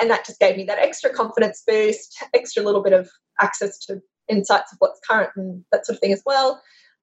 and 0.00 0.10
that 0.10 0.24
just 0.24 0.40
gave 0.40 0.56
me 0.56 0.64
that 0.64 0.78
extra 0.78 1.10
confidence 1.12 1.62
boost, 1.66 2.24
extra 2.32 2.62
little 2.62 2.82
bit 2.82 2.94
of 2.94 3.10
access 3.40 3.78
to 3.86 4.00
insights 4.28 4.72
of 4.72 4.78
what's 4.78 5.00
current 5.06 5.30
and 5.36 5.64
that 5.70 5.84
sort 5.84 5.96
of 5.96 6.00
thing 6.00 6.12
as 6.12 6.22
well. 6.24 6.62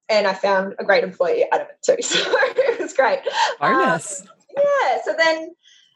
And 0.10 0.28
I 0.28 0.34
found 0.34 0.76
a 0.80 0.84
great 0.84 1.04
employee 1.04 1.46
out 1.52 1.62
of 1.62 1.68
it 1.68 1.78
too. 1.84 1.98
So 2.02 2.20
it 2.20 2.80
was 2.80 2.94
great. 2.94 3.20
Bonus. 3.60 4.22
Um, 4.22 4.28
yeah. 4.56 4.98
So 5.06 5.14
then 5.18 5.52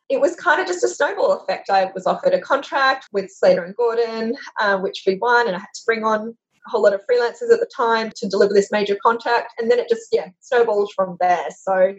it 0.10 0.22
was 0.22 0.36
kind 0.36 0.62
of 0.62 0.68
just 0.68 0.84
a 0.84 0.88
snowball 0.88 1.40
effect. 1.40 1.70
I 1.70 1.92
was 1.96 2.06
offered 2.06 2.34
a 2.34 2.42
contract 2.42 3.08
with 3.12 3.32
Slater 3.32 3.64
and 3.64 3.76
Gordon, 3.76 4.36
um, 4.62 4.84
which 4.84 5.04
we 5.08 5.16
won, 5.16 5.48
and 5.48 5.56
I 5.56 5.60
had 5.60 5.74
to 5.74 5.82
bring 5.86 6.04
on 6.04 6.36
a 6.66 6.70
whole 6.70 6.84
lot 6.84 6.94
of 6.94 7.02
freelancers 7.02 7.52
at 7.52 7.60
the 7.60 7.70
time 7.76 8.12
to 8.18 8.28
deliver 8.28 8.54
this 8.54 8.72
major 8.72 8.98
contract. 9.04 9.54
And 9.58 9.72
then 9.72 9.80
it 9.80 9.90
just, 9.90 10.08
yeah, 10.12 10.28
snowballed 10.42 10.92
from 10.96 11.18
there. 11.20 11.48
So 11.62 11.96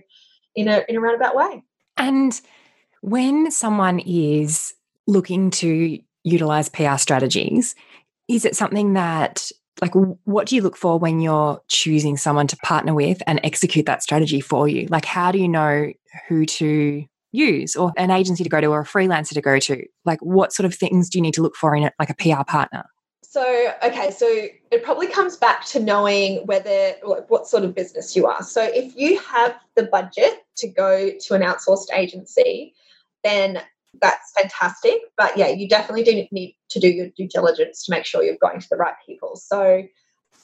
in 0.55 0.69
a 0.69 0.85
in 0.89 0.97
a 0.97 1.01
roundabout 1.01 1.35
way. 1.35 1.63
And 1.97 2.41
when 3.01 3.51
someone 3.51 3.99
is 4.01 4.75
looking 5.07 5.51
to 5.51 5.99
utilize 6.23 6.69
PR 6.69 6.97
strategies, 6.97 7.75
is 8.29 8.45
it 8.45 8.57
something 8.57 8.95
that 8.95 9.51
like 9.81 9.93
what 10.25 10.47
do 10.47 10.57
you 10.57 10.63
look 10.63 10.77
for 10.77 10.99
when 10.99 11.21
you're 11.21 11.61
choosing 11.69 12.17
someone 12.17 12.47
to 12.47 12.57
partner 12.59 12.95
with 12.95 13.23
and 13.27 13.41
execute 13.43 13.87
that 13.87 14.03
strategy 14.03 14.41
for 14.41 14.69
you? 14.69 14.87
Like 14.89 15.05
how 15.05 15.33
do 15.33 15.39
you 15.39 15.49
know 15.49 15.93
who 16.29 16.47
to 16.47 17.05
use 17.33 17.75
or 17.75 17.93
an 17.97 18.11
agency 18.11 18.45
to 18.45 18.51
go 18.51 18.61
to 18.61 18.69
or 18.69 18.81
a 18.81 18.85
freelancer 18.85 19.35
to 19.35 19.41
go 19.41 19.59
to? 19.59 19.85
Like 20.05 20.21
what 20.21 20.53
sort 20.53 20.65
of 20.67 20.75
things 20.75 21.11
do 21.11 21.19
you 21.19 21.23
need 21.23 21.35
to 21.35 21.43
look 21.43 21.57
for 21.57 21.75
in 21.75 21.83
it 21.83 21.95
like 21.99 22.11
a 22.11 22.15
pr 22.15 22.43
partner? 22.45 22.85
So 23.23 23.73
okay 23.85 24.13
so 24.13 24.27
it 24.71 24.85
probably 24.85 25.09
comes 25.09 25.37
back 25.37 25.65
to 25.67 25.81
knowing 25.81 26.47
whether 26.47 26.93
like, 27.03 27.29
what 27.29 27.49
sort 27.49 27.65
of 27.65 27.75
business 27.75 28.15
you 28.15 28.27
are. 28.27 28.43
So 28.45 28.63
if 28.63 28.95
you 28.97 29.19
have 29.19 29.57
the 29.75 29.85
budget 29.85 30.45
to 30.59 30.69
go 30.69 31.11
to 31.19 31.35
an 31.35 31.43
outsourced 31.43 31.93
agency 31.93 32.75
then 33.25 33.61
that's 34.01 34.33
fantastic. 34.33 35.01
But 35.17 35.37
yeah, 35.37 35.49
you 35.49 35.69
definitely 35.69 36.05
do 36.05 36.27
need 36.33 36.57
to 36.71 36.81
do 36.81 36.89
your 36.89 37.09
due 37.17 37.29
diligence 37.29 37.85
to 37.85 37.91
make 37.91 38.05
sure 38.05 38.23
you're 38.23 38.37
going 38.41 38.61
to 38.61 38.69
the 38.69 38.77
right 38.77 38.95
people. 39.07 39.37
So 39.37 39.83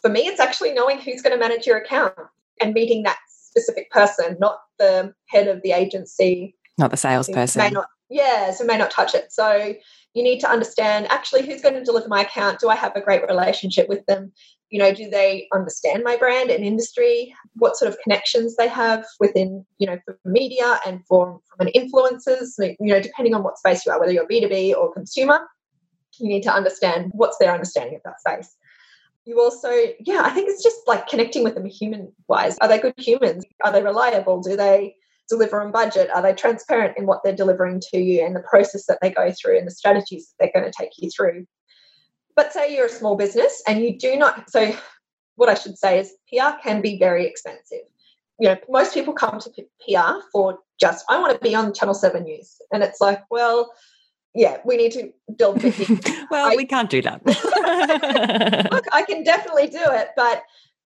for 0.03 0.09
me, 0.09 0.27
it's 0.27 0.41
actually 0.41 0.73
knowing 0.73 0.99
who's 0.99 1.23
going 1.23 1.39
to 1.39 1.39
manage 1.39 1.67
your 1.67 1.79
account 1.79 2.15
and 2.61 2.75
meeting 2.75 3.03
that 3.05 3.19
specific 3.27 3.91
person, 3.91 4.37
not 4.41 4.61
the 4.79 5.15
head 5.29 5.49
of 5.49 5.63
the 5.63 5.73
agency. 5.73 6.55
Not 6.79 6.91
the 6.91 6.97
salesperson. 6.97 7.61
May 7.61 7.71
not, 7.71 7.87
yeah, 8.09 8.53
so 8.53 8.65
may 8.65 8.79
not 8.79 8.91
touch 8.91 9.15
it. 9.15 9.33
So 9.33 9.75
you 10.15 10.23
need 10.23 10.41
to 10.41 10.51
understand 10.51 11.07
actually 11.11 11.47
who's 11.47 11.61
going 11.61 11.75
to 11.75 11.85
deliver 11.85 12.09
my 12.09 12.23
account. 12.23 12.61
Do 12.61 12.69
I 12.69 12.77
have 12.77 12.97
a 12.97 13.01
great 13.01 13.23
relationship 13.27 13.89
with 13.89 14.05
them? 14.07 14.33
You 14.71 14.79
know 14.79 14.93
do 14.95 15.11
they 15.11 15.49
understand 15.53 16.03
my 16.05 16.17
brand 16.17 16.51
and 16.51 16.65
industry? 16.65 17.35
What 17.55 17.77
sort 17.77 17.91
of 17.91 17.99
connections 18.03 18.57
they 18.57 18.69
have 18.69 19.05
within 19.19 19.65
you 19.79 19.87
know 19.87 19.99
for 20.05 20.19
media 20.25 20.81
and 20.87 21.05
for 21.07 21.41
from 21.49 21.67
an 21.67 21.73
influencers? 21.75 22.55
You 22.59 22.93
know 22.93 23.01
depending 23.01 23.35
on 23.35 23.43
what 23.43 23.59
space 23.59 23.85
you 23.85 23.93
are 23.93 24.01
whether 24.01 24.13
you're 24.13 24.29
b2b 24.29 24.75
or 24.75 24.93
consumer 24.93 25.41
you 26.19 26.29
need 26.29 26.43
to 26.43 26.53
understand 26.53 27.11
what's 27.15 27.39
their 27.39 27.53
understanding 27.53 27.95
of 27.97 28.03
that 28.05 28.21
space. 28.21 28.57
You 29.25 29.41
also 29.41 29.71
yeah 30.01 30.23
i 30.25 30.31
think 30.31 30.49
it's 30.49 30.63
just 30.63 30.81
like 30.87 31.09
connecting 31.09 31.45
with 31.45 31.55
them 31.55 31.67
human 31.67 32.13
wise 32.29 32.57
are 32.61 32.69
they 32.69 32.79
good 32.79 32.95
humans? 32.97 33.45
Are 33.65 33.73
they 33.73 33.83
reliable? 33.83 34.41
Do 34.41 34.57
they 34.57 34.95
deliver 35.29 35.63
on 35.63 35.71
budget? 35.71 36.11
Are 36.15 36.23
they 36.23 36.35
transparent 36.35 36.99
in 36.99 37.07
what 37.07 37.21
they're 37.23 37.35
delivering 37.35 37.81
to 37.93 37.99
you 37.99 38.25
and 38.25 38.35
the 38.35 38.41
process 38.41 38.87
that 38.87 38.99
they 39.01 39.11
go 39.11 39.33
through 39.33 39.59
and 39.59 39.67
the 39.67 39.71
strategies 39.71 40.27
that 40.27 40.51
they're 40.53 40.63
going 40.63 40.71
to 40.71 40.77
take 40.79 40.91
you 40.99 41.09
through 41.15 41.47
but 42.41 42.55
say 42.55 42.75
you're 42.75 42.87
a 42.87 42.89
small 42.89 43.17
business 43.17 43.63
and 43.67 43.83
you 43.83 43.99
do 43.99 44.17
not, 44.17 44.49
so 44.49 44.75
what 45.37 45.51
I 45.51 45.55
should 45.55 45.77
say 45.77 45.99
is 45.99 46.15
PR 46.33 46.57
can 46.63 46.81
be 46.81 46.99
very 46.99 47.27
expensive. 47.27 47.85
You 48.39 48.49
know, 48.49 48.57
most 48.67 48.95
people 48.95 49.13
come 49.13 49.39
to 49.41 49.51
PR 49.87 50.25
for 50.33 50.59
just, 50.81 51.05
I 51.11 51.21
want 51.21 51.35
to 51.35 51.39
be 51.39 51.55
on 51.55 51.75
Channel 51.75 51.93
7 51.93 52.23
News. 52.23 52.57
And 52.73 52.83
it's 52.83 52.99
like, 52.99 53.21
well, 53.31 53.71
yeah, 54.35 54.57
we 54.65 54.79
need 54.79 54.93
to 54.93 55.13
delve 55.37 55.63
well, 56.31 56.51
I, 56.51 56.57
we 56.57 56.65
can't 56.65 56.89
do 56.89 57.03
that. 57.03 57.21
look, 58.73 58.87
I 58.91 59.03
can 59.03 59.23
definitely 59.23 59.67
do 59.67 59.83
it, 59.83 60.09
but 60.17 60.43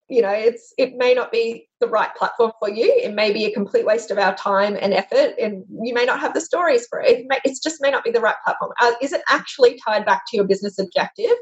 you 0.08 0.22
know 0.22 0.30
it's 0.30 0.72
it 0.78 0.96
may 0.96 1.14
not 1.14 1.32
be 1.32 1.68
the 1.80 1.88
right 1.88 2.14
platform 2.14 2.52
for 2.58 2.68
you 2.68 2.92
it 3.02 3.14
may 3.14 3.32
be 3.32 3.44
a 3.44 3.52
complete 3.52 3.84
waste 3.84 4.10
of 4.10 4.18
our 4.18 4.34
time 4.36 4.76
and 4.80 4.94
effort 4.94 5.34
and 5.40 5.64
you 5.82 5.92
may 5.92 6.04
not 6.04 6.20
have 6.20 6.34
the 6.34 6.40
stories 6.40 6.86
for 6.88 7.00
it 7.00 7.10
it, 7.10 7.26
may, 7.28 7.38
it 7.44 7.58
just 7.62 7.78
may 7.80 7.90
not 7.90 8.04
be 8.04 8.10
the 8.10 8.20
right 8.20 8.36
platform 8.44 8.72
uh, 8.80 8.92
is 9.02 9.12
it 9.12 9.22
actually 9.28 9.78
tied 9.84 10.04
back 10.04 10.22
to 10.28 10.36
your 10.36 10.46
business 10.46 10.78
objective 10.78 11.36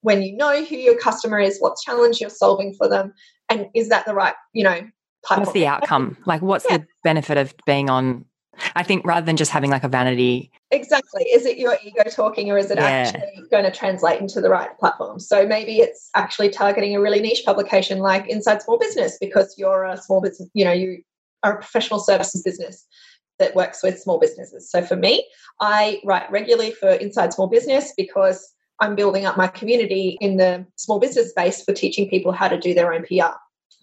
when 0.00 0.22
you 0.22 0.36
know 0.36 0.64
who 0.64 0.76
your 0.76 0.98
customer 0.98 1.38
is 1.38 1.58
what 1.60 1.76
challenge 1.84 2.20
you're 2.20 2.30
solving 2.30 2.74
for 2.74 2.88
them 2.88 3.12
and 3.48 3.66
is 3.74 3.88
that 3.88 4.04
the 4.04 4.14
right 4.14 4.34
you 4.52 4.64
know 4.64 4.80
platform? 5.24 5.46
what's 5.46 5.52
the 5.52 5.66
outcome 5.66 6.16
like 6.26 6.42
what's 6.42 6.66
yeah. 6.68 6.78
the 6.78 6.86
benefit 7.04 7.38
of 7.38 7.54
being 7.66 7.88
on 7.88 8.24
I 8.74 8.82
think 8.82 9.04
rather 9.04 9.24
than 9.24 9.36
just 9.36 9.50
having 9.50 9.70
like 9.70 9.84
a 9.84 9.88
vanity. 9.88 10.50
Exactly. 10.70 11.24
Is 11.24 11.46
it 11.46 11.58
your 11.58 11.76
ego 11.84 12.02
talking 12.10 12.50
or 12.50 12.58
is 12.58 12.70
it 12.70 12.78
yeah. 12.78 12.84
actually 12.84 13.48
going 13.50 13.64
to 13.64 13.70
translate 13.70 14.20
into 14.20 14.40
the 14.40 14.50
right 14.50 14.76
platform? 14.78 15.20
So 15.20 15.46
maybe 15.46 15.78
it's 15.78 16.10
actually 16.14 16.50
targeting 16.50 16.94
a 16.94 17.00
really 17.00 17.20
niche 17.20 17.42
publication 17.44 17.98
like 17.98 18.28
Inside 18.28 18.62
Small 18.62 18.78
Business 18.78 19.16
because 19.20 19.54
you're 19.56 19.84
a 19.84 19.96
small 19.96 20.20
business, 20.20 20.48
you 20.54 20.64
know, 20.64 20.72
you 20.72 21.02
are 21.42 21.54
a 21.54 21.56
professional 21.56 22.00
services 22.00 22.42
business 22.42 22.86
that 23.38 23.54
works 23.56 23.82
with 23.82 23.98
small 23.98 24.18
businesses. 24.18 24.70
So 24.70 24.82
for 24.82 24.96
me, 24.96 25.26
I 25.60 26.00
write 26.04 26.30
regularly 26.30 26.72
for 26.72 26.90
Inside 26.90 27.32
Small 27.32 27.48
Business 27.48 27.92
because 27.96 28.52
I'm 28.80 28.94
building 28.94 29.24
up 29.24 29.36
my 29.36 29.48
community 29.48 30.18
in 30.20 30.36
the 30.36 30.66
small 30.76 30.98
business 30.98 31.30
space 31.30 31.62
for 31.62 31.72
teaching 31.72 32.08
people 32.08 32.32
how 32.32 32.48
to 32.48 32.58
do 32.58 32.74
their 32.74 32.92
own 32.92 33.04
PR. 33.04 33.36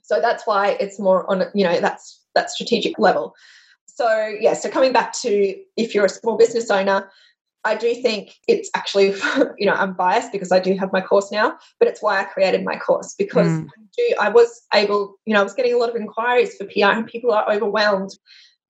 So 0.04 0.20
that's 0.20 0.46
why 0.46 0.78
it's 0.80 1.00
more 1.00 1.30
on, 1.30 1.46
you 1.54 1.64
know, 1.64 1.80
that's 1.80 2.22
that 2.36 2.50
strategic 2.50 2.98
level. 2.98 3.36
So, 4.00 4.34
yeah, 4.40 4.54
so 4.54 4.70
coming 4.70 4.94
back 4.94 5.12
to 5.24 5.56
if 5.76 5.94
you're 5.94 6.06
a 6.06 6.10
small 6.10 6.38
business 6.38 6.72
owner, 6.72 7.12
I 7.66 7.76
do 7.76 7.94
think 7.96 8.36
it's 8.48 8.70
actually, 8.74 9.08
you 9.58 9.66
know, 9.66 9.74
I'm 9.74 9.92
biased 9.92 10.32
because 10.32 10.54
I 10.54 10.60
do 10.60 10.74
have 10.78 10.94
my 10.94 11.02
course 11.02 11.34
now, 11.34 11.58
but 11.80 11.90
it's 11.90 12.02
why 12.02 12.22
I 12.22 12.24
created 12.24 12.64
my 12.64 12.78
course 12.78 13.14
because 13.18 13.50
mm. 13.50 13.68
I, 13.68 13.82
do, 13.98 14.16
I 14.22 14.30
was 14.30 14.62
able, 14.74 15.16
you 15.26 15.34
know, 15.34 15.42
I 15.42 15.44
was 15.44 15.54
getting 15.54 15.74
a 15.74 15.78
lot 15.78 15.90
of 15.90 15.98
inquiries 15.98 16.56
for 16.56 16.64
PR 16.64 16.98
and 16.98 17.08
people 17.08 17.34
are 17.34 17.52
overwhelmed 17.52 18.12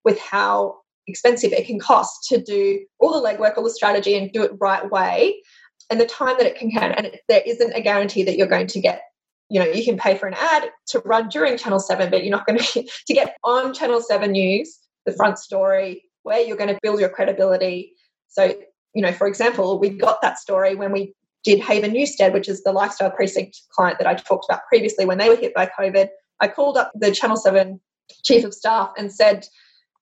with 0.03 0.19
how 0.19 0.79
expensive 1.05 1.53
it 1.53 1.67
can 1.67 1.77
cost 1.77 2.27
to 2.29 2.41
do 2.41 2.83
all 2.99 3.13
the 3.13 3.27
legwork, 3.27 3.55
all 3.55 3.63
the 3.63 3.69
strategy 3.69 4.17
and 4.17 4.33
do 4.33 4.41
it 4.41 4.53
right 4.59 4.89
way 4.89 5.43
and 5.91 6.01
the 6.01 6.07
time 6.07 6.37
that 6.39 6.47
it 6.47 6.55
can 6.55 6.71
can. 6.71 6.91
And 6.93 7.05
it, 7.05 7.21
there 7.29 7.43
isn't 7.45 7.73
a 7.73 7.81
guarantee 7.81 8.23
that 8.23 8.35
you're 8.35 8.47
going 8.47 8.65
to 8.65 8.81
get 8.81 9.03
you 9.51 9.59
know 9.59 9.65
you 9.67 9.83
can 9.83 9.97
pay 9.97 10.17
for 10.17 10.27
an 10.27 10.35
ad 10.39 10.69
to 10.87 10.99
run 11.05 11.27
during 11.27 11.57
channel 11.57 11.79
7 11.79 12.11
but 12.11 12.23
you're 12.23 12.29
not 12.29 12.45
going 12.45 12.59
to 12.73 12.83
to 12.83 13.13
get 13.13 13.35
on 13.43 13.73
channel 13.73 13.99
7 13.99 14.31
news 14.31 14.77
the 15.09 15.15
front 15.15 15.39
story, 15.39 16.03
where 16.23 16.39
you're 16.39 16.57
going 16.57 16.73
to 16.73 16.79
build 16.81 16.99
your 16.99 17.09
credibility. 17.09 17.93
So, 18.27 18.53
you 18.93 19.01
know, 19.01 19.11
for 19.11 19.27
example, 19.27 19.79
we 19.79 19.89
got 19.89 20.21
that 20.21 20.39
story 20.39 20.75
when 20.75 20.91
we 20.91 21.13
did 21.43 21.59
Haven 21.59 21.93
Newstead, 21.93 22.33
which 22.33 22.49
is 22.49 22.63
the 22.63 22.71
lifestyle 22.71 23.11
precinct 23.11 23.61
client 23.71 23.97
that 23.99 24.07
I 24.07 24.15
talked 24.15 24.45
about 24.49 24.67
previously 24.67 25.05
when 25.05 25.17
they 25.17 25.29
were 25.29 25.35
hit 25.35 25.53
by 25.53 25.67
COVID. 25.67 26.09
I 26.39 26.47
called 26.47 26.77
up 26.77 26.91
the 26.95 27.11
Channel 27.11 27.37
7 27.37 27.79
chief 28.23 28.43
of 28.43 28.53
staff 28.53 28.91
and 28.97 29.11
said, 29.11 29.45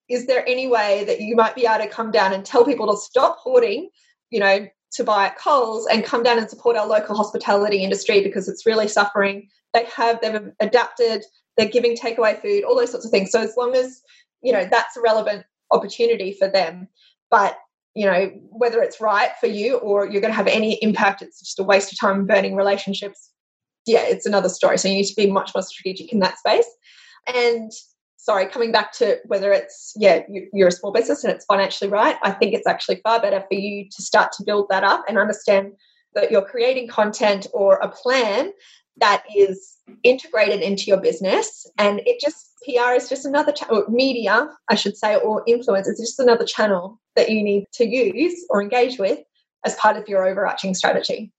Is 0.10 0.28
there 0.28 0.48
any 0.48 0.68
way 0.68 1.04
that 1.06 1.22
you 1.22 1.36
might 1.36 1.56
be 1.56 1.66
able 1.66 1.84
to 1.84 1.90
come 1.90 2.12
down 2.12 2.34
and 2.34 2.46
tell 2.46 2.66
people 2.66 2.88
to 2.92 2.98
stop 2.98 3.38
hoarding, 3.38 3.90
you 4.30 4.40
know, 4.40 4.68
to 4.94 5.04
buy 5.04 5.28
at 5.28 5.38
Coles 5.38 5.86
and 5.88 6.04
come 6.04 6.24
down 6.24 6.38
and 6.38 6.50
support 6.50 6.78
our 6.78 6.88
local 6.88 7.16
hospitality 7.16 7.84
industry 7.84 8.24
because 8.24 8.48
it's 8.48 8.66
really 8.66 8.88
suffering. 8.88 9.48
They 9.74 9.86
have, 9.96 10.22
they've 10.22 10.52
adapted, 10.60 11.24
they're 11.56 11.68
giving 11.68 11.96
takeaway 11.96 12.42
food, 12.42 12.64
all 12.64 12.76
those 12.76 12.92
sorts 12.92 13.06
of 13.06 13.12
things. 13.12 13.32
So 13.32 13.42
as 13.42 13.56
long 13.58 13.76
as, 13.76 14.02
you 14.42 14.52
know, 14.52 14.68
that's 14.70 14.98
a 14.98 15.02
relevant 15.02 15.46
opportunity 15.72 16.32
for 16.32 16.48
them. 16.48 16.88
But 17.30 17.58
you 17.96 18.06
know 18.06 18.32
whether 18.52 18.80
it's 18.84 19.02
right 19.02 19.32
for 19.40 19.48
you 19.48 19.78
or 19.78 20.06
you're 20.06 20.22
going 20.22 20.32
to 20.32 20.38
have 20.38 20.46
any 20.46 20.76
impact 20.84 21.24
it's 21.24 21.40
just 21.40 21.58
a 21.58 21.64
waste 21.64 21.92
of 21.92 22.00
time 22.00 22.28
burning 22.28 22.56
relationships. 22.56 23.32
Yeah 23.88 24.04
it's 24.04 24.28
another 24.28 24.50
story. 24.50 24.78
So 24.78 24.88
you 24.88 24.96
need 24.96 25.06
to 25.06 25.16
be 25.16 25.32
much 25.32 25.52
more 25.56 25.64
strategic 25.64 26.14
in 26.14 26.20
that 26.20 26.38
space. 26.38 26.68
And 27.34 27.72
sorry 28.18 28.46
coming 28.46 28.72
back 28.72 28.92
to 28.94 29.18
whether 29.26 29.52
it's 29.52 29.94
yeah 29.96 30.22
you're 30.54 30.68
a 30.68 30.72
small 30.72 30.92
business 30.92 31.24
and 31.24 31.34
it's 31.34 31.46
financially 31.46 31.90
right 31.90 32.18
i 32.24 32.32
think 32.32 32.54
it's 32.54 32.68
actually 32.68 33.00
far 33.04 33.22
better 33.22 33.40
for 33.48 33.54
you 33.54 33.88
to 33.90 34.02
start 34.02 34.32
to 34.34 34.44
build 34.44 34.68
that 34.70 34.84
up 34.84 35.04
and 35.08 35.18
understand 35.18 35.72
that 36.14 36.32
you're 36.32 36.42
creating 36.42 36.88
content 36.88 37.48
or 37.54 37.76
a 37.78 37.88
plan 37.88 38.52
that 39.00 39.24
is 39.36 39.78
integrated 40.04 40.62
into 40.62 40.86
your 40.86 41.00
business. 41.00 41.68
And 41.78 42.02
it 42.06 42.20
just 42.20 42.47
PR 42.64 42.94
is 42.94 43.10
just 43.10 43.26
another 43.26 43.52
channel, 43.52 43.86
media, 43.88 44.50
I 44.70 44.76
should 44.76 44.98
say, 44.98 45.16
or 45.18 45.44
influence 45.48 45.88
is 45.88 46.00
just 46.00 46.20
another 46.20 46.46
channel 46.46 47.00
that 47.16 47.30
you 47.30 47.44
need 47.44 47.66
to 47.74 47.86
use 47.86 48.46
or 48.50 48.62
engage 48.62 48.98
with 48.98 49.20
as 49.66 49.76
part 49.76 49.98
of 49.98 50.08
your 50.08 50.26
overarching 50.26 50.74
strategy. 50.74 51.32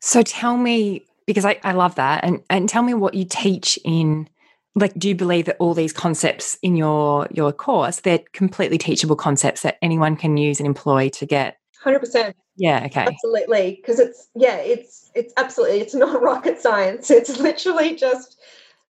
So 0.00 0.22
tell 0.22 0.56
me, 0.56 1.04
because 1.26 1.44
I, 1.44 1.58
I 1.64 1.72
love 1.72 1.94
that, 1.96 2.24
and, 2.24 2.42
and 2.50 2.68
tell 2.68 2.82
me 2.82 2.94
what 2.94 3.14
you 3.14 3.24
teach 3.24 3.78
in 3.84 4.28
like 4.74 4.94
do 4.94 5.08
you 5.08 5.14
believe 5.14 5.46
that 5.46 5.56
all 5.58 5.74
these 5.74 5.92
concepts 5.92 6.58
in 6.62 6.76
your 6.76 7.26
your 7.32 7.52
course 7.52 8.00
they're 8.00 8.20
completely 8.32 8.78
teachable 8.78 9.16
concepts 9.16 9.62
that 9.62 9.78
anyone 9.82 10.16
can 10.16 10.36
use 10.36 10.60
and 10.60 10.66
employ 10.66 11.08
to 11.08 11.26
get? 11.26 11.56
100% 11.84 12.34
yeah 12.56 12.84
okay. 12.86 13.06
Absolutely 13.06 13.76
because 13.76 13.98
it's 13.98 14.28
yeah 14.34 14.56
it's 14.56 15.10
it's 15.14 15.32
absolutely 15.36 15.80
it's 15.80 15.94
not 15.94 16.22
rocket 16.22 16.60
science 16.60 17.10
it's 17.10 17.38
literally 17.38 17.96
just 17.96 18.36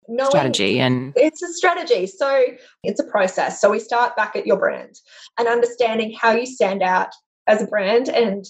knowing 0.08 0.30
strategy 0.30 0.80
and 0.80 1.14
it's 1.16 1.42
a 1.42 1.52
strategy. 1.54 2.08
So 2.08 2.46
it's 2.84 3.00
a 3.00 3.06
process. 3.06 3.62
So 3.62 3.70
we 3.72 3.80
start 3.80 4.16
back 4.16 4.36
at 4.36 4.48
your 4.48 4.58
brand 4.58 4.96
and 5.38 5.48
understanding 5.48 6.16
how 6.20 6.32
you 6.32 6.46
stand 6.46 6.82
out 6.82 7.10
as 7.48 7.62
a 7.62 7.68
brand 7.68 8.10
and 8.10 8.46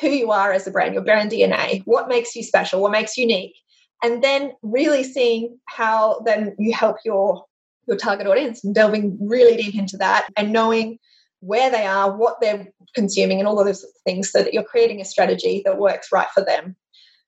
who 0.00 0.08
you 0.08 0.30
are 0.30 0.52
as 0.52 0.66
a 0.66 0.70
brand 0.70 0.94
your 0.94 1.04
brand 1.04 1.30
dna 1.30 1.82
what 1.84 2.08
makes 2.08 2.34
you 2.34 2.42
special 2.42 2.80
what 2.80 2.92
makes 2.92 3.16
you 3.16 3.22
unique 3.22 3.54
and 4.02 4.22
then 4.22 4.52
really 4.62 5.04
seeing 5.04 5.58
how 5.66 6.20
then 6.24 6.54
you 6.58 6.72
help 6.72 6.96
your 7.04 7.44
your 7.86 7.96
target 7.96 8.26
audience 8.26 8.64
and 8.64 8.74
delving 8.74 9.16
really 9.20 9.56
deep 9.56 9.74
into 9.74 9.96
that 9.96 10.26
and 10.36 10.52
knowing 10.52 10.98
where 11.40 11.70
they 11.70 11.86
are 11.86 12.16
what 12.16 12.36
they're 12.40 12.66
consuming 12.94 13.38
and 13.38 13.46
all 13.46 13.58
of 13.58 13.66
those 13.66 13.84
things 14.04 14.30
so 14.30 14.42
that 14.42 14.54
you're 14.54 14.62
creating 14.64 15.00
a 15.00 15.04
strategy 15.04 15.62
that 15.64 15.78
works 15.78 16.08
right 16.12 16.28
for 16.34 16.44
them 16.44 16.76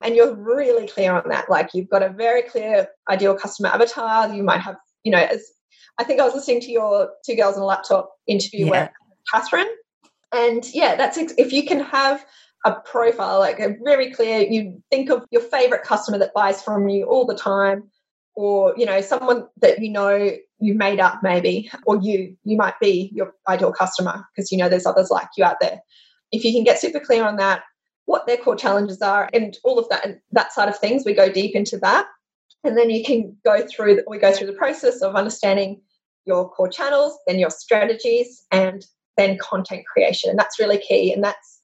and 0.02 0.14
you're 0.14 0.34
really 0.34 0.86
clear 0.86 1.14
on 1.14 1.28
that. 1.28 1.50
Like 1.50 1.70
you've 1.74 1.88
got 1.88 2.02
a 2.02 2.10
very 2.10 2.42
clear 2.42 2.88
ideal 3.08 3.34
customer 3.34 3.70
avatar. 3.70 4.32
You 4.34 4.42
might 4.42 4.60
have 4.60 4.76
you 5.06 5.12
know 5.12 5.22
as 5.22 5.52
i 5.98 6.04
think 6.04 6.20
i 6.20 6.24
was 6.24 6.34
listening 6.34 6.60
to 6.60 6.70
your 6.70 7.08
two 7.24 7.36
girls 7.36 7.56
on 7.56 7.62
a 7.62 7.64
laptop 7.64 8.10
interview 8.26 8.66
yeah. 8.66 8.70
where 8.70 8.92
catherine. 9.32 9.68
And 10.32 10.66
yeah 10.74 10.96
that's 10.96 11.16
if 11.16 11.52
you 11.52 11.64
can 11.64 11.80
have 11.80 12.26
a 12.64 12.72
profile 12.72 13.38
like 13.38 13.60
a 13.60 13.76
very 13.84 14.12
clear 14.12 14.40
you 14.40 14.82
think 14.90 15.08
of 15.08 15.24
your 15.30 15.40
favorite 15.40 15.84
customer 15.84 16.18
that 16.18 16.34
buys 16.34 16.60
from 16.62 16.88
you 16.88 17.04
all 17.04 17.24
the 17.24 17.36
time 17.36 17.84
or 18.34 18.74
you 18.76 18.84
know 18.84 19.00
someone 19.00 19.46
that 19.62 19.80
you 19.80 19.90
know 19.90 20.32
you've 20.58 20.76
made 20.76 20.98
up 20.98 21.20
maybe 21.22 21.70
or 21.86 21.96
you 22.02 22.36
you 22.44 22.56
might 22.56 22.74
be 22.80 23.10
your 23.14 23.32
ideal 23.48 23.72
customer 23.72 24.26
because 24.34 24.50
you 24.50 24.58
know 24.58 24.68
there's 24.68 24.86
others 24.86 25.10
like 25.10 25.28
you 25.36 25.44
out 25.44 25.56
there. 25.60 25.78
If 26.32 26.44
you 26.44 26.52
can 26.52 26.64
get 26.64 26.80
super 26.80 26.98
clear 26.98 27.24
on 27.24 27.36
that 27.36 27.62
what 28.06 28.26
their 28.26 28.36
core 28.36 28.56
challenges 28.56 29.02
are 29.02 29.28
and 29.32 29.58
all 29.62 29.78
of 29.78 29.88
that 29.90 30.04
and 30.04 30.18
that 30.32 30.52
side 30.52 30.68
of 30.68 30.78
things 30.78 31.04
we 31.04 31.12
go 31.12 31.28
deep 31.28 31.54
into 31.54 31.76
that. 31.78 32.06
And 32.64 32.76
then 32.76 32.90
you 32.90 33.04
can 33.04 33.36
go 33.44 33.66
through 33.66 34.02
we 34.08 34.18
go 34.18 34.32
through 34.32 34.48
the 34.48 34.52
process 34.54 35.02
of 35.02 35.14
understanding 35.14 35.80
your 36.24 36.48
core 36.48 36.68
channels 36.68 37.16
then 37.26 37.38
your 37.38 37.50
strategies 37.50 38.44
and 38.50 38.84
then 39.16 39.38
content 39.38 39.84
creation. 39.86 40.30
And 40.30 40.38
that's 40.38 40.58
really 40.58 40.78
key. 40.78 41.12
And 41.12 41.22
that's 41.22 41.62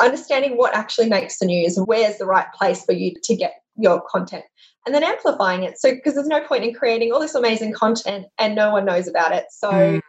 understanding 0.00 0.56
what 0.56 0.74
actually 0.74 1.08
makes 1.08 1.38
the 1.38 1.46
news 1.46 1.76
and 1.76 1.86
where's 1.86 2.18
the 2.18 2.26
right 2.26 2.46
place 2.54 2.84
for 2.84 2.92
you 2.92 3.14
to 3.22 3.36
get 3.36 3.54
your 3.76 4.02
content 4.08 4.44
and 4.86 4.94
then 4.94 5.04
amplifying 5.04 5.62
it. 5.62 5.78
So 5.78 5.92
because 5.92 6.14
there's 6.14 6.26
no 6.26 6.42
point 6.42 6.64
in 6.64 6.74
creating 6.74 7.12
all 7.12 7.20
this 7.20 7.34
amazing 7.34 7.72
content 7.72 8.26
and 8.38 8.54
no 8.54 8.70
one 8.70 8.84
knows 8.84 9.08
about 9.08 9.32
it. 9.32 9.46
So 9.50 9.70
mm 9.70 10.00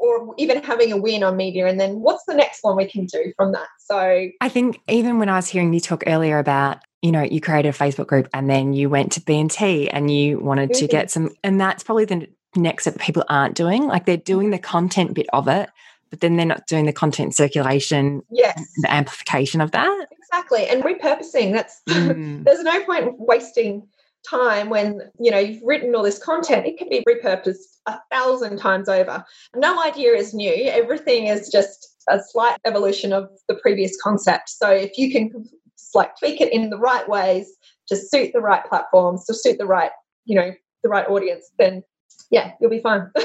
or 0.00 0.34
even 0.38 0.62
having 0.62 0.90
a 0.92 0.96
win 0.96 1.22
on 1.22 1.36
media 1.36 1.66
and 1.66 1.78
then 1.78 2.00
what's 2.00 2.24
the 2.24 2.34
next 2.34 2.60
one 2.62 2.76
we 2.76 2.86
can 2.86 3.04
do 3.04 3.32
from 3.36 3.52
that? 3.52 3.68
So 3.78 4.28
i 4.40 4.48
think 4.48 4.80
even 4.88 5.18
when 5.18 5.28
i 5.28 5.36
was 5.36 5.48
hearing 5.48 5.72
you 5.72 5.80
talk 5.80 6.02
earlier 6.06 6.38
about 6.38 6.78
you 7.02 7.12
know 7.12 7.22
you 7.22 7.40
created 7.40 7.74
a 7.74 7.76
facebook 7.76 8.06
group 8.06 8.28
and 8.32 8.48
then 8.48 8.72
you 8.72 8.88
went 8.88 9.12
to 9.12 9.20
b&t 9.20 9.90
and 9.90 10.10
you 10.10 10.38
wanted 10.38 10.72
to 10.74 10.86
get 10.86 11.10
some 11.10 11.30
and 11.44 11.60
that's 11.60 11.82
probably 11.82 12.04
the 12.04 12.26
next 12.56 12.84
step 12.84 12.98
people 12.98 13.24
aren't 13.28 13.54
doing 13.54 13.86
like 13.86 14.06
they're 14.06 14.16
doing 14.16 14.50
the 14.50 14.58
content 14.58 15.14
bit 15.14 15.26
of 15.32 15.48
it 15.48 15.70
but 16.10 16.20
then 16.20 16.36
they're 16.36 16.46
not 16.46 16.66
doing 16.66 16.86
the 16.86 16.92
content 16.92 17.34
circulation 17.34 18.22
yes. 18.30 18.60
the 18.78 18.92
amplification 18.92 19.60
of 19.60 19.70
that. 19.70 20.08
Exactly 20.10 20.66
and 20.66 20.82
repurposing 20.82 21.52
that's 21.52 21.80
mm. 21.88 22.44
there's 22.44 22.62
no 22.62 22.84
point 22.84 23.14
wasting 23.18 23.86
time 24.28 24.70
when 24.70 25.00
you 25.18 25.30
know 25.30 25.38
you've 25.38 25.62
written 25.62 25.94
all 25.94 26.02
this 26.02 26.22
content 26.22 26.66
it 26.66 26.76
can 26.78 26.88
be 26.88 27.02
repurposed 27.08 27.78
a 27.86 27.98
thousand 28.10 28.58
times 28.58 28.88
over. 28.88 29.24
No 29.56 29.82
idea 29.82 30.12
is 30.12 30.34
new. 30.34 30.66
Everything 30.66 31.26
is 31.26 31.48
just 31.50 31.96
a 32.08 32.20
slight 32.28 32.58
evolution 32.64 33.12
of 33.12 33.28
the 33.48 33.54
previous 33.54 33.96
concept. 34.02 34.50
So 34.50 34.70
if 34.70 34.98
you 34.98 35.10
can 35.10 35.30
just 35.78 35.94
like 35.94 36.16
tweak 36.18 36.40
it 36.40 36.52
in 36.52 36.70
the 36.70 36.78
right 36.78 37.08
ways 37.08 37.56
to 37.88 37.96
suit 37.96 38.32
the 38.32 38.40
right 38.40 38.64
platforms 38.66 39.24
to 39.26 39.34
suit 39.34 39.58
the 39.58 39.66
right 39.66 39.90
you 40.24 40.36
know 40.36 40.52
the 40.82 40.88
right 40.88 41.08
audience 41.08 41.50
then 41.58 41.82
yeah 42.30 42.52
you'll 42.60 42.70
be 42.70 42.80
fine. 42.80 43.10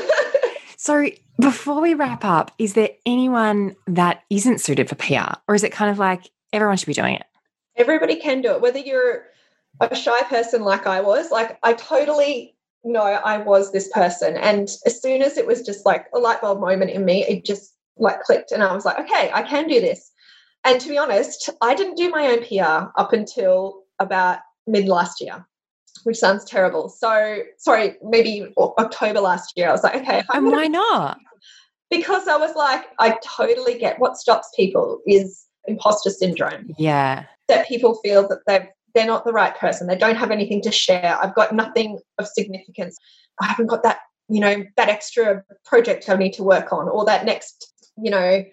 So 0.77 1.09
before 1.39 1.81
we 1.81 1.95
wrap 1.95 2.23
up 2.23 2.51
is 2.59 2.73
there 2.73 2.89
anyone 3.07 3.75
that 3.87 4.23
isn't 4.29 4.61
suited 4.61 4.87
for 4.87 4.95
pr 4.95 5.33
or 5.47 5.55
is 5.55 5.63
it 5.63 5.71
kind 5.71 5.89
of 5.89 5.97
like 5.97 6.29
everyone 6.53 6.77
should 6.77 6.85
be 6.85 6.93
doing 6.93 7.15
it? 7.15 7.23
Everybody 7.75 8.17
can 8.17 8.41
do 8.41 8.51
it 8.51 8.61
whether 8.61 8.77
you're 8.77 9.25
a 9.81 9.95
shy 9.95 10.21
person 10.23 10.63
like 10.63 10.87
I 10.87 11.01
was, 11.01 11.31
like 11.31 11.57
I 11.63 11.73
totally 11.73 12.55
know 12.83 13.01
I 13.01 13.37
was 13.37 13.71
this 13.71 13.89
person. 13.89 14.37
And 14.37 14.69
as 14.85 15.01
soon 15.01 15.21
as 15.21 15.37
it 15.37 15.47
was 15.47 15.61
just 15.61 15.85
like 15.85 16.05
a 16.13 16.19
light 16.19 16.41
bulb 16.41 16.59
moment 16.59 16.91
in 16.91 17.03
me, 17.03 17.25
it 17.25 17.45
just 17.45 17.73
like 17.97 18.21
clicked 18.21 18.51
and 18.51 18.63
I 18.63 18.73
was 18.73 18.85
like, 18.85 18.99
okay, 18.99 19.31
I 19.33 19.41
can 19.41 19.67
do 19.67 19.79
this. 19.81 20.11
And 20.63 20.81
to 20.81 20.89
be 20.89 20.97
honest, 20.97 21.49
I 21.61 21.75
didn't 21.75 21.95
do 21.95 22.09
my 22.09 22.27
own 22.27 22.43
PR 22.43 22.89
up 22.99 23.13
until 23.13 23.83
about 23.99 24.39
mid 24.67 24.87
last 24.87 25.21
year, 25.21 25.45
which 26.03 26.17
sounds 26.17 26.43
terrible. 26.43 26.89
So, 26.89 27.43
sorry, 27.57 27.95
maybe 28.03 28.51
October 28.57 29.19
last 29.19 29.53
year, 29.55 29.69
I 29.69 29.71
was 29.71 29.83
like, 29.83 29.95
okay. 29.95 30.23
And 30.33 30.47
why 30.51 30.67
not? 30.67 31.19
Because 31.91 32.27
I 32.27 32.37
was 32.37 32.55
like, 32.55 32.85
I 32.99 33.17
totally 33.23 33.77
get 33.77 33.99
what 33.99 34.17
stops 34.17 34.49
people 34.55 35.01
is 35.05 35.45
imposter 35.67 36.09
syndrome. 36.09 36.73
Yeah. 36.77 37.25
That 37.47 37.67
people 37.67 37.99
feel 38.03 38.27
that 38.27 38.39
they've 38.47 38.67
they're 38.95 39.05
not 39.05 39.25
the 39.25 39.33
right 39.33 39.55
person. 39.55 39.87
They 39.87 39.97
don't 39.97 40.15
have 40.15 40.31
anything 40.31 40.61
to 40.63 40.71
share. 40.71 41.17
I've 41.21 41.35
got 41.35 41.53
nothing 41.53 41.99
of 42.17 42.27
significance. 42.27 42.97
I 43.41 43.45
haven't 43.45 43.67
got 43.67 43.83
that, 43.83 43.99
you 44.29 44.39
know, 44.39 44.63
that 44.77 44.89
extra 44.89 45.43
project 45.65 46.09
I 46.09 46.15
need 46.15 46.33
to 46.33 46.43
work 46.43 46.73
on 46.73 46.87
or 46.87 47.05
that 47.05 47.25
next, 47.25 47.71
you 48.01 48.09
know, 48.09 48.43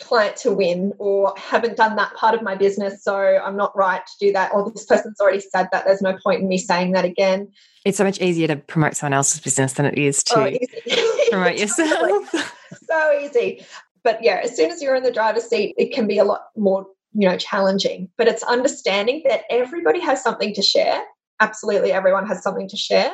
client 0.00 0.36
to 0.38 0.52
win 0.52 0.92
or 0.98 1.32
haven't 1.36 1.76
done 1.76 1.96
that 1.96 2.14
part 2.14 2.34
of 2.34 2.42
my 2.42 2.54
business 2.54 3.04
so 3.04 3.14
I'm 3.14 3.56
not 3.56 3.76
right 3.76 4.00
to 4.04 4.26
do 4.26 4.32
that 4.32 4.50
or 4.54 4.70
this 4.70 4.86
person's 4.86 5.20
already 5.20 5.40
said 5.40 5.68
that 5.70 5.84
there's 5.84 6.00
no 6.00 6.16
point 6.24 6.40
in 6.40 6.48
me 6.48 6.58
saying 6.58 6.92
that 6.92 7.04
again. 7.04 7.52
It's 7.84 7.98
so 7.98 8.04
much 8.04 8.20
easier 8.20 8.48
to 8.48 8.56
promote 8.56 8.96
someone 8.96 9.12
else's 9.12 9.40
business 9.40 9.74
than 9.74 9.86
it 9.86 9.98
is 9.98 10.24
to 10.24 10.38
oh, 10.38 11.30
promote 11.30 11.58
yourself. 11.58 12.54
so 12.88 13.18
easy. 13.20 13.64
But 14.02 14.22
yeah, 14.22 14.40
as 14.42 14.56
soon 14.56 14.70
as 14.70 14.82
you're 14.82 14.96
in 14.96 15.02
the 15.02 15.12
driver's 15.12 15.44
seat, 15.44 15.74
it 15.78 15.92
can 15.92 16.06
be 16.06 16.18
a 16.18 16.24
lot 16.24 16.46
more 16.56 16.86
you 17.14 17.28
know 17.28 17.36
challenging 17.36 18.08
but 18.16 18.28
it's 18.28 18.42
understanding 18.42 19.22
that 19.28 19.42
everybody 19.50 20.00
has 20.00 20.22
something 20.22 20.54
to 20.54 20.62
share. 20.62 21.02
Absolutely 21.40 21.92
everyone 21.92 22.26
has 22.26 22.42
something 22.42 22.68
to 22.68 22.76
share. 22.76 23.12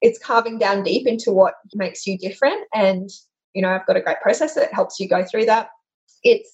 It's 0.00 0.18
carving 0.18 0.58
down 0.58 0.82
deep 0.82 1.06
into 1.06 1.32
what 1.32 1.54
makes 1.74 2.06
you 2.06 2.18
different 2.18 2.66
and 2.74 3.10
you 3.54 3.62
know 3.62 3.70
i've 3.70 3.86
got 3.86 3.96
a 3.96 4.00
great 4.00 4.20
process 4.20 4.54
that 4.54 4.72
helps 4.72 5.00
you 5.00 5.08
go 5.08 5.24
through 5.24 5.46
that. 5.46 5.68
It's 6.22 6.52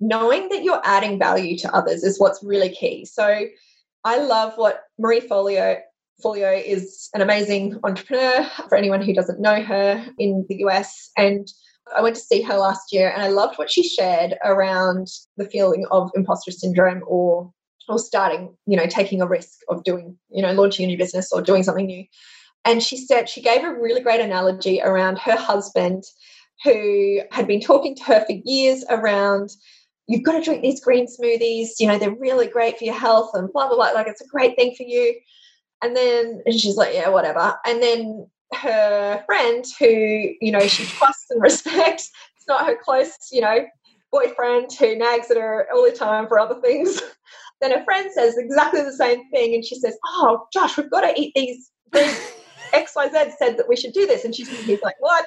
knowing 0.00 0.48
that 0.50 0.62
you're 0.62 0.80
adding 0.84 1.18
value 1.18 1.58
to 1.58 1.74
others 1.74 2.04
is 2.04 2.20
what's 2.20 2.42
really 2.42 2.70
key. 2.70 3.04
So 3.04 3.46
i 4.04 4.18
love 4.18 4.52
what 4.56 4.84
Marie 4.98 5.20
Forleo 5.20 5.80
Forleo 6.24 6.62
is 6.64 7.08
an 7.14 7.20
amazing 7.20 7.78
entrepreneur 7.84 8.44
for 8.68 8.76
anyone 8.76 9.02
who 9.02 9.12
doesn't 9.12 9.40
know 9.40 9.62
her 9.62 10.04
in 10.18 10.44
the 10.48 10.56
us 10.56 11.10
and 11.16 11.48
I 11.96 12.02
went 12.02 12.16
to 12.16 12.22
see 12.22 12.42
her 12.42 12.56
last 12.56 12.92
year 12.92 13.10
and 13.10 13.22
I 13.22 13.28
loved 13.28 13.58
what 13.58 13.70
she 13.70 13.82
shared 13.82 14.34
around 14.44 15.08
the 15.36 15.46
feeling 15.48 15.86
of 15.90 16.10
imposter 16.14 16.50
syndrome 16.50 17.02
or 17.06 17.52
or 17.88 17.98
starting, 17.98 18.54
you 18.66 18.76
know, 18.76 18.86
taking 18.86 19.22
a 19.22 19.26
risk 19.26 19.60
of 19.70 19.82
doing, 19.82 20.18
you 20.28 20.42
know, 20.42 20.52
launching 20.52 20.84
a 20.84 20.88
new 20.88 20.98
business 20.98 21.32
or 21.32 21.40
doing 21.40 21.62
something 21.62 21.86
new. 21.86 22.04
And 22.66 22.82
she 22.82 22.98
said 22.98 23.30
she 23.30 23.40
gave 23.40 23.64
a 23.64 23.72
really 23.72 24.02
great 24.02 24.20
analogy 24.20 24.82
around 24.82 25.18
her 25.18 25.36
husband 25.36 26.04
who 26.64 27.20
had 27.30 27.46
been 27.46 27.60
talking 27.60 27.94
to 27.96 28.02
her 28.04 28.24
for 28.26 28.36
years 28.44 28.84
around 28.90 29.50
you've 30.08 30.24
got 30.24 30.32
to 30.32 30.42
drink 30.42 30.62
these 30.62 30.82
green 30.82 31.06
smoothies, 31.06 31.68
you 31.78 31.86
know, 31.86 31.98
they're 31.98 32.14
really 32.14 32.48
great 32.48 32.78
for 32.78 32.84
your 32.84 32.98
health 32.98 33.30
and 33.34 33.52
blah 33.52 33.68
blah 33.68 33.76
blah. 33.76 33.90
Like 33.90 34.08
it's 34.08 34.22
a 34.22 34.26
great 34.26 34.56
thing 34.56 34.74
for 34.76 34.82
you. 34.82 35.14
And 35.82 35.94
then 35.94 36.42
and 36.44 36.58
she's 36.58 36.76
like, 36.76 36.94
yeah, 36.94 37.10
whatever. 37.10 37.54
And 37.64 37.82
then 37.82 38.26
her 38.54 39.22
friend 39.26 39.64
who, 39.78 40.34
you 40.40 40.52
know, 40.52 40.66
she 40.66 40.84
trusts 40.84 41.30
and 41.30 41.42
respects, 41.42 42.10
it's 42.36 42.48
not 42.48 42.66
her 42.66 42.76
close, 42.82 43.16
you 43.30 43.40
know, 43.40 43.66
boyfriend 44.10 44.72
who 44.78 44.96
nags 44.96 45.30
at 45.30 45.36
her 45.36 45.66
all 45.72 45.84
the 45.84 45.96
time 45.96 46.26
for 46.28 46.38
other 46.38 46.60
things. 46.60 47.00
then 47.60 47.72
her 47.72 47.84
friend 47.84 48.10
says 48.12 48.36
exactly 48.38 48.82
the 48.82 48.92
same 48.92 49.28
thing 49.30 49.54
and 49.54 49.64
she 49.64 49.74
says, 49.76 49.96
Oh, 50.06 50.46
Josh, 50.52 50.76
we've 50.76 50.90
got 50.90 51.02
to 51.02 51.20
eat 51.20 51.32
these 51.34 51.70
XYZ 52.72 53.32
said 53.38 53.56
that 53.56 53.68
we 53.68 53.76
should 53.76 53.92
do 53.92 54.06
this. 54.06 54.24
And 54.24 54.34
she's 54.34 54.48
he's 54.64 54.82
like, 54.82 54.96
What? 55.00 55.26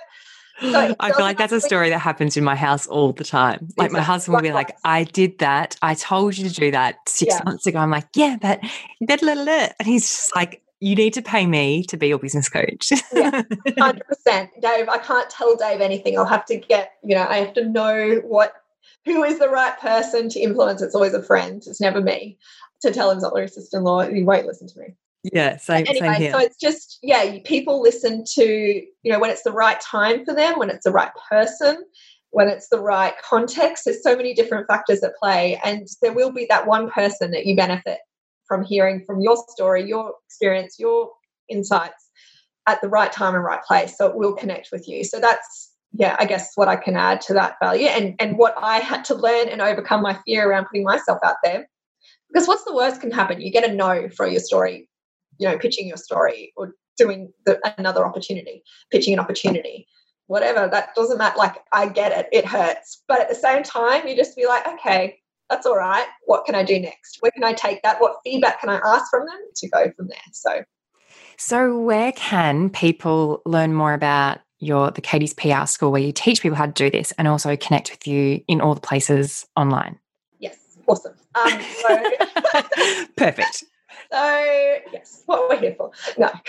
So 0.60 0.96
I 1.00 1.12
feel 1.12 1.22
like 1.22 1.38
that's 1.38 1.54
a 1.54 1.62
story 1.62 1.90
that 1.90 2.00
happens 2.00 2.38
in 2.38 2.44
my 2.44 2.56
house 2.56 2.86
all 2.86 3.14
the 3.14 3.24
time. 3.24 3.70
Like 3.78 3.88
exactly. 3.88 3.98
my 3.98 4.04
husband 4.04 4.36
will 4.36 4.42
be 4.44 4.52
like, 4.52 4.76
I 4.84 5.06
did 5.06 5.40
that. 5.40 5.76
I 5.82 5.96
told 5.96 6.38
you 6.38 6.48
to 6.48 6.54
do 6.54 6.70
that 6.72 6.98
six 7.08 7.34
yeah. 7.34 7.42
months 7.44 7.66
ago. 7.66 7.80
I'm 7.80 7.90
like, 7.90 8.08
yeah, 8.16 8.38
but 8.40 8.60
blah, 9.02 9.16
blah, 9.18 9.34
blah. 9.34 9.68
and 9.80 9.88
he's 9.88 10.04
just 10.04 10.36
like, 10.36 10.62
you 10.82 10.96
need 10.96 11.14
to 11.14 11.22
pay 11.22 11.46
me 11.46 11.84
to 11.84 11.96
be 11.96 12.08
your 12.08 12.18
business 12.18 12.50
coach. 12.50 12.92
yeah, 13.14 13.44
100%. 13.68 14.02
Dave, 14.26 14.90
I 14.90 14.98
can't 14.98 15.30
tell 15.30 15.56
Dave 15.56 15.80
anything. 15.80 16.18
I'll 16.18 16.26
have 16.26 16.46
to 16.46 16.58
get, 16.58 16.94
you 17.04 17.16
know, 17.16 17.26
I 17.30 17.38
have 17.38 17.54
to 17.54 17.70
know 17.70 18.16
what, 18.26 18.54
who 19.06 19.24
is 19.24 19.38
the 19.38 19.48
right 19.48 19.80
person 19.80 20.28
to 20.30 20.40
influence. 20.40 20.82
It's 20.82 20.96
always 20.96 21.14
a 21.14 21.22
friend. 21.22 21.62
It's 21.66 21.80
never 21.80 22.02
me 22.02 22.40
to 22.82 22.92
tell 22.92 23.12
him 23.12 23.18
he's 23.18 23.24
not 23.24 23.36
my 23.36 23.46
sister-in-law. 23.46 24.08
He 24.08 24.24
won't 24.24 24.48
listen 24.48 24.68
to 24.68 24.80
me. 24.80 24.96
Yeah, 25.32 25.58
same, 25.58 25.86
anyway, 25.88 26.08
same 26.08 26.22
here. 26.22 26.32
So 26.32 26.40
it's 26.40 26.58
just, 26.58 26.98
yeah, 27.04 27.38
people 27.46 27.80
listen 27.80 28.24
to, 28.34 28.44
you 28.44 29.12
know, 29.12 29.20
when 29.20 29.30
it's 29.30 29.44
the 29.44 29.52
right 29.52 29.80
time 29.80 30.26
for 30.26 30.34
them, 30.34 30.58
when 30.58 30.72
it's 30.72 30.84
the 30.84 30.92
right 30.92 31.12
person, 31.30 31.86
when 32.32 32.48
it's 32.48 32.70
the 32.70 32.80
right 32.80 33.14
context. 33.24 33.86
There's 33.86 34.02
so 34.02 34.16
many 34.16 34.34
different 34.34 34.66
factors 34.68 35.04
at 35.04 35.16
play. 35.18 35.62
And 35.64 35.88
there 36.02 36.14
will 36.14 36.32
be 36.32 36.48
that 36.50 36.66
one 36.66 36.90
person 36.90 37.30
that 37.32 37.46
you 37.46 37.56
benefit 37.56 38.00
from 38.52 38.66
hearing 38.66 39.02
from 39.06 39.22
your 39.22 39.38
story, 39.48 39.88
your 39.88 40.14
experience, 40.26 40.76
your 40.78 41.10
insights 41.48 42.10
at 42.68 42.82
the 42.82 42.90
right 42.90 43.10
time 43.10 43.34
and 43.34 43.46
right 43.46 43.64
place. 43.64 43.98
So 43.98 44.08
it 44.08 44.16
will 44.18 44.34
connect 44.34 44.74
with 44.74 44.90
you. 44.90 45.06
So 45.06 45.22
that's 45.22 45.72
yeah, 45.94 46.18
I 46.20 46.26
guess 46.26 46.52
what 46.56 46.68
I 46.68 46.76
can 46.76 46.98
add 46.98 47.22
to 47.22 47.34
that 47.36 47.56
value 47.62 47.88
and 47.88 48.14
and 48.20 48.38
what 48.38 48.54
I 48.62 48.80
had 48.80 49.06
to 49.06 49.16
learn 49.16 49.48
and 49.48 49.62
overcome 49.62 50.02
my 50.02 50.20
fear 50.26 50.50
around 50.50 50.66
putting 50.66 50.84
myself 50.84 51.20
out 51.24 51.38
there. 51.46 51.70
Because 52.28 52.46
what's 52.46 52.66
the 52.66 52.76
worst 52.76 53.00
can 53.00 53.12
happen? 53.12 53.40
You 53.40 53.54
get 53.54 53.70
a 53.70 53.74
no 53.74 54.10
for 54.10 54.28
your 54.28 54.42
story, 54.42 54.90
you 55.38 55.48
know, 55.48 55.58
pitching 55.58 55.88
your 55.88 55.98
story 55.98 56.52
or 56.58 56.76
doing 56.98 57.32
the, 57.46 57.58
another 57.78 58.06
opportunity, 58.06 58.64
pitching 58.92 59.14
an 59.14 59.20
opportunity, 59.20 59.88
whatever. 60.28 60.68
That 60.68 60.94
doesn't 60.94 61.18
matter. 61.18 61.38
Like 61.38 61.56
I 61.72 61.88
get 61.88 62.12
it, 62.12 62.28
it 62.34 62.46
hurts, 62.46 63.02
but 63.08 63.22
at 63.22 63.30
the 63.30 63.36
same 63.36 63.64
time, 63.64 64.06
you 64.10 64.16
just 64.18 64.36
be 64.36 64.46
like, 64.46 64.68
okay, 64.68 65.21
that's 65.52 65.66
all 65.66 65.76
right. 65.76 66.08
What 66.26 66.46
can 66.46 66.56
I 66.56 66.64
do 66.64 66.80
next? 66.80 67.18
Where 67.20 67.32
can 67.32 67.44
I 67.44 67.54
take 67.54 67.82
that? 67.84 68.00
What 68.00 68.16
feedback 68.24 68.62
can 68.62 68.70
I 68.70 68.80
ask 68.84 69.12
from 69.12 69.26
them 69.26 69.40
to 69.56 69.70
go 69.70 69.92
from 69.96 70.08
there? 70.08 70.18
So, 70.32 70.64
so 71.38 71.78
where 71.78 72.14
can 72.14 72.70
people 72.70 73.42
learn 73.46 73.74
more 73.74 73.94
about 73.94 74.40
your 74.60 74.92
the 74.92 75.02
Katie's 75.02 75.34
PR 75.34 75.66
school 75.66 75.92
where 75.92 76.02
you 76.02 76.14
teach 76.14 76.42
people 76.42 76.56
how 76.56 76.68
to 76.68 76.72
do 76.72 76.90
this 76.90 77.12
and 77.18 77.28
also 77.28 77.56
connect 77.58 77.92
with 77.92 78.08
you 78.08 78.42
in 78.48 78.62
all 78.62 78.74
the 78.74 78.82
places 78.82 79.46
online? 79.58 80.00
Yes, 80.40 80.58
awesome. 80.88 81.16
Um, 81.36 81.62
so 81.82 82.04
Perfect. 83.18 83.66
So 84.14 84.78
yes, 84.92 85.24
what 85.26 85.48
we're 85.48 85.60
here 85.62 85.76
for. 85.78 85.92
No. 86.18 86.28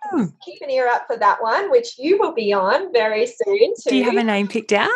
keep 0.44 0.62
an 0.62 0.70
ear 0.70 0.88
out 0.88 1.08
for 1.08 1.18
that 1.18 1.42
one, 1.42 1.70
which 1.72 1.98
you 1.98 2.18
will 2.18 2.34
be 2.34 2.54
on 2.54 2.92
very 2.94 3.26
soon. 3.26 3.74
Too. 3.84 3.90
Do 3.90 3.96
you 3.96 4.04
have 4.06 4.16
a 4.16 4.24
name 4.24 4.48
picked 4.48 4.74
out? 4.74 4.90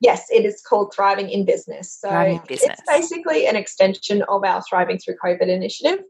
Yes, 0.00 0.26
it 0.30 0.46
is 0.46 0.62
called 0.62 0.94
Thriving 0.94 1.28
in 1.28 1.44
Business. 1.44 1.92
So 1.92 2.10
in 2.10 2.40
business. 2.46 2.78
it's 2.78 2.90
basically 2.90 3.46
an 3.46 3.56
extension 3.56 4.22
of 4.22 4.44
our 4.44 4.62
Thriving 4.62 4.98
Through 4.98 5.16
COVID 5.22 5.48
initiative. 5.48 6.00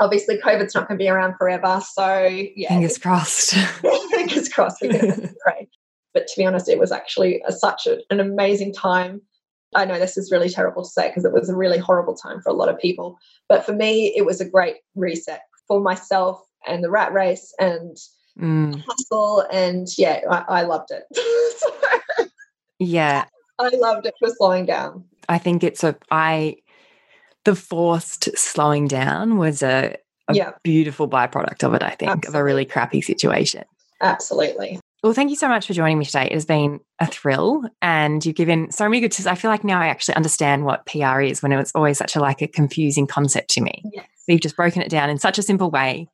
Obviously, 0.00 0.38
COVID's 0.38 0.74
not 0.74 0.88
going 0.88 0.98
to 0.98 1.02
be 1.02 1.08
around 1.08 1.36
forever. 1.36 1.80
So, 1.80 2.26
yeah. 2.26 2.68
Fingers 2.68 2.98
crossed. 2.98 3.54
fingers 4.10 4.48
crossed. 4.48 4.82
We 4.82 4.88
can 4.88 5.34
pray. 5.42 5.68
But 6.12 6.26
to 6.28 6.32
be 6.36 6.44
honest, 6.44 6.68
it 6.68 6.78
was 6.78 6.92
actually 6.92 7.42
a, 7.46 7.52
such 7.52 7.86
a, 7.86 7.98
an 8.10 8.20
amazing 8.20 8.72
time 8.72 9.22
I 9.76 9.84
know 9.84 9.98
this 9.98 10.16
is 10.16 10.32
really 10.32 10.48
terrible 10.48 10.82
to 10.82 10.88
say 10.88 11.08
because 11.08 11.24
it 11.24 11.32
was 11.32 11.50
a 11.50 11.54
really 11.54 11.78
horrible 11.78 12.14
time 12.14 12.40
for 12.40 12.48
a 12.48 12.54
lot 12.54 12.70
of 12.70 12.78
people. 12.78 13.18
But 13.48 13.64
for 13.64 13.72
me, 13.72 14.12
it 14.16 14.24
was 14.24 14.40
a 14.40 14.48
great 14.48 14.76
reset 14.94 15.42
for 15.68 15.80
myself 15.80 16.42
and 16.66 16.82
the 16.82 16.90
rat 16.90 17.12
race 17.12 17.54
and 17.60 17.96
mm. 18.38 18.82
hustle. 18.86 19.44
And 19.52 19.86
yeah, 19.98 20.20
I, 20.30 20.44
I 20.48 20.62
loved 20.62 20.90
it. 20.90 22.30
yeah. 22.78 23.26
I 23.58 23.68
loved 23.68 24.06
it 24.06 24.14
for 24.18 24.30
slowing 24.30 24.64
down. 24.64 25.04
I 25.28 25.38
think 25.38 25.62
it's 25.62 25.84
a, 25.84 25.94
I, 26.10 26.56
the 27.44 27.54
forced 27.54 28.36
slowing 28.36 28.88
down 28.88 29.36
was 29.36 29.62
a, 29.62 29.96
a 30.28 30.34
yeah. 30.34 30.52
beautiful 30.62 31.08
byproduct 31.08 31.64
of 31.64 31.74
it, 31.74 31.82
I 31.82 31.90
think, 31.90 32.10
Absolutely. 32.10 32.28
of 32.28 32.34
a 32.34 32.44
really 32.44 32.64
crappy 32.64 33.02
situation. 33.02 33.64
Absolutely. 34.00 34.80
Well, 35.06 35.14
thank 35.14 35.30
you 35.30 35.36
so 35.36 35.46
much 35.46 35.68
for 35.68 35.72
joining 35.72 36.00
me 36.00 36.04
today. 36.04 36.24
It 36.24 36.32
has 36.32 36.44
been 36.44 36.80
a 36.98 37.06
thrill 37.06 37.62
and 37.80 38.26
you've 38.26 38.34
given 38.34 38.72
so 38.72 38.88
many 38.88 38.98
good 38.98 39.12
tips. 39.12 39.28
I 39.28 39.36
feel 39.36 39.52
like 39.52 39.62
now 39.62 39.80
I 39.80 39.86
actually 39.86 40.16
understand 40.16 40.64
what 40.64 40.84
PR 40.84 41.20
is 41.20 41.44
when 41.44 41.52
it 41.52 41.56
was 41.56 41.70
always 41.76 41.96
such 41.96 42.16
a 42.16 42.20
like 42.20 42.42
a 42.42 42.48
confusing 42.48 43.06
concept 43.06 43.50
to 43.50 43.60
me. 43.60 43.84
Yes. 43.92 44.08
You've 44.26 44.40
just 44.40 44.56
broken 44.56 44.82
it 44.82 44.88
down 44.88 45.08
in 45.08 45.18
such 45.18 45.38
a 45.38 45.44
simple 45.44 45.70
way. 45.70 46.08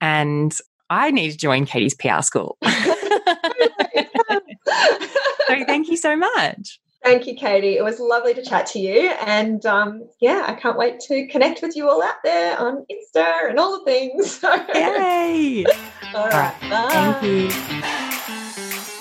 And 0.00 0.56
I 0.88 1.10
need 1.10 1.32
to 1.32 1.36
join 1.36 1.66
Katie's 1.66 1.92
PR 1.92 2.22
school. 2.22 2.56
so 2.64 2.70
thank 5.46 5.90
you 5.90 5.98
so 5.98 6.16
much. 6.16 6.80
Thank 7.04 7.26
you, 7.26 7.34
Katie. 7.34 7.76
It 7.76 7.84
was 7.84 8.00
lovely 8.00 8.32
to 8.32 8.42
chat 8.42 8.64
to 8.68 8.78
you. 8.78 9.10
And 9.26 9.66
um, 9.66 10.08
yeah, 10.18 10.44
I 10.46 10.54
can't 10.54 10.78
wait 10.78 10.98
to 11.00 11.26
connect 11.26 11.60
with 11.60 11.76
you 11.76 11.90
all 11.90 12.02
out 12.02 12.22
there 12.24 12.58
on 12.58 12.86
Insta 12.90 13.50
and 13.50 13.58
all 13.58 13.78
the 13.78 13.84
things. 13.84 14.42
Yay! 14.74 15.66
all 16.14 16.28
right. 16.28 16.54
Thank 16.62 17.22
you. 17.22 18.16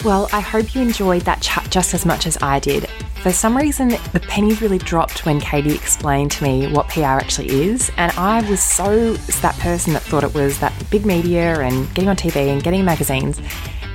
Well, 0.10 0.28
I 0.34 0.40
hope 0.40 0.74
you 0.74 0.82
enjoyed 0.82 1.22
that 1.26 1.40
chat 1.40 1.70
just 1.70 1.94
as 1.94 2.04
much 2.04 2.26
as 2.26 2.36
I 2.42 2.58
did. 2.58 2.90
For 3.22 3.32
some 3.32 3.56
reason, 3.56 3.90
the 3.90 4.20
pennies 4.20 4.60
really 4.60 4.80
dropped 4.80 5.24
when 5.24 5.40
Katie 5.40 5.76
explained 5.76 6.32
to 6.32 6.44
me 6.44 6.66
what 6.66 6.88
PR 6.88 7.04
actually 7.04 7.50
is, 7.50 7.92
and 7.96 8.12
I 8.14 8.42
was 8.50 8.60
so 8.60 9.14
that 9.14 9.56
person 9.60 9.94
that 9.94 10.02
thought 10.02 10.24
it 10.24 10.34
was 10.34 10.58
that 10.62 10.74
big 10.90 11.06
media 11.06 11.60
and 11.60 11.88
getting 11.94 12.10
on 12.10 12.16
TV 12.16 12.48
and 12.48 12.64
getting 12.64 12.84
magazines. 12.84 13.40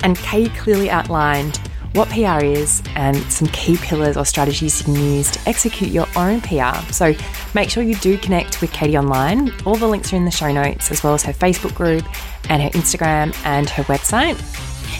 And 0.04 0.16
Katie 0.18 0.54
clearly 0.54 0.88
outlined 0.88 1.56
what 1.94 2.08
PR 2.10 2.44
is 2.44 2.80
and 2.94 3.16
some 3.24 3.48
key 3.48 3.76
pillars 3.76 4.16
or 4.16 4.24
strategies 4.24 4.86
you 4.86 4.94
can 4.94 4.94
use 4.94 5.32
to 5.32 5.48
execute 5.48 5.90
your 5.90 6.06
own 6.14 6.40
PR. 6.42 6.76
So 6.92 7.12
make 7.54 7.70
sure 7.70 7.82
you 7.82 7.96
do 7.96 8.18
connect 8.18 8.60
with 8.60 8.70
Katie 8.72 8.96
online. 8.96 9.52
All 9.66 9.74
the 9.74 9.88
links 9.88 10.12
are 10.12 10.16
in 10.16 10.26
the 10.26 10.30
show 10.30 10.52
notes, 10.52 10.92
as 10.92 11.02
well 11.02 11.14
as 11.14 11.24
her 11.24 11.32
Facebook 11.32 11.74
group 11.74 12.04
and 12.48 12.62
her 12.62 12.70
Instagram 12.70 13.34
and 13.44 13.68
her 13.68 13.82
website. 13.84 14.40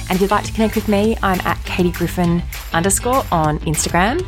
And 0.09 0.17
if 0.17 0.21
you'd 0.21 0.31
like 0.31 0.45
to 0.45 0.53
connect 0.53 0.75
with 0.75 0.89
me, 0.89 1.17
I'm 1.23 1.41
at 1.41 1.63
Katie 1.65 1.91
Griffin 1.91 2.43
underscore 2.73 3.25
on 3.33 3.59
Instagram. 3.61 4.23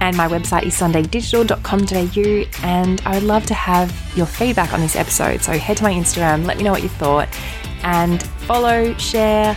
And 0.00 0.16
my 0.16 0.28
website 0.28 0.64
is 0.64 0.74
sundaydigital.com.au. 0.74 2.66
And 2.66 3.00
I 3.06 3.14
would 3.14 3.22
love 3.22 3.46
to 3.46 3.54
have 3.54 3.92
your 4.16 4.26
feedback 4.26 4.72
on 4.72 4.80
this 4.80 4.96
episode. 4.96 5.42
So 5.42 5.52
head 5.52 5.78
to 5.78 5.82
my 5.82 5.92
Instagram, 5.92 6.44
let 6.44 6.58
me 6.58 6.64
know 6.64 6.72
what 6.72 6.82
you 6.82 6.88
thought, 6.88 7.28
and 7.82 8.22
follow, 8.22 8.94
share, 8.98 9.56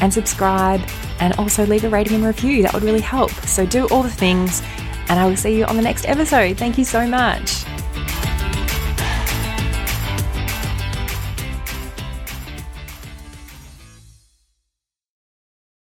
and 0.00 0.12
subscribe. 0.12 0.80
And 1.20 1.34
also 1.34 1.66
leave 1.66 1.82
a 1.82 1.88
rating 1.88 2.14
and 2.14 2.24
review. 2.24 2.62
That 2.62 2.74
would 2.74 2.84
really 2.84 3.00
help. 3.00 3.32
So 3.46 3.66
do 3.66 3.88
all 3.88 4.04
the 4.04 4.10
things. 4.10 4.62
And 5.08 5.18
I 5.18 5.26
will 5.26 5.36
see 5.36 5.58
you 5.58 5.64
on 5.64 5.74
the 5.76 5.82
next 5.82 6.06
episode. 6.06 6.56
Thank 6.56 6.78
you 6.78 6.84
so 6.84 7.08
much. 7.08 7.64